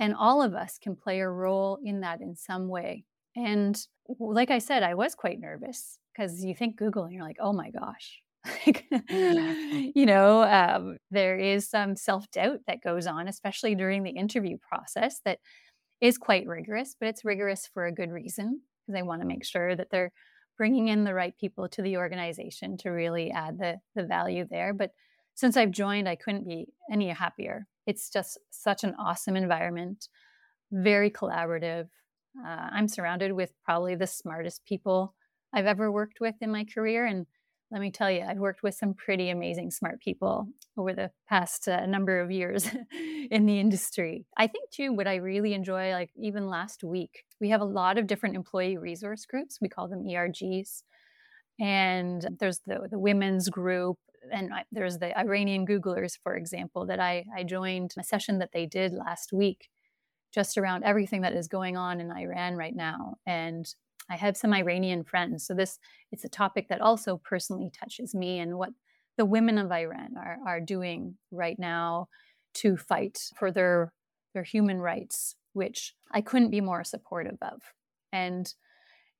And 0.00 0.12
all 0.12 0.42
of 0.42 0.54
us 0.54 0.76
can 0.76 0.96
play 0.96 1.20
a 1.20 1.28
role 1.28 1.78
in 1.84 2.00
that 2.00 2.20
in 2.20 2.34
some 2.34 2.66
way. 2.66 3.04
And 3.36 3.80
like 4.18 4.50
I 4.50 4.58
said, 4.58 4.82
I 4.82 4.94
was 4.94 5.14
quite 5.14 5.38
nervous 5.38 6.00
because 6.12 6.44
you 6.44 6.56
think 6.56 6.74
Google 6.74 7.04
and 7.04 7.12
you're 7.12 7.22
like, 7.22 7.38
oh 7.38 7.52
my 7.52 7.70
gosh, 7.70 8.23
like, 8.66 8.84
you 9.10 10.06
know, 10.06 10.42
um, 10.42 10.98
there 11.10 11.38
is 11.38 11.68
some 11.68 11.96
self 11.96 12.30
doubt 12.30 12.60
that 12.66 12.82
goes 12.82 13.06
on, 13.06 13.28
especially 13.28 13.74
during 13.74 14.02
the 14.02 14.10
interview 14.10 14.58
process, 14.58 15.20
that 15.24 15.38
is 16.00 16.18
quite 16.18 16.46
rigorous, 16.46 16.94
but 16.98 17.08
it's 17.08 17.24
rigorous 17.24 17.68
for 17.72 17.86
a 17.86 17.92
good 17.92 18.10
reason 18.10 18.60
because 18.86 18.98
they 18.98 19.02
want 19.02 19.22
to 19.22 19.26
make 19.26 19.44
sure 19.44 19.74
that 19.74 19.88
they're 19.90 20.12
bringing 20.58 20.88
in 20.88 21.04
the 21.04 21.14
right 21.14 21.36
people 21.38 21.68
to 21.68 21.82
the 21.82 21.96
organization 21.96 22.76
to 22.78 22.90
really 22.90 23.30
add 23.30 23.58
the, 23.58 23.78
the 23.94 24.04
value 24.04 24.46
there. 24.48 24.72
But 24.72 24.90
since 25.34 25.56
I've 25.56 25.70
joined, 25.70 26.08
I 26.08 26.16
couldn't 26.16 26.46
be 26.46 26.66
any 26.92 27.08
happier. 27.08 27.66
It's 27.86 28.10
just 28.10 28.38
such 28.50 28.84
an 28.84 28.94
awesome 28.98 29.36
environment, 29.36 30.08
very 30.70 31.10
collaborative. 31.10 31.88
Uh, 32.38 32.68
I'm 32.72 32.88
surrounded 32.88 33.32
with 33.32 33.52
probably 33.64 33.94
the 33.94 34.06
smartest 34.06 34.64
people 34.64 35.14
I've 35.52 35.66
ever 35.66 35.90
worked 35.90 36.20
with 36.20 36.34
in 36.40 36.50
my 36.50 36.64
career. 36.64 37.06
And 37.06 37.26
let 37.74 37.80
me 37.80 37.90
tell 37.90 38.08
you, 38.08 38.22
I've 38.22 38.38
worked 38.38 38.62
with 38.62 38.76
some 38.76 38.94
pretty 38.94 39.30
amazing, 39.30 39.72
smart 39.72 40.00
people 40.00 40.46
over 40.76 40.92
the 40.92 41.10
past 41.28 41.66
uh, 41.66 41.84
number 41.86 42.20
of 42.20 42.30
years 42.30 42.68
in 43.32 43.46
the 43.46 43.58
industry. 43.58 44.26
I 44.36 44.46
think, 44.46 44.70
too, 44.70 44.92
what 44.92 45.08
I 45.08 45.16
really 45.16 45.54
enjoy, 45.54 45.90
like 45.90 46.10
even 46.14 46.46
last 46.46 46.84
week, 46.84 47.24
we 47.40 47.48
have 47.48 47.60
a 47.60 47.64
lot 47.64 47.98
of 47.98 48.06
different 48.06 48.36
employee 48.36 48.76
resource 48.76 49.26
groups. 49.26 49.58
We 49.60 49.68
call 49.68 49.88
them 49.88 50.04
ERGs. 50.04 50.84
And 51.58 52.24
there's 52.38 52.60
the, 52.64 52.86
the 52.88 52.98
women's 52.98 53.48
group, 53.48 53.98
and 54.32 54.52
there's 54.70 54.98
the 54.98 55.18
Iranian 55.18 55.66
Googlers, 55.66 56.16
for 56.22 56.36
example, 56.36 56.86
that 56.86 57.00
I, 57.00 57.24
I 57.36 57.42
joined 57.42 57.94
a 57.98 58.04
session 58.04 58.38
that 58.38 58.52
they 58.52 58.66
did 58.66 58.92
last 58.92 59.32
week 59.32 59.68
just 60.32 60.56
around 60.58 60.84
everything 60.84 61.22
that 61.22 61.32
is 61.32 61.48
going 61.48 61.76
on 61.76 62.00
in 62.00 62.12
Iran 62.12 62.54
right 62.54 62.74
now. 62.74 63.16
And 63.26 63.66
I 64.10 64.16
have 64.16 64.36
some 64.36 64.52
Iranian 64.52 65.04
friends. 65.04 65.46
So 65.46 65.54
this 65.54 65.78
it's 66.12 66.24
a 66.24 66.28
topic 66.28 66.68
that 66.68 66.80
also 66.80 67.18
personally 67.24 67.70
touches 67.70 68.14
me 68.14 68.38
and 68.38 68.58
what 68.58 68.70
the 69.16 69.24
women 69.24 69.58
of 69.58 69.70
Iran 69.70 70.14
are, 70.16 70.38
are 70.46 70.60
doing 70.60 71.16
right 71.30 71.58
now 71.58 72.08
to 72.54 72.76
fight 72.76 73.18
for 73.36 73.50
their 73.50 73.92
their 74.34 74.42
human 74.42 74.80
rights, 74.80 75.36
which 75.52 75.94
I 76.10 76.20
couldn't 76.20 76.50
be 76.50 76.60
more 76.60 76.84
supportive 76.84 77.38
of. 77.40 77.62
And 78.12 78.52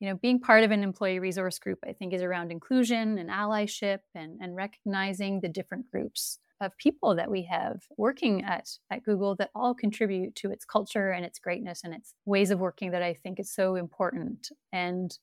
you 0.01 0.09
know, 0.09 0.17
being 0.17 0.41
part 0.41 0.65
of 0.65 0.71
an 0.71 0.83
employee 0.83 1.21
resource 1.21 1.59
group, 1.59 1.79
I 1.87 1.93
think, 1.93 2.13
is 2.13 2.23
around 2.23 2.51
inclusion 2.51 3.17
and 3.17 3.31
allyship 3.31 4.01
and, 4.15 4.39
and 4.41 4.55
recognizing 4.57 5.41
the 5.41 5.49
different 5.49 5.91
groups 5.91 6.39
of 6.65 6.77
people 6.79 7.15
that 7.17 7.31
we 7.31 7.43
have 7.45 7.83
working 7.97 8.45
at, 8.45 8.69
at 8.91 9.05
Google 9.05 9.37
that 9.37 9.51
all 9.55 9.75
contribute 9.75 10.35
to 10.37 10.51
its 10.51 10.65
culture 10.65 11.11
and 11.11 11.25
its 11.25 11.39
greatness 11.39 11.83
and 11.85 11.95
its 11.95 12.15
ways 12.25 12.51
of 12.51 12.59
working 12.59 12.91
that 12.93 13.03
I 13.03 13.15
think 13.15 13.39
is 13.39 13.53
so 13.53 13.77
important. 13.77 14.51
And 14.73 15.17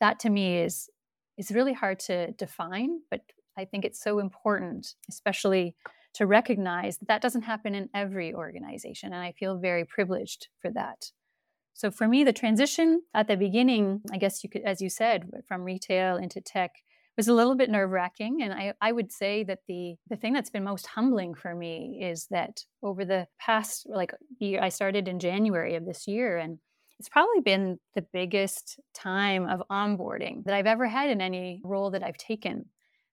that 0.00 0.18
to 0.20 0.30
me 0.30 0.58
is 0.58 0.90
is 1.36 1.50
really 1.50 1.72
hard 1.72 1.98
to 1.98 2.30
define, 2.32 3.00
but 3.10 3.20
I 3.58 3.64
think 3.64 3.84
it's 3.84 4.00
so 4.00 4.20
important, 4.20 4.94
especially 5.08 5.74
to 6.14 6.26
recognize 6.26 6.98
that 6.98 7.08
that 7.08 7.22
doesn't 7.22 7.42
happen 7.42 7.74
in 7.74 7.88
every 7.92 8.32
organization. 8.32 9.12
And 9.12 9.22
I 9.22 9.32
feel 9.32 9.58
very 9.58 9.84
privileged 9.84 10.48
for 10.60 10.70
that. 10.70 11.10
So 11.74 11.90
for 11.90 12.06
me, 12.06 12.22
the 12.22 12.32
transition 12.32 13.02
at 13.14 13.26
the 13.26 13.36
beginning, 13.36 14.02
I 14.12 14.18
guess 14.18 14.44
you 14.44 14.50
could, 14.50 14.62
as 14.62 14.80
you 14.80 14.88
said, 14.88 15.28
from 15.48 15.62
retail 15.62 16.16
into 16.16 16.40
tech, 16.40 16.82
was 17.16 17.28
a 17.28 17.34
little 17.34 17.54
bit 17.54 17.70
nerve 17.70 17.90
wracking. 17.90 18.42
And 18.42 18.52
I, 18.52 18.74
I 18.80 18.92
would 18.92 19.12
say 19.12 19.44
that 19.44 19.60
the, 19.68 19.94
the 20.08 20.16
thing 20.16 20.32
that's 20.32 20.50
been 20.50 20.64
most 20.64 20.86
humbling 20.86 21.34
for 21.34 21.54
me 21.54 22.00
is 22.02 22.26
that 22.30 22.64
over 22.82 23.04
the 23.04 23.26
past, 23.38 23.86
like, 23.88 24.12
year, 24.38 24.60
I 24.62 24.68
started 24.68 25.08
in 25.08 25.18
January 25.18 25.76
of 25.76 25.86
this 25.86 26.08
year, 26.08 26.36
and 26.38 26.58
it's 26.98 27.08
probably 27.08 27.40
been 27.40 27.78
the 27.94 28.06
biggest 28.12 28.80
time 28.94 29.48
of 29.48 29.62
onboarding 29.70 30.44
that 30.44 30.54
I've 30.54 30.66
ever 30.66 30.86
had 30.86 31.10
in 31.10 31.20
any 31.20 31.60
role 31.64 31.90
that 31.90 32.02
I've 32.02 32.16
taken 32.16 32.66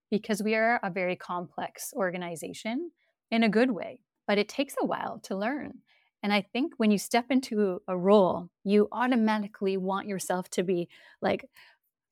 because 0.09 0.43
we 0.43 0.55
are 0.55 0.79
a 0.83 0.91
very 0.91 1.15
complex 1.15 1.93
organization 1.95 2.91
in 3.31 3.43
a 3.43 3.49
good 3.49 3.71
way, 3.71 4.01
but 4.27 4.37
it 4.37 4.49
takes 4.49 4.75
a 4.81 4.85
while 4.85 5.19
to 5.23 5.35
learn. 5.35 5.79
And 6.23 6.31
I 6.31 6.41
think 6.41 6.73
when 6.77 6.91
you 6.91 6.99
step 6.99 7.25
into 7.29 7.81
a 7.87 7.97
role, 7.97 8.49
you 8.63 8.87
automatically 8.91 9.77
want 9.77 10.07
yourself 10.07 10.49
to 10.51 10.63
be 10.63 10.87
like 11.21 11.49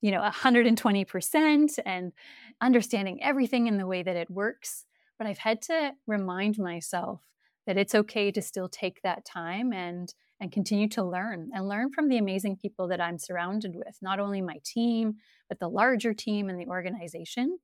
you 0.00 0.10
know 0.10 0.20
120% 0.20 1.78
and 1.84 2.12
understanding 2.60 3.22
everything 3.22 3.66
in 3.66 3.78
the 3.78 3.86
way 3.86 4.02
that 4.02 4.16
it 4.16 4.30
works 4.30 4.84
but 5.18 5.26
i've 5.26 5.38
had 5.38 5.62
to 5.62 5.92
remind 6.06 6.58
myself 6.58 7.22
that 7.66 7.76
it's 7.76 7.94
okay 7.94 8.30
to 8.30 8.42
still 8.42 8.68
take 8.68 9.02
that 9.02 9.24
time 9.24 9.72
and 9.72 10.14
and 10.40 10.52
continue 10.52 10.88
to 10.88 11.04
learn 11.04 11.50
and 11.52 11.68
learn 11.68 11.90
from 11.90 12.08
the 12.08 12.18
amazing 12.18 12.56
people 12.56 12.88
that 12.88 13.00
i'm 13.00 13.18
surrounded 13.18 13.74
with 13.74 13.98
not 14.02 14.18
only 14.18 14.40
my 14.40 14.58
team 14.64 15.14
but 15.48 15.58
the 15.58 15.68
larger 15.68 16.14
team 16.14 16.48
and 16.48 16.60
the 16.60 16.68
organization 16.68 17.58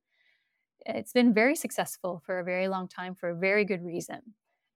it's 0.85 1.11
been 1.11 1.33
very 1.33 1.55
successful 1.55 2.21
for 2.25 2.39
a 2.39 2.43
very 2.43 2.67
long 2.67 2.87
time 2.87 3.15
for 3.15 3.29
a 3.29 3.35
very 3.35 3.65
good 3.65 3.83
reason 3.83 4.21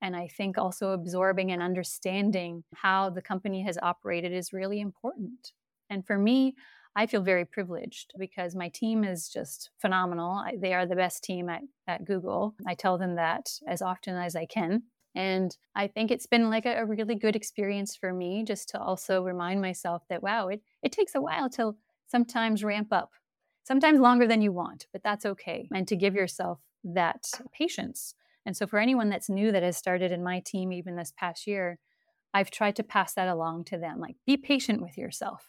and 0.02 0.16
I 0.16 0.26
think 0.26 0.58
also 0.58 0.90
absorbing 0.90 1.52
and 1.52 1.62
understanding 1.62 2.64
how 2.74 3.08
the 3.08 3.22
company 3.22 3.62
has 3.62 3.78
operated 3.80 4.32
is 4.32 4.52
really 4.52 4.80
important. 4.80 5.52
And 5.88 6.04
for 6.04 6.18
me, 6.18 6.56
I 6.94 7.06
feel 7.06 7.22
very 7.22 7.44
privileged 7.44 8.12
because 8.18 8.54
my 8.54 8.68
team 8.68 9.02
is 9.02 9.28
just 9.28 9.70
phenomenal. 9.78 10.32
I, 10.32 10.56
they 10.60 10.74
are 10.74 10.86
the 10.86 10.96
best 10.96 11.24
team 11.24 11.48
at, 11.48 11.62
at 11.86 12.04
Google. 12.04 12.54
I 12.66 12.74
tell 12.74 12.98
them 12.98 13.16
that 13.16 13.50
as 13.66 13.80
often 13.80 14.16
as 14.16 14.36
I 14.36 14.44
can. 14.44 14.82
And 15.14 15.56
I 15.74 15.88
think 15.88 16.10
it's 16.10 16.26
been 16.26 16.50
like 16.50 16.66
a, 16.66 16.82
a, 16.82 16.86
really 16.86 17.14
good 17.14 17.36
experience 17.36 17.96
for 17.96 18.12
me 18.12 18.44
just 18.44 18.70
to 18.70 18.80
also 18.80 19.22
remind 19.22 19.60
myself 19.60 20.02
that, 20.08 20.22
wow, 20.22 20.48
it, 20.48 20.62
it 20.82 20.92
takes 20.92 21.14
a 21.14 21.20
while 21.20 21.50
to 21.50 21.76
sometimes 22.06 22.64
ramp 22.64 22.88
up, 22.92 23.10
sometimes 23.62 24.00
longer 24.00 24.26
than 24.26 24.40
you 24.40 24.52
want, 24.52 24.86
but 24.92 25.02
that's 25.02 25.26
okay. 25.26 25.68
And 25.74 25.86
to 25.88 25.96
give 25.96 26.14
yourself 26.14 26.60
that 26.84 27.26
patience. 27.52 28.14
And 28.46 28.56
so, 28.56 28.66
for 28.66 28.78
anyone 28.78 29.08
that's 29.08 29.28
new 29.28 29.52
that 29.52 29.62
has 29.62 29.76
started 29.76 30.12
in 30.12 30.24
my 30.24 30.40
team 30.40 30.72
even 30.72 30.96
this 30.96 31.12
past 31.16 31.46
year, 31.46 31.78
I've 32.34 32.50
tried 32.50 32.76
to 32.76 32.82
pass 32.82 33.14
that 33.14 33.28
along 33.28 33.64
to 33.64 33.78
them. 33.78 34.00
Like, 34.00 34.16
be 34.26 34.36
patient 34.36 34.80
with 34.80 34.98
yourself. 34.98 35.46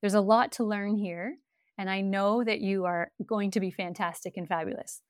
There's 0.00 0.14
a 0.14 0.20
lot 0.20 0.52
to 0.52 0.64
learn 0.64 0.96
here. 0.96 1.36
And 1.78 1.88
I 1.88 2.00
know 2.02 2.44
that 2.44 2.60
you 2.60 2.84
are 2.84 3.10
going 3.24 3.50
to 3.52 3.60
be 3.60 3.70
fantastic 3.70 4.36
and 4.36 4.46
fabulous. 4.46 5.02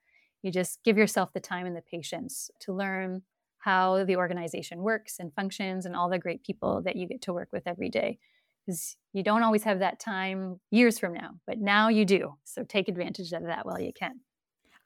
You 0.43 0.53
just 0.53 0.83
give 0.85 0.97
yourself 0.97 1.33
the 1.33 1.41
time 1.41 1.67
and 1.67 1.77
the 1.77 1.83
patience 1.83 2.51
to 2.61 2.73
learn 2.73 3.23
how 3.59 4.05
the 4.05 4.17
organization 4.17 4.81
works 4.81 5.17
and 5.19 5.35
functions 5.35 5.85
and 5.85 5.95
all 5.95 6.09
the 6.09 6.19
great 6.19 6.43
people 6.45 6.83
that 6.83 6.97
you 6.97 7.07
get 7.07 7.23
to 7.23 7.33
work 7.33 7.49
with 7.53 7.65
every 7.67 7.91
day. 7.91 8.19
Because 8.65 8.97
you 9.13 9.23
don't 9.23 9.43
always 9.43 9.65
have 9.65 9.81
that 9.81 9.99
time 9.99 10.61
years 10.71 10.99
from 10.99 11.13
now, 11.13 11.31
but 11.47 11.59
now 11.59 11.89
you 11.89 12.05
do. 12.05 12.35
So 12.45 12.63
take 12.63 12.89
advantage 12.89 13.33
of 13.33 13.43
that 13.45 13.67
while 13.67 13.81
you 13.81 13.93
can. 13.93 14.21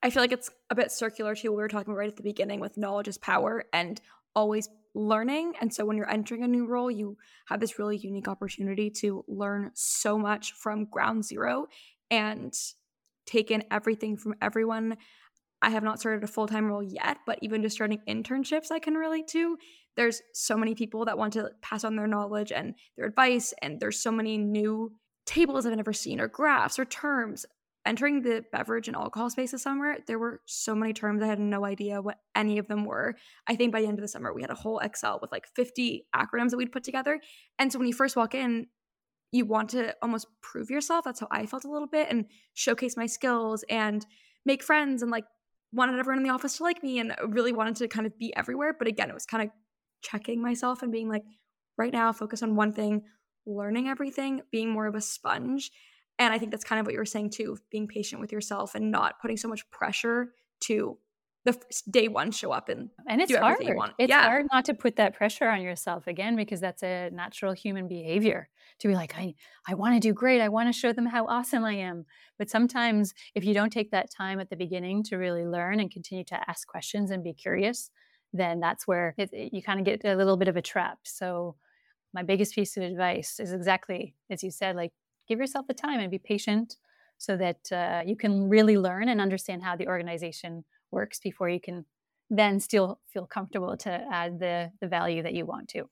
I 0.03 0.11
feel 0.11 0.23
like 0.23 0.33
it's 0.33 0.51
a 0.71 0.75
bit 0.75 0.93
circular 0.93 1.35
to 1.35 1.49
what 1.49 1.57
we 1.57 1.63
were 1.63 1.69
talking 1.69 1.93
about 1.93 1.99
right 1.99 2.11
at 2.11 2.17
the 2.17 2.23
beginning 2.23 2.61
with 2.61 2.77
knowledge 2.77 3.09
is 3.09 3.19
power 3.19 3.65
and 3.73 4.01
always 4.35 4.69
learning. 4.95 5.55
And 5.61 5.73
so 5.73 5.85
when 5.85 5.97
you're 5.97 6.11
entering 6.11 6.45
a 6.45 6.49
new 6.49 6.67
role, 6.67 6.91
you 6.91 7.17
have 7.47 7.61
this 7.61 7.79
really 7.79 7.97
unique 7.97 8.29
opportunity 8.29 8.91
to 8.91 9.25
learn 9.27 9.71
so 9.75 10.19
much 10.19 10.53
from 10.53 10.87
ground 10.87 11.25
zero 11.25 11.67
and 12.11 12.55
take 13.27 13.51
in 13.51 13.65
everything 13.71 14.17
from 14.17 14.35
everyone. 14.41 14.97
I 15.63 15.71
have 15.71 15.83
not 15.83 15.99
started 15.99 16.23
a 16.23 16.29
full 16.29 16.47
time 16.47 16.67
role 16.67 16.83
yet, 16.83 17.19
but 17.27 17.39
even 17.43 17.63
just 17.63 17.75
starting 17.75 18.01
internships, 18.09 18.71
I 18.71 18.79
can 18.79 18.95
relate 18.95 19.29
to. 19.29 19.57
There's 19.97 20.21
so 20.33 20.57
many 20.57 20.75
people 20.75 21.05
that 21.07 21.17
want 21.17 21.33
to 21.35 21.51
pass 21.63 21.85
on 21.85 21.97
their 21.97 22.07
knowledge 22.07 22.53
and 22.53 22.75
their 22.97 23.07
advice, 23.07 23.55
and 23.63 23.81
there's 23.81 24.01
so 24.01 24.13
many 24.13 24.37
new 24.37 24.93
tables 25.25 25.65
I've 25.65 25.77
never 25.77 25.93
seen, 25.93 26.21
or 26.21 26.29
graphs, 26.29 26.79
or 26.79 26.85
terms 26.85 27.47
entering 27.87 28.23
the 28.23 28.45
beverage 28.53 28.89
and 28.89 28.97
alcohol 28.97 29.31
space 29.31 29.53
this 29.53 29.63
summer, 29.63 29.97
there 30.07 30.19
were 30.19 30.41
so 30.47 30.75
many 30.75 30.93
terms 30.93 31.23
I 31.23 31.27
had 31.27 31.39
no 31.39 31.65
idea 31.65 32.01
what 32.01 32.19
any 32.35 32.59
of 32.59 32.67
them 32.67 32.85
were. 32.85 33.15
I 33.47 33.57
think 33.57 33.73
by 33.73 33.81
the 33.81 33.87
end 33.87 33.99
of 33.99 34.03
the 34.03 34.09
summer, 34.09 34.33
we 34.33 34.43
had 34.43 34.51
a 34.51 34.55
whole 34.55 34.79
Excel 34.79 35.19
with 35.21 35.33
like 35.33 35.47
50 35.55 36.07
acronyms 36.15 36.51
that 36.51 36.57
we'd 36.57 36.73
put 36.73 36.85
together. 36.85 37.21
And 37.59 37.73
so 37.73 37.79
when 37.79 37.89
you 37.89 37.95
first 37.95 38.17
walk 38.17 38.35
in, 38.35 38.69
you 39.33 39.45
want 39.45 39.71
to 39.71 39.95
almost 40.01 40.27
prove 40.41 40.71
yourself. 40.71 41.05
That's 41.05 41.21
how 41.21 41.29
I 41.31 41.47
felt 41.47 41.65
a 41.65 41.71
little 41.71 41.89
bit 41.89 42.09
and 42.11 42.27
showcase 42.55 42.97
my 42.97 43.07
skills 43.07 43.65
and 43.69 44.07
make 44.47 44.63
friends 44.63 45.03
and 45.03 45.11
like 45.11 45.25
wanted 45.73 45.99
everyone 45.99 46.19
in 46.19 46.25
the 46.25 46.33
office 46.33 46.59
to 46.59 46.63
like 46.63 46.83
me 46.83 47.01
and 47.01 47.15
really 47.29 47.53
wanted 47.53 47.77
to 47.77 47.89
kind 47.89 48.07
of 48.07 48.17
be 48.19 48.35
everywhere. 48.37 48.75
But 48.79 48.89
again, 48.89 49.11
it 49.11 49.15
was 49.15 49.27
kind 49.27 49.43
of 49.43 49.51
checking 50.03 50.41
myself 50.41 50.83
and 50.83 50.93
being 50.93 51.09
like, 51.09 51.25
right 51.77 51.93
now, 51.93 52.13
focus 52.13 52.43
on 52.43 52.55
one 52.55 52.73
thing, 52.73 53.03
learning 53.45 53.89
everything, 53.89 54.43
being 54.53 54.71
more 54.71 54.87
of 54.87 54.95
a 54.95 55.01
sponge 55.01 55.73
and 56.19 56.33
I 56.33 56.39
think 56.39 56.51
that's 56.51 56.65
kind 56.65 56.81
of 56.81 56.87
what 56.87 56.93
you 56.93 56.99
were 56.99 57.05
saying 57.05 57.31
too, 57.31 57.57
being 57.71 57.89
patient 57.89 58.21
with 58.21 58.33
yourself 58.33 58.75
and 58.75 58.91
not 58.91 59.21
putting 59.21 59.37
so 59.37 59.49
much 59.49 59.69
pressure 59.71 60.33
to 60.63 60.99
the 61.45 61.61
day 61.91 62.09
one 62.09 62.31
show 62.31 62.53
up 62.53 62.71
and 62.71 62.89
and 63.07 63.21
it's 63.21 63.35
hard. 63.35 63.59
It's 63.99 64.09
yeah. 64.09 64.23
hard 64.23 64.47
not 64.51 64.65
to 64.67 64.75
put 64.75 64.97
that 64.97 65.15
pressure 65.15 65.49
on 65.49 65.61
yourself 65.61 66.07
again 66.07 66.37
because 66.37 66.59
that's 66.59 66.83
a 66.83 67.11
natural 67.11 67.53
human 67.53 67.87
behavior 67.87 68.49
to 68.79 68.89
be 68.89 68.95
like 68.95 69.15
I 69.17 69.35
I 69.69 69.75
want 69.75 69.95
to 69.95 70.01
do 70.01 70.15
great. 70.15 70.41
I 70.41 70.49
want 70.49 70.73
to 70.73 70.79
show 70.79 70.93
them 70.93 71.07
how 71.07 71.27
awesome 71.27 71.65
I 71.65 71.75
am. 71.75 72.07
But 72.39 72.49
sometimes 72.49 73.13
if 73.35 73.45
you 73.45 73.53
don't 73.53 73.71
take 73.71 73.91
that 73.91 74.11
time 74.11 74.41
at 74.41 74.49
the 74.49 74.57
beginning 74.57 75.03
to 75.05 75.17
really 75.17 75.45
learn 75.45 75.81
and 75.81 75.91
continue 75.91 76.25
to 76.25 76.41
ask 76.49 76.67
questions 76.67 77.11
and 77.11 77.23
be 77.23 77.35
curious, 77.35 77.91
then 78.33 78.61
that's 78.61 78.87
where 78.87 79.15
it, 79.19 79.31
it, 79.33 79.53
you 79.53 79.63
kind 79.63 79.79
of 79.79 79.85
get 79.85 80.03
a 80.05 80.17
little 80.17 80.39
bit 80.39 80.49
of 80.49 80.57
a 80.57 80.63
trap. 80.63 81.01
So 81.03 81.57
my 82.15 82.23
biggest 82.23 82.55
piece 82.55 82.77
of 82.79 82.85
advice 82.85 83.39
is 83.39 83.53
exactly 83.53 84.15
as 84.31 84.43
you 84.43 84.51
said 84.51 84.77
like 84.77 84.93
give 85.29 85.39
yourself 85.39 85.67
the 85.67 85.75
time 85.75 86.01
and 86.01 86.11
be 86.11 86.19
patient 86.19 86.77
so 87.19 87.37
that 87.37 87.73
uh, 87.73 88.03
you 88.05 88.17
can 88.17 88.49
really 88.49 88.77
learn 88.77 89.09
and 89.09 89.21
understand 89.21 89.63
how 89.63 89.77
the 89.77 89.87
organization 89.87 90.65
works 90.91 91.21
before 91.21 91.49
you 91.49 91.61
can 91.61 91.85
then 92.31 92.59
still 92.61 93.01
feel 93.13 93.27
comfortable 93.27 93.77
to 93.77 93.91
add 93.91 94.39
the 94.39 94.71
the 94.81 94.89
value 94.89 95.23
that 95.23 95.35
you 95.35 95.47
want 95.47 95.69
to. 95.69 95.85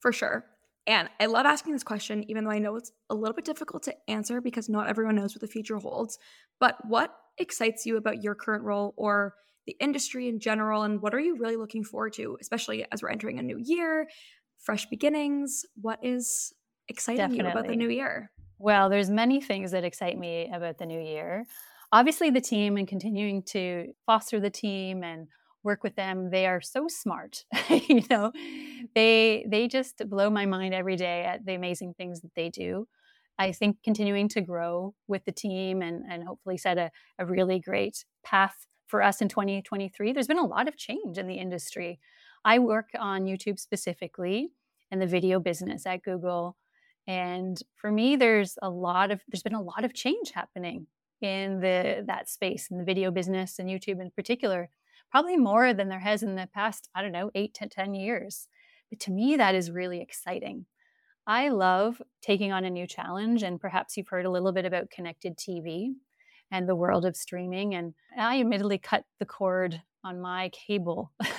For 0.00 0.12
sure. 0.12 0.44
And 0.86 1.08
I 1.18 1.26
love 1.26 1.46
asking 1.46 1.72
this 1.72 1.82
question, 1.82 2.28
even 2.28 2.44
though 2.44 2.50
I 2.50 2.58
know 2.58 2.76
it's 2.76 2.92
a 3.08 3.14
little 3.14 3.34
bit 3.34 3.46
difficult 3.46 3.82
to 3.84 3.94
answer 4.06 4.40
because 4.42 4.68
not 4.68 4.88
everyone 4.88 5.14
knows 5.14 5.34
what 5.34 5.40
the 5.40 5.46
future 5.46 5.78
holds. 5.78 6.18
But 6.60 6.76
what 6.86 7.14
excites 7.38 7.86
you 7.86 7.96
about 7.96 8.22
your 8.22 8.34
current 8.34 8.64
role 8.64 8.92
or 8.96 9.34
the 9.66 9.76
industry 9.80 10.28
in 10.28 10.40
general? 10.40 10.82
And 10.82 11.00
what 11.00 11.14
are 11.14 11.20
you 11.20 11.38
really 11.38 11.56
looking 11.56 11.84
forward 11.84 12.12
to, 12.14 12.36
especially 12.38 12.84
as 12.92 13.02
we're 13.02 13.08
entering 13.08 13.38
a 13.38 13.42
new 13.42 13.58
year, 13.58 14.08
fresh 14.58 14.84
beginnings? 14.86 15.64
What 15.80 16.00
is 16.02 16.52
exciting 16.88 17.16
Definitely. 17.16 17.44
you 17.44 17.50
about 17.50 17.66
the 17.66 17.76
new 17.76 17.88
year? 17.88 18.30
Well, 18.58 18.88
there's 18.88 19.10
many 19.10 19.40
things 19.40 19.72
that 19.72 19.84
excite 19.84 20.18
me 20.18 20.50
about 20.52 20.78
the 20.78 20.86
new 20.86 21.00
year. 21.00 21.46
Obviously, 21.92 22.30
the 22.30 22.40
team 22.40 22.76
and 22.76 22.88
continuing 22.88 23.42
to 23.44 23.92
foster 24.06 24.40
the 24.40 24.50
team 24.50 25.02
and 25.02 25.28
work 25.62 25.82
with 25.82 25.96
them 25.96 26.28
they 26.28 26.44
are 26.46 26.60
so 26.60 26.86
smart 26.88 27.46
you 27.88 28.02
know? 28.10 28.32
They 28.94 29.46
they 29.48 29.66
just 29.66 30.02
blow 30.10 30.28
my 30.30 30.44
mind 30.46 30.74
every 30.74 30.96
day 30.96 31.24
at 31.24 31.46
the 31.46 31.54
amazing 31.54 31.94
things 31.94 32.20
that 32.20 32.34
they 32.36 32.50
do. 32.50 32.86
I 33.38 33.50
think 33.52 33.78
continuing 33.82 34.28
to 34.30 34.40
grow 34.42 34.94
with 35.08 35.24
the 35.24 35.32
team 35.32 35.80
and 35.82 36.04
and 36.10 36.24
hopefully 36.24 36.58
set 36.58 36.76
a, 36.78 36.90
a 37.18 37.24
really 37.26 37.60
great 37.60 38.04
path 38.24 38.66
for 38.86 39.02
us 39.02 39.22
in 39.22 39.28
2023 39.28 40.12
there's 40.12 40.26
been 40.26 40.38
a 40.38 40.46
lot 40.46 40.68
of 40.68 40.76
change 40.76 41.16
in 41.18 41.26
the 41.28 41.36
industry. 41.36 41.98
I 42.44 42.58
work 42.58 42.90
on 42.98 43.24
youtube 43.24 43.58
specifically 43.58 44.50
and 44.90 45.00
the 45.00 45.06
video 45.06 45.40
business 45.40 45.86
at 45.86 46.02
google 46.02 46.56
and 47.06 47.62
for 47.76 47.90
me 47.90 48.16
there's 48.16 48.56
a 48.62 48.70
lot 48.70 49.10
of 49.10 49.20
there's 49.28 49.42
been 49.42 49.54
a 49.54 49.62
lot 49.62 49.84
of 49.84 49.92
change 49.94 50.32
happening 50.34 50.86
in 51.20 51.60
the 51.60 52.04
that 52.06 52.28
space 52.28 52.68
in 52.70 52.78
the 52.78 52.84
video 52.84 53.10
business 53.10 53.58
and 53.58 53.68
youtube 53.68 54.00
in 54.00 54.10
particular 54.10 54.68
probably 55.14 55.36
more 55.36 55.72
than 55.72 55.88
there 55.88 56.00
has 56.00 56.24
in 56.24 56.34
the 56.34 56.48
past, 56.52 56.88
I 56.92 57.00
don't 57.00 57.12
know, 57.12 57.30
eight 57.36 57.54
to 57.54 57.68
10 57.68 57.94
years. 57.94 58.48
But 58.90 58.98
to 59.00 59.12
me, 59.12 59.36
that 59.36 59.54
is 59.54 59.70
really 59.70 60.00
exciting. 60.00 60.66
I 61.24 61.50
love 61.50 62.02
taking 62.20 62.50
on 62.50 62.64
a 62.64 62.70
new 62.70 62.84
challenge, 62.84 63.44
and 63.44 63.60
perhaps 63.60 63.96
you've 63.96 64.08
heard 64.08 64.26
a 64.26 64.30
little 64.30 64.50
bit 64.50 64.64
about 64.64 64.90
connected 64.90 65.38
TV 65.38 65.92
and 66.50 66.68
the 66.68 66.74
world 66.74 67.06
of 67.06 67.16
streaming. 67.16 67.76
And 67.76 67.94
I 68.18 68.40
admittedly 68.40 68.76
cut 68.76 69.04
the 69.20 69.24
cord 69.24 69.80
on 70.02 70.20
my 70.20 70.50
cable 70.50 71.12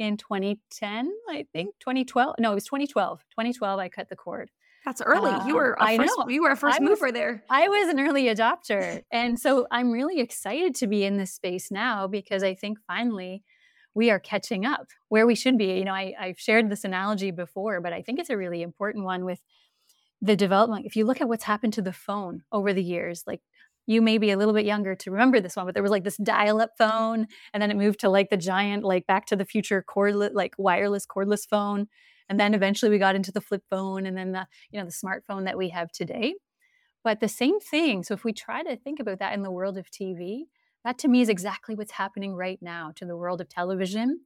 in 0.00 0.16
2010, 0.16 1.08
I 1.30 1.46
think 1.52 1.76
2012. 1.78 2.34
No, 2.40 2.50
it 2.50 2.54
was 2.56 2.64
2012. 2.64 3.20
2012, 3.30 3.78
I 3.78 3.88
cut 3.90 4.08
the 4.08 4.16
cord. 4.16 4.50
That's 4.84 5.00
early. 5.00 5.30
Uh, 5.30 5.46
you 5.46 5.54
were 5.54 5.80
I 5.82 5.96
first, 5.96 6.12
know. 6.18 6.28
You 6.28 6.42
were 6.42 6.50
a 6.50 6.56
first 6.56 6.78
I 6.78 6.84
mover 6.84 7.06
was, 7.06 7.14
there. 7.14 7.42
I 7.48 7.68
was 7.68 7.88
an 7.88 8.00
early 8.00 8.24
adopter, 8.24 9.02
and 9.10 9.38
so 9.38 9.66
I'm 9.70 9.90
really 9.90 10.20
excited 10.20 10.74
to 10.76 10.86
be 10.86 11.04
in 11.04 11.16
this 11.16 11.32
space 11.32 11.70
now 11.70 12.06
because 12.06 12.42
I 12.42 12.54
think 12.54 12.78
finally 12.86 13.42
we 13.94 14.10
are 14.10 14.18
catching 14.18 14.66
up 14.66 14.88
where 15.08 15.26
we 15.26 15.34
should 15.34 15.56
be. 15.56 15.78
You 15.78 15.84
know, 15.84 15.94
I, 15.94 16.14
I've 16.20 16.38
shared 16.38 16.68
this 16.68 16.84
analogy 16.84 17.30
before, 17.30 17.80
but 17.80 17.92
I 17.92 18.02
think 18.02 18.18
it's 18.18 18.30
a 18.30 18.36
really 18.36 18.60
important 18.60 19.04
one 19.04 19.24
with 19.24 19.40
the 20.20 20.36
development. 20.36 20.84
If 20.84 20.96
you 20.96 21.06
look 21.06 21.20
at 21.20 21.28
what's 21.28 21.44
happened 21.44 21.72
to 21.74 21.82
the 21.82 21.92
phone 21.92 22.42
over 22.52 22.72
the 22.72 22.82
years, 22.82 23.22
like 23.26 23.40
you 23.86 24.02
may 24.02 24.18
be 24.18 24.30
a 24.30 24.36
little 24.36 24.54
bit 24.54 24.66
younger 24.66 24.94
to 24.94 25.10
remember 25.10 25.40
this 25.40 25.56
one, 25.56 25.66
but 25.66 25.74
there 25.74 25.82
was 25.82 25.92
like 25.92 26.04
this 26.04 26.16
dial-up 26.16 26.70
phone, 26.76 27.26
and 27.52 27.62
then 27.62 27.70
it 27.70 27.76
moved 27.76 28.00
to 28.00 28.08
like 28.08 28.30
the 28.30 28.36
giant, 28.36 28.84
like 28.84 29.06
Back 29.06 29.26
to 29.26 29.36
the 29.36 29.44
Future 29.44 29.84
cordless, 29.86 30.32
like 30.34 30.54
wireless 30.58 31.06
cordless 31.06 31.48
phone 31.48 31.88
and 32.28 32.38
then 32.40 32.54
eventually 32.54 32.90
we 32.90 32.98
got 32.98 33.16
into 33.16 33.32
the 33.32 33.40
flip 33.40 33.62
phone 33.70 34.06
and 34.06 34.16
then 34.16 34.32
the 34.32 34.46
you 34.70 34.78
know 34.78 34.86
the 34.86 34.92
smartphone 34.92 35.44
that 35.44 35.58
we 35.58 35.70
have 35.70 35.90
today. 35.92 36.34
But 37.02 37.20
the 37.20 37.28
same 37.28 37.60
thing 37.60 38.02
so 38.02 38.14
if 38.14 38.24
we 38.24 38.32
try 38.32 38.62
to 38.62 38.76
think 38.76 39.00
about 39.00 39.18
that 39.18 39.34
in 39.34 39.42
the 39.42 39.50
world 39.50 39.76
of 39.76 39.90
tv 39.90 40.44
that 40.84 40.98
to 40.98 41.08
me 41.08 41.20
is 41.20 41.28
exactly 41.28 41.74
what's 41.74 41.92
happening 41.92 42.34
right 42.34 42.58
now 42.62 42.92
to 42.96 43.04
the 43.04 43.16
world 43.16 43.40
of 43.40 43.48
television 43.48 44.20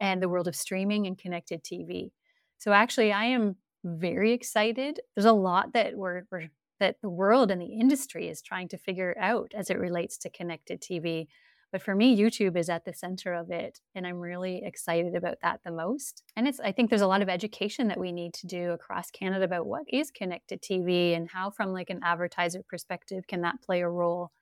and 0.00 0.22
the 0.22 0.28
world 0.28 0.46
of 0.46 0.54
streaming 0.54 1.06
and 1.06 1.16
connected 1.16 1.64
tv 1.64 2.10
so 2.58 2.72
actually 2.72 3.12
i 3.12 3.24
am 3.24 3.56
very 3.84 4.32
excited. 4.32 5.00
There's 5.14 5.24
a 5.24 5.32
lot 5.32 5.72
that 5.74 5.96
we're, 5.96 6.22
we're 6.30 6.48
that 6.80 6.96
the 7.02 7.10
world 7.10 7.50
and 7.50 7.60
the 7.60 7.66
industry 7.66 8.28
is 8.28 8.40
trying 8.40 8.68
to 8.68 8.78
figure 8.78 9.16
out 9.18 9.50
as 9.54 9.68
it 9.68 9.78
relates 9.78 10.16
to 10.18 10.30
connected 10.30 10.80
tv 10.80 11.26
but 11.70 11.82
for 11.82 11.94
me, 11.94 12.18
YouTube 12.18 12.56
is 12.56 12.70
at 12.70 12.84
the 12.84 12.94
center 12.94 13.34
of 13.34 13.50
it. 13.50 13.80
And 13.94 14.06
I'm 14.06 14.20
really 14.20 14.62
excited 14.64 15.14
about 15.14 15.38
that 15.42 15.60
the 15.64 15.70
most. 15.70 16.22
And 16.34 16.48
it's, 16.48 16.60
I 16.60 16.72
think 16.72 16.88
there's 16.88 17.02
a 17.02 17.06
lot 17.06 17.22
of 17.22 17.28
education 17.28 17.88
that 17.88 18.00
we 18.00 18.10
need 18.10 18.32
to 18.34 18.46
do 18.46 18.70
across 18.70 19.10
Canada 19.10 19.44
about 19.44 19.66
what 19.66 19.82
is 19.88 20.10
connected 20.10 20.62
TV 20.62 21.14
and 21.14 21.28
how, 21.30 21.50
from 21.50 21.72
like 21.72 21.90
an 21.90 22.00
advertiser 22.02 22.62
perspective, 22.68 23.26
can 23.26 23.42
that 23.42 23.60
play 23.62 23.82
a 23.82 23.88
role. 23.88 24.32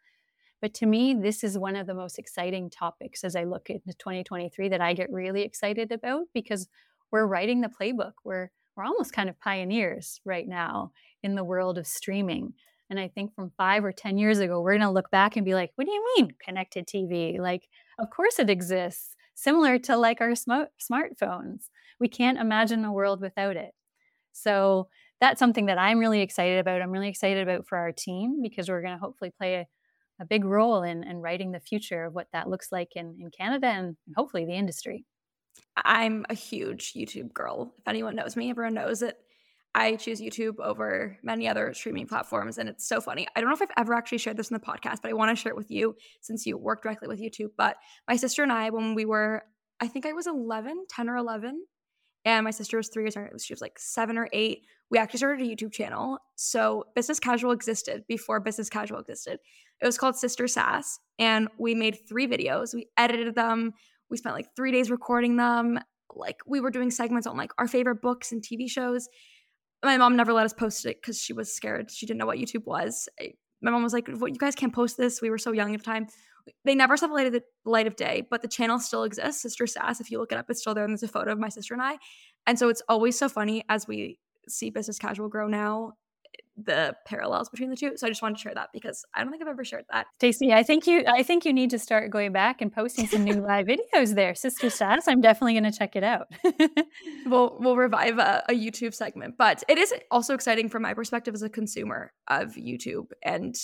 But 0.60 0.72
to 0.74 0.86
me, 0.86 1.14
this 1.14 1.42
is 1.42 1.58
one 1.58 1.76
of 1.76 1.86
the 1.86 1.94
most 1.94 2.18
exciting 2.18 2.70
topics 2.70 3.24
as 3.24 3.34
I 3.34 3.44
look 3.44 3.70
into 3.70 3.92
2023 3.98 4.68
that 4.68 4.80
I 4.80 4.94
get 4.94 5.10
really 5.10 5.42
excited 5.42 5.92
about 5.92 6.24
because 6.32 6.68
we're 7.10 7.26
writing 7.26 7.60
the 7.60 7.68
playbook. 7.68 8.12
We're 8.24 8.50
we're 8.76 8.84
almost 8.84 9.14
kind 9.14 9.28
of 9.28 9.40
pioneers 9.40 10.20
right 10.24 10.46
now 10.46 10.92
in 11.22 11.34
the 11.34 11.44
world 11.44 11.78
of 11.78 11.86
streaming. 11.86 12.52
And 12.88 13.00
I 13.00 13.08
think 13.08 13.34
from 13.34 13.52
five 13.56 13.84
or 13.84 13.92
10 13.92 14.18
years 14.18 14.38
ago, 14.38 14.60
we're 14.60 14.72
going 14.72 14.86
to 14.86 14.90
look 14.90 15.10
back 15.10 15.36
and 15.36 15.44
be 15.44 15.54
like, 15.54 15.72
what 15.74 15.86
do 15.86 15.92
you 15.92 16.04
mean 16.16 16.30
connected 16.44 16.86
TV? 16.86 17.38
Like, 17.38 17.68
of 17.98 18.10
course 18.10 18.38
it 18.38 18.50
exists, 18.50 19.14
similar 19.34 19.78
to 19.80 19.96
like 19.96 20.20
our 20.20 20.34
sm- 20.34 20.70
smartphones. 20.80 21.64
We 21.98 22.08
can't 22.08 22.38
imagine 22.38 22.84
a 22.84 22.92
world 22.92 23.20
without 23.20 23.56
it. 23.56 23.72
So 24.32 24.88
that's 25.20 25.38
something 25.38 25.66
that 25.66 25.78
I'm 25.78 25.98
really 25.98 26.20
excited 26.20 26.58
about. 26.58 26.82
I'm 26.82 26.90
really 26.90 27.08
excited 27.08 27.42
about 27.42 27.66
for 27.66 27.78
our 27.78 27.92
team 27.92 28.42
because 28.42 28.68
we're 28.68 28.82
going 28.82 28.94
to 28.94 29.00
hopefully 29.00 29.32
play 29.36 29.54
a, 29.54 29.66
a 30.20 30.26
big 30.26 30.44
role 30.44 30.82
in, 30.82 31.02
in 31.04 31.18
writing 31.18 31.52
the 31.52 31.60
future 31.60 32.04
of 32.04 32.14
what 32.14 32.28
that 32.32 32.48
looks 32.48 32.70
like 32.70 32.90
in, 32.94 33.16
in 33.20 33.30
Canada 33.30 33.66
and 33.66 33.96
hopefully 34.14 34.44
the 34.44 34.52
industry. 34.52 35.04
I'm 35.76 36.26
a 36.28 36.34
huge 36.34 36.92
YouTube 36.92 37.32
girl. 37.32 37.74
If 37.78 37.88
anyone 37.88 38.16
knows 38.16 38.36
me, 38.36 38.50
everyone 38.50 38.74
knows 38.74 39.02
it. 39.02 39.16
I 39.76 39.96
choose 39.96 40.22
YouTube 40.22 40.58
over 40.58 41.18
many 41.22 41.46
other 41.46 41.74
streaming 41.74 42.06
platforms. 42.06 42.56
And 42.56 42.66
it's 42.66 42.88
so 42.88 42.98
funny. 42.98 43.28
I 43.36 43.40
don't 43.40 43.50
know 43.50 43.54
if 43.54 43.60
I've 43.60 43.68
ever 43.76 43.92
actually 43.92 44.18
shared 44.18 44.38
this 44.38 44.50
in 44.50 44.54
the 44.54 44.60
podcast, 44.60 45.02
but 45.02 45.10
I 45.10 45.12
want 45.12 45.36
to 45.36 45.40
share 45.40 45.52
it 45.52 45.56
with 45.56 45.70
you 45.70 45.96
since 46.22 46.46
you 46.46 46.56
work 46.56 46.82
directly 46.82 47.08
with 47.08 47.20
YouTube. 47.20 47.50
But 47.58 47.76
my 48.08 48.16
sister 48.16 48.42
and 48.42 48.50
I, 48.50 48.70
when 48.70 48.94
we 48.94 49.04
were, 49.04 49.42
I 49.78 49.86
think 49.86 50.06
I 50.06 50.14
was 50.14 50.26
11, 50.26 50.86
10 50.88 51.10
or 51.10 51.16
11, 51.16 51.62
and 52.24 52.44
my 52.44 52.52
sister 52.52 52.78
was 52.78 52.88
three 52.88 53.04
years 53.04 53.16
younger. 53.16 53.30
She 53.38 53.52
was 53.52 53.60
like 53.60 53.78
seven 53.78 54.16
or 54.16 54.30
eight. 54.32 54.62
We 54.90 54.96
actually 54.96 55.18
started 55.18 55.46
a 55.46 55.48
YouTube 55.48 55.72
channel. 55.72 56.18
So 56.36 56.84
Business 56.94 57.20
Casual 57.20 57.52
existed 57.52 58.04
before 58.08 58.40
Business 58.40 58.70
Casual 58.70 58.98
existed. 58.98 59.40
It 59.82 59.86
was 59.86 59.98
called 59.98 60.16
Sister 60.16 60.48
Sass. 60.48 60.98
And 61.18 61.48
we 61.58 61.74
made 61.74 61.98
three 62.08 62.26
videos. 62.26 62.72
We 62.72 62.88
edited 62.96 63.34
them. 63.34 63.74
We 64.08 64.16
spent 64.16 64.34
like 64.34 64.56
three 64.56 64.72
days 64.72 64.90
recording 64.90 65.36
them. 65.36 65.78
Like 66.14 66.38
we 66.46 66.60
were 66.60 66.70
doing 66.70 66.90
segments 66.90 67.26
on 67.26 67.36
like 67.36 67.52
our 67.58 67.68
favorite 67.68 68.00
books 68.00 68.32
and 68.32 68.42
TV 68.42 68.70
shows 68.70 69.06
my 69.86 69.96
mom 69.96 70.16
never 70.16 70.32
let 70.32 70.44
us 70.44 70.52
post 70.52 70.86
it 70.86 71.00
because 71.00 71.20
she 71.20 71.32
was 71.32 71.54
scared. 71.54 71.90
She 71.90 72.06
didn't 72.06 72.18
know 72.18 72.26
what 72.26 72.38
YouTube 72.38 72.64
was. 72.66 73.08
My 73.62 73.70
mom 73.70 73.82
was 73.82 73.92
like, 73.92 74.08
"What? 74.08 74.32
You 74.32 74.38
guys 74.38 74.54
can't 74.54 74.74
post 74.74 74.96
this." 74.96 75.22
We 75.22 75.30
were 75.30 75.38
so 75.38 75.52
young 75.52 75.74
at 75.74 75.80
the 75.80 75.84
time. 75.84 76.06
They 76.64 76.74
never 76.74 76.96
saw 76.96 77.06
the 77.08 77.14
light 77.14 77.26
of 77.26 77.32
the 77.32 77.42
light 77.64 77.86
of 77.86 77.96
day, 77.96 78.26
but 78.30 78.42
the 78.42 78.48
channel 78.48 78.78
still 78.78 79.04
exists. 79.04 79.42
Sister 79.42 79.66
Sass, 79.66 80.00
if 80.00 80.10
you 80.10 80.18
look 80.18 80.32
it 80.32 80.38
up, 80.38 80.46
it's 80.48 80.60
still 80.60 80.74
there, 80.74 80.84
and 80.84 80.92
there's 80.92 81.02
a 81.02 81.08
photo 81.08 81.32
of 81.32 81.38
my 81.38 81.48
sister 81.48 81.74
and 81.74 81.82
I. 81.82 81.98
And 82.46 82.58
so 82.58 82.68
it's 82.68 82.82
always 82.88 83.18
so 83.18 83.28
funny 83.28 83.64
as 83.68 83.88
we 83.88 84.18
see 84.48 84.70
business 84.70 84.98
casual 84.98 85.28
grow 85.28 85.48
now 85.48 85.94
the 86.56 86.96
parallels 87.04 87.48
between 87.48 87.70
the 87.70 87.76
two. 87.76 87.96
So 87.96 88.06
I 88.06 88.10
just 88.10 88.22
wanted 88.22 88.36
to 88.36 88.42
share 88.42 88.54
that 88.54 88.70
because 88.72 89.04
I 89.14 89.22
don't 89.22 89.30
think 89.30 89.42
I've 89.42 89.48
ever 89.48 89.64
shared 89.64 89.84
that. 89.90 90.06
Stacey, 90.16 90.52
I 90.52 90.62
think 90.62 90.86
you 90.86 91.04
I 91.06 91.22
think 91.22 91.44
you 91.44 91.52
need 91.52 91.70
to 91.70 91.78
start 91.78 92.10
going 92.10 92.32
back 92.32 92.60
and 92.62 92.72
posting 92.72 93.06
some 93.06 93.24
new 93.24 93.34
live 93.46 93.66
videos 93.66 94.14
there. 94.14 94.34
Sister 94.34 94.70
Sass, 94.70 95.06
I'm 95.06 95.20
definitely 95.20 95.52
going 95.52 95.70
to 95.70 95.78
check 95.78 95.96
it 95.96 96.04
out. 96.04 96.28
we'll 97.26 97.56
we'll 97.60 97.76
revive 97.76 98.18
a, 98.18 98.42
a, 98.48 98.52
YouTube 98.52 98.94
segment, 98.94 99.36
but 99.36 99.62
it 99.68 99.76
is 99.76 99.92
also 100.10 100.34
exciting 100.34 100.68
from 100.68 100.82
my 100.82 100.94
perspective 100.94 101.34
as 101.34 101.42
a 101.42 101.50
consumer 101.50 102.12
of 102.28 102.54
YouTube 102.54 103.08
and 103.22 103.54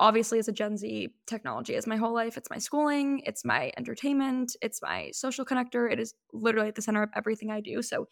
obviously 0.00 0.38
as 0.38 0.48
a 0.48 0.52
Gen 0.52 0.76
Z 0.76 1.14
technology 1.26 1.74
is 1.74 1.86
my 1.86 1.96
whole 1.96 2.12
life. 2.12 2.36
It's 2.36 2.50
my 2.50 2.58
schooling, 2.58 3.22
it's 3.24 3.44
my 3.44 3.72
entertainment, 3.76 4.56
it's 4.60 4.82
my 4.82 5.10
social 5.12 5.44
connector. 5.44 5.90
It 5.90 6.00
is 6.00 6.14
literally 6.32 6.68
at 6.68 6.74
the 6.74 6.82
center 6.82 7.02
of 7.02 7.10
everything 7.14 7.50
I 7.50 7.60
do. 7.60 7.80
So 7.80 8.08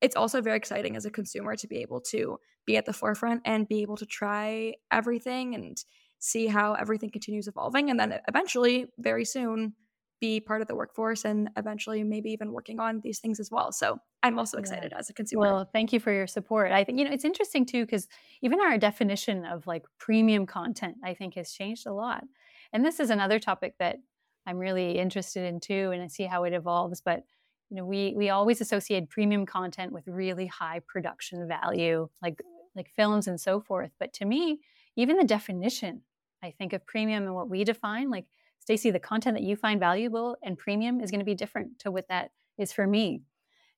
it's 0.00 0.16
also 0.16 0.40
very 0.40 0.56
exciting 0.56 0.96
as 0.96 1.04
a 1.04 1.10
consumer 1.10 1.56
to 1.56 1.66
be 1.66 1.78
able 1.78 2.00
to 2.00 2.38
be 2.66 2.76
at 2.76 2.86
the 2.86 2.92
forefront 2.92 3.42
and 3.44 3.68
be 3.68 3.82
able 3.82 3.96
to 3.96 4.06
try 4.06 4.74
everything 4.90 5.54
and 5.54 5.84
see 6.18 6.46
how 6.46 6.74
everything 6.74 7.10
continues 7.10 7.46
evolving 7.46 7.90
and 7.90 7.98
then 7.98 8.18
eventually 8.28 8.86
very 8.98 9.24
soon 9.24 9.74
be 10.20 10.40
part 10.40 10.60
of 10.60 10.66
the 10.66 10.74
workforce 10.74 11.24
and 11.24 11.48
eventually 11.56 12.02
maybe 12.02 12.30
even 12.30 12.52
working 12.52 12.80
on 12.80 13.00
these 13.04 13.20
things 13.20 13.38
as 13.38 13.50
well. 13.50 13.70
So 13.70 13.98
I'm 14.22 14.38
also 14.38 14.58
excited 14.58 14.90
yeah. 14.92 14.98
as 14.98 15.08
a 15.08 15.12
consumer. 15.12 15.42
Well, 15.42 15.70
thank 15.72 15.92
you 15.92 16.00
for 16.00 16.12
your 16.12 16.26
support. 16.26 16.72
I 16.72 16.82
think, 16.82 16.98
you 16.98 17.04
know, 17.04 17.12
it's 17.12 17.24
interesting 17.24 17.64
too, 17.64 17.84
because 17.84 18.08
even 18.42 18.60
our 18.60 18.78
definition 18.78 19.44
of 19.44 19.66
like 19.66 19.84
premium 19.98 20.44
content, 20.44 20.96
I 21.04 21.14
think 21.14 21.34
has 21.34 21.52
changed 21.52 21.86
a 21.86 21.92
lot. 21.92 22.24
And 22.72 22.84
this 22.84 22.98
is 22.98 23.10
another 23.10 23.38
topic 23.38 23.74
that 23.78 23.98
I'm 24.44 24.58
really 24.58 24.98
interested 24.98 25.44
in 25.44 25.60
too, 25.60 25.90
and 25.92 26.02
I 26.02 26.08
see 26.08 26.24
how 26.24 26.44
it 26.44 26.52
evolves. 26.52 27.00
But 27.00 27.22
you 27.70 27.76
know 27.76 27.84
we 27.84 28.14
we 28.16 28.30
always 28.30 28.60
associate 28.60 29.08
premium 29.10 29.46
content 29.46 29.92
with 29.92 30.06
really 30.06 30.46
high 30.46 30.80
production 30.86 31.46
value 31.48 32.08
like 32.22 32.40
like 32.74 32.90
films 32.94 33.26
and 33.28 33.40
so 33.40 33.60
forth 33.60 33.90
but 33.98 34.12
to 34.12 34.24
me 34.24 34.60
even 34.98 35.16
the 35.16 35.24
definition, 35.24 36.02
I 36.42 36.50
think, 36.50 36.72
of 36.72 36.84
premium 36.84 37.22
and 37.22 37.34
what 37.34 37.48
we 37.48 37.62
define. 37.62 38.10
Like, 38.10 38.26
Stacey 38.58 38.90
the 38.90 38.98
content 38.98 39.36
that 39.36 39.44
you 39.44 39.54
find 39.54 39.78
valuable 39.78 40.36
and 40.42 40.58
premium 40.58 41.00
is 41.00 41.12
going 41.12 41.20
to 41.20 41.24
be 41.24 41.36
different 41.36 41.78
to 41.78 41.92
what 41.92 42.08
that 42.08 42.32
is 42.58 42.72
for 42.72 42.84
me. 42.86 43.22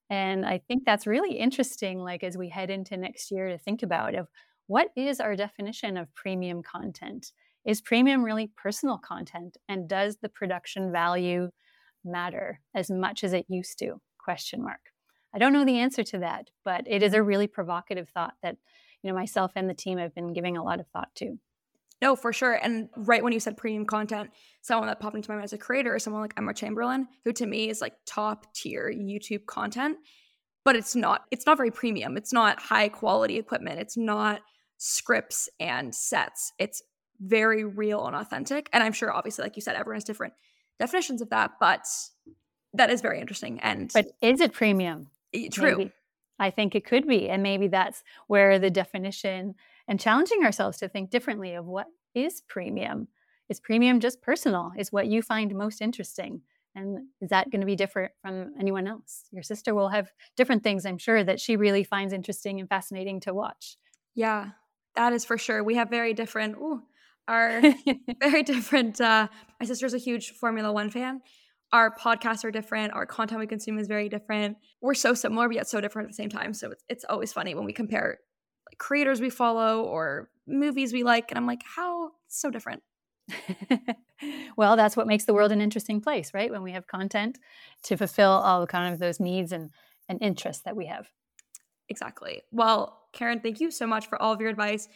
And 0.09 0.47
I 0.47 0.59
think 0.66 0.84
that's 0.84 1.07
really 1.07 1.36
interesting, 1.36 1.99
like 1.99 2.24
as 2.24 2.38
we 2.38 2.49
head 2.49 2.70
into 2.70 2.97
next 2.97 3.30
year 3.30 3.51
to 3.51 3.59
think 3.59 3.82
about 3.82 4.14
of 4.14 4.28
what 4.66 4.88
is 4.97 5.20
our 5.20 5.36
definition 5.36 5.99
of 5.99 6.12
premium 6.14 6.62
content? 6.62 7.32
Is 7.66 7.82
premium 7.82 8.24
really 8.24 8.51
personal 8.57 8.97
content? 8.97 9.59
And 9.68 9.86
does 9.86 10.16
the 10.16 10.30
production 10.30 10.91
value 10.91 11.51
matter 12.05 12.61
as 12.74 12.90
much 12.90 13.24
as 13.24 13.32
it 13.32 13.46
used 13.48 13.78
to? 13.78 14.01
Question 14.18 14.62
mark. 14.62 14.80
I 15.34 15.38
don't 15.38 15.53
know 15.53 15.64
the 15.64 15.78
answer 15.78 16.03
to 16.03 16.18
that, 16.18 16.48
but 16.64 16.84
it 16.86 17.03
is 17.03 17.14
a 17.14 17.22
really 17.22 17.46
provocative 17.46 18.09
thought 18.09 18.34
that 18.42 18.57
you 19.03 19.11
know 19.11 19.16
myself 19.16 19.53
and 19.57 19.68
the 19.68 19.74
team 19.74 19.98
have 19.98 20.14
been 20.14 20.32
giving 20.32 20.57
a 20.57 20.64
lot 20.64 20.80
of 20.80 20.86
thought 20.88 21.14
to. 21.16 21.38
No, 22.03 22.16
for 22.16 22.32
sure. 22.32 22.55
And 22.55 22.88
right 22.96 23.22
when 23.22 23.32
you 23.32 23.40
said 23.40 23.57
premium 23.57 23.84
content, 23.84 24.30
someone 24.62 24.88
that 24.88 25.01
popped 25.01 25.16
into 25.16 25.30
my 25.30 25.36
mind 25.36 25.44
as 25.44 25.53
a 25.53 25.59
creator 25.59 25.94
is 25.94 26.03
someone 26.03 26.22
like 26.22 26.34
Emma 26.36 26.55
Chamberlain, 26.55 27.07
who 27.24 27.32
to 27.34 27.46
me 27.46 27.68
is 27.68 27.82
like 27.82 27.92
top 28.07 28.53
tier 28.55 28.90
YouTube 28.90 29.44
content. 29.46 29.98
But 30.64 30.76
it's 30.76 30.96
not, 30.96 31.22
it's 31.30 31.46
not 31.46 31.57
very 31.57 31.70
premium. 31.70 32.16
It's 32.16 32.32
not 32.32 32.61
high 32.61 32.88
quality 32.88 33.38
equipment. 33.38 33.80
It's 33.80 33.96
not 33.96 34.40
scripts 34.78 35.48
and 35.59 35.94
sets. 35.94 36.53
It's 36.59 36.82
very 37.20 37.64
real 37.64 38.07
and 38.07 38.16
authentic. 38.16 38.68
And 38.72 38.82
I'm 38.82 38.92
sure 38.92 39.12
obviously, 39.12 39.42
like 39.42 39.57
you 39.57 39.62
said, 39.62 39.74
everyone 39.74 39.96
has 39.96 40.05
different 40.05 40.32
definitions 40.80 41.22
of 41.22 41.30
that, 41.30 41.52
but 41.60 41.86
that 42.74 42.90
is 42.90 43.00
very 43.00 43.20
interesting. 43.20 43.60
And 43.60 43.90
But 43.92 44.06
is 44.20 44.40
it 44.40 44.52
premium? 44.52 45.08
True. 45.52 45.76
Maybe. 45.76 45.92
I 46.40 46.50
think 46.50 46.74
it 46.74 46.86
could 46.86 47.06
be. 47.06 47.28
And 47.28 47.42
maybe 47.42 47.68
that's 47.68 48.02
where 48.26 48.58
the 48.58 48.70
definition 48.70 49.54
and 49.86 50.00
challenging 50.00 50.42
ourselves 50.42 50.78
to 50.78 50.88
think 50.88 51.10
differently 51.10 51.54
of 51.54 51.66
what 51.66 51.86
is 52.14 52.40
premium. 52.48 53.08
Is 53.48 53.60
premium 53.60 54.00
just 54.00 54.22
personal? 54.22 54.72
Is 54.78 54.90
what 54.90 55.06
you 55.06 55.22
find 55.22 55.54
most 55.54 55.82
interesting? 55.82 56.40
And 56.74 57.08
is 57.20 57.30
that 57.30 57.50
going 57.50 57.60
to 57.60 57.66
be 57.66 57.76
different 57.76 58.12
from 58.22 58.52
anyone 58.58 58.86
else? 58.86 59.24
Your 59.32 59.42
sister 59.42 59.74
will 59.74 59.88
have 59.88 60.12
different 60.36 60.62
things, 60.62 60.86
I'm 60.86 60.98
sure, 60.98 61.22
that 61.24 61.40
she 61.40 61.56
really 61.56 61.84
finds 61.84 62.12
interesting 62.12 62.60
and 62.60 62.68
fascinating 62.68 63.20
to 63.20 63.34
watch. 63.34 63.76
Yeah, 64.14 64.50
that 64.94 65.12
is 65.12 65.24
for 65.24 65.36
sure. 65.36 65.64
We 65.64 65.74
have 65.74 65.90
very 65.90 66.14
different, 66.14 66.56
ooh, 66.56 66.82
our 67.30 67.62
very 68.20 68.42
different. 68.42 69.00
Uh, 69.00 69.28
my 69.58 69.66
sister's 69.66 69.94
a 69.94 69.98
huge 69.98 70.32
Formula 70.32 70.72
One 70.72 70.90
fan. 70.90 71.22
Our 71.72 71.94
podcasts 71.94 72.44
are 72.44 72.50
different. 72.50 72.92
Our 72.92 73.06
content 73.06 73.38
we 73.38 73.46
consume 73.46 73.78
is 73.78 73.86
very 73.86 74.08
different. 74.08 74.56
We're 74.80 74.94
so 74.94 75.14
similar 75.14 75.48
but 75.48 75.54
yet 75.54 75.68
so 75.68 75.80
different 75.80 76.06
at 76.06 76.10
the 76.10 76.16
same 76.16 76.28
time. 76.28 76.52
So 76.52 76.72
it's, 76.72 76.84
it's 76.88 77.04
always 77.08 77.32
funny 77.32 77.54
when 77.54 77.64
we 77.64 77.72
compare 77.72 78.18
like 78.68 78.78
creators 78.78 79.20
we 79.20 79.30
follow 79.30 79.84
or 79.84 80.28
movies 80.46 80.92
we 80.92 81.04
like 81.04 81.30
and 81.30 81.38
i'm 81.38 81.46
like 81.46 81.62
how 81.64 82.10
so 82.28 82.50
different? 82.50 82.82
Well 84.56 84.76
that's 84.76 84.98
what 84.98 85.06
makes 85.06 85.24
the 85.24 85.32
world 85.32 85.50
an 85.50 85.62
interesting 85.62 86.00
place 86.00 86.34
right? 86.34 86.50
When 86.50 86.62
we 86.62 86.72
have 86.72 86.86
content 86.86 87.38
to 87.84 87.96
fulfill 87.96 88.30
all 88.30 88.66
kind 88.66 88.92
of 88.92 89.00
those 89.00 89.18
needs 89.18 89.52
and, 89.52 89.70
and 90.10 90.20
interests 90.20 90.62
that 90.64 90.76
we 90.76 90.86
have. 90.86 91.08
Exactly. 91.88 92.42
Well 92.50 92.98
karen 93.12 93.40
thank 93.40 93.60
you 93.60 93.70
so 93.70 93.86
much 93.86 94.08
for 94.08 94.20
all 94.20 94.32
of 94.32 94.40
your 94.40 94.50
advice 94.50 94.88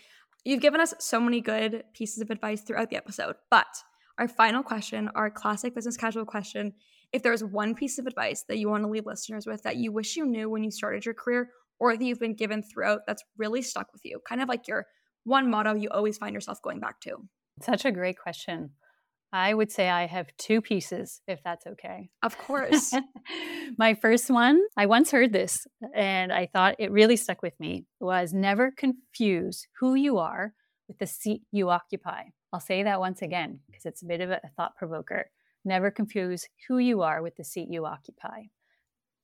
you've 0.45 0.61
given 0.61 0.81
us 0.81 0.95
so 0.99 1.19
many 1.19 1.41
good 1.41 1.85
pieces 1.93 2.21
of 2.21 2.31
advice 2.31 2.63
throughout 2.63 2.91
the 2.91 2.97
episode 2.97 3.37
but 3.51 3.67
our 4.17 4.29
final 4.29 4.63
question, 4.63 5.11
our 5.17 5.29
classic 5.29 5.75
business 5.75 5.97
casual 5.97 6.25
question 6.25 6.73
if 7.13 7.23
there's 7.23 7.45
one 7.45 7.77
piece 7.77 8.01
of 8.01 8.09
advice 8.09 8.45
that 8.49 8.59
you 8.59 8.69
want 8.69 8.83
to 8.83 8.91
leave 8.91 9.07
listeners 9.07 9.47
with 9.47 9.63
that 9.63 9.77
you 9.77 9.93
wish 9.93 10.17
you 10.17 10.27
knew 10.27 10.51
when 10.51 10.65
you 10.65 10.71
started 10.71 11.05
your 11.05 11.15
career 11.15 11.49
or 11.79 11.97
that 11.97 12.05
you've 12.05 12.19
been 12.19 12.35
given 12.35 12.61
throughout 12.61 13.03
that's 13.07 13.23
really 13.39 13.63
stuck 13.63 13.93
with 13.93 14.05
you, 14.05 14.21
kind 14.29 14.43
of 14.43 14.49
like 14.49 14.67
your 14.67 14.87
one 15.23 15.49
motto 15.49 15.75
you 15.75 15.89
always 15.91 16.19
find 16.19 16.35
yourself 16.35 16.61
going 16.63 16.81
back 16.81 17.01
to? 17.01 17.17
Such 17.63 17.85
a 17.85 17.93
great 17.93 18.19
question. 18.19 18.71
I 19.35 19.53
would 19.53 19.73
say 19.73 19.91
I 19.91 20.07
have 20.07 20.29
two 20.39 20.61
pieces, 20.61 21.21
if 21.27 21.43
that's 21.43 21.67
okay. 21.67 22.09
Of 22.23 22.39
course. 22.47 22.95
My 23.77 23.95
first 23.95 24.31
one, 24.31 24.63
I 24.77 24.87
once 24.87 25.11
heard 25.11 25.33
this 25.33 25.67
and 25.93 26.33
I 26.33 26.47
thought 26.47 26.77
it 26.79 26.93
really 26.93 27.17
stuck 27.17 27.43
with 27.43 27.59
me, 27.59 27.85
was 27.99 28.33
never 28.33 28.71
confuse 28.71 29.67
who 29.81 29.97
you 29.97 30.19
are 30.19 30.55
with 30.87 30.99
the 31.01 31.07
seat 31.09 31.43
you 31.51 31.69
occupy. 31.69 32.27
I'll 32.53 32.61
say 32.61 32.85
that 32.85 33.01
once 33.01 33.23
again 33.23 33.59
because 33.67 33.85
it's 33.85 34.03
a 34.03 34.07
bit 34.07 34.21
of 34.21 34.31
a 34.31 34.41
thought 34.57 34.77
provoker. 34.77 35.29
Never 35.65 35.91
confuse 35.91 36.47
who 36.69 36.79
you 36.79 37.03
are 37.03 37.21
with 37.21 37.35
the 37.35 37.43
seat 37.43 37.67
you 37.69 37.87
occupy. 37.87 38.43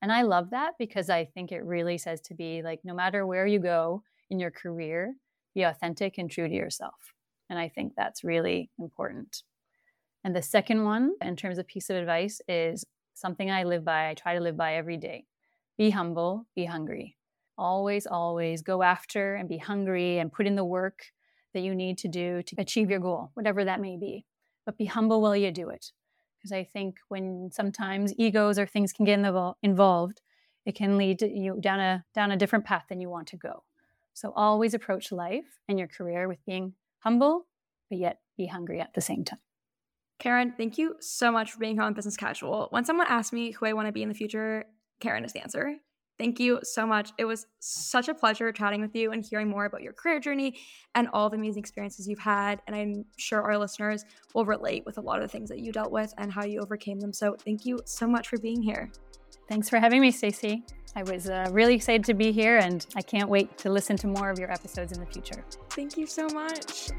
And 0.02 0.10
I 0.10 0.22
love 0.22 0.50
that 0.50 0.72
because 0.76 1.08
I 1.08 1.26
think 1.26 1.52
it 1.52 1.64
really 1.64 1.98
says 1.98 2.20
to 2.22 2.34
be 2.34 2.62
like, 2.62 2.80
no 2.82 2.94
matter 2.94 3.24
where 3.24 3.46
you 3.46 3.60
go 3.60 4.02
in 4.28 4.40
your 4.40 4.50
career, 4.50 5.14
be 5.54 5.62
authentic 5.62 6.18
and 6.18 6.28
true 6.28 6.48
to 6.48 6.54
yourself. 6.54 7.14
And 7.48 7.60
I 7.60 7.68
think 7.68 7.92
that's 7.96 8.24
really 8.24 8.70
important. 8.76 9.44
And 10.24 10.36
the 10.36 10.42
second 10.42 10.84
one, 10.84 11.12
in 11.22 11.36
terms 11.36 11.58
of 11.58 11.66
piece 11.66 11.88
of 11.90 11.96
advice, 11.96 12.40
is 12.46 12.84
something 13.14 13.50
I 13.50 13.64
live 13.64 13.84
by, 13.84 14.10
I 14.10 14.14
try 14.14 14.34
to 14.34 14.40
live 14.40 14.56
by 14.56 14.74
every 14.74 14.96
day. 14.96 15.24
Be 15.78 15.90
humble, 15.90 16.46
be 16.54 16.66
hungry. 16.66 17.16
Always, 17.56 18.06
always 18.06 18.62
go 18.62 18.82
after 18.82 19.34
and 19.34 19.48
be 19.48 19.58
hungry 19.58 20.18
and 20.18 20.32
put 20.32 20.46
in 20.46 20.56
the 20.56 20.64
work 20.64 21.04
that 21.54 21.60
you 21.60 21.74
need 21.74 21.98
to 21.98 22.08
do 22.08 22.42
to 22.42 22.56
achieve 22.58 22.90
your 22.90 23.00
goal, 23.00 23.30
whatever 23.34 23.64
that 23.64 23.80
may 23.80 23.96
be. 23.96 24.24
But 24.66 24.78
be 24.78 24.86
humble 24.86 25.20
while 25.20 25.36
you 25.36 25.50
do 25.50 25.68
it. 25.68 25.92
Because 26.38 26.52
I 26.52 26.64
think 26.64 26.96
when 27.08 27.50
sometimes 27.52 28.14
egos 28.16 28.58
or 28.58 28.66
things 28.66 28.92
can 28.92 29.04
get 29.04 29.18
involved, 29.62 30.20
it 30.64 30.74
can 30.74 30.96
lead 30.96 31.22
you 31.22 31.58
down 31.60 31.80
a 31.80 32.04
down 32.14 32.30
a 32.30 32.36
different 32.36 32.64
path 32.64 32.84
than 32.88 33.00
you 33.00 33.10
want 33.10 33.28
to 33.28 33.36
go. 33.36 33.64
So 34.14 34.32
always 34.36 34.74
approach 34.74 35.12
life 35.12 35.60
and 35.68 35.78
your 35.78 35.88
career 35.88 36.28
with 36.28 36.44
being 36.44 36.74
humble, 36.98 37.46
but 37.88 37.98
yet 37.98 38.20
be 38.36 38.46
hungry 38.46 38.80
at 38.80 38.94
the 38.94 39.00
same 39.00 39.24
time. 39.24 39.38
Karen, 40.20 40.52
thank 40.56 40.76
you 40.76 40.96
so 41.00 41.32
much 41.32 41.50
for 41.50 41.58
being 41.58 41.74
here 41.74 41.82
on 41.82 41.94
Business 41.94 42.16
Casual. 42.16 42.68
When 42.70 42.84
someone 42.84 43.06
asks 43.08 43.32
me 43.32 43.52
who 43.52 43.64
I 43.66 43.72
want 43.72 43.88
to 43.88 43.92
be 43.92 44.02
in 44.02 44.08
the 44.08 44.14
future, 44.14 44.66
Karen 45.00 45.24
is 45.24 45.32
the 45.32 45.40
answer. 45.40 45.76
Thank 46.18 46.38
you 46.38 46.60
so 46.62 46.86
much. 46.86 47.12
It 47.16 47.24
was 47.24 47.46
such 47.60 48.08
a 48.08 48.14
pleasure 48.14 48.52
chatting 48.52 48.82
with 48.82 48.94
you 48.94 49.12
and 49.12 49.24
hearing 49.24 49.48
more 49.48 49.64
about 49.64 49.80
your 49.80 49.94
career 49.94 50.20
journey 50.20 50.58
and 50.94 51.08
all 51.14 51.30
the 51.30 51.38
amazing 51.38 51.60
experiences 51.60 52.06
you've 52.06 52.18
had. 52.18 52.60
And 52.66 52.76
I'm 52.76 53.06
sure 53.16 53.40
our 53.40 53.56
listeners 53.56 54.04
will 54.34 54.44
relate 54.44 54.84
with 54.84 54.98
a 54.98 55.00
lot 55.00 55.16
of 55.16 55.22
the 55.22 55.28
things 55.28 55.48
that 55.48 55.60
you 55.60 55.72
dealt 55.72 55.90
with 55.90 56.12
and 56.18 56.30
how 56.30 56.44
you 56.44 56.60
overcame 56.60 57.00
them. 57.00 57.14
So 57.14 57.34
thank 57.42 57.64
you 57.64 57.80
so 57.86 58.06
much 58.06 58.28
for 58.28 58.36
being 58.36 58.60
here. 58.60 58.92
Thanks 59.48 59.70
for 59.70 59.78
having 59.78 60.02
me, 60.02 60.10
Stacey. 60.10 60.62
I 60.94 61.02
was 61.04 61.30
uh, 61.30 61.48
really 61.50 61.74
excited 61.74 62.04
to 62.04 62.14
be 62.14 62.30
here 62.30 62.58
and 62.58 62.84
I 62.94 63.00
can't 63.00 63.30
wait 63.30 63.56
to 63.56 63.70
listen 63.70 63.96
to 63.96 64.06
more 64.06 64.28
of 64.28 64.38
your 64.38 64.52
episodes 64.52 64.92
in 64.92 65.00
the 65.00 65.06
future. 65.06 65.42
Thank 65.70 65.96
you 65.96 66.06
so 66.06 66.26
much. 66.28 66.90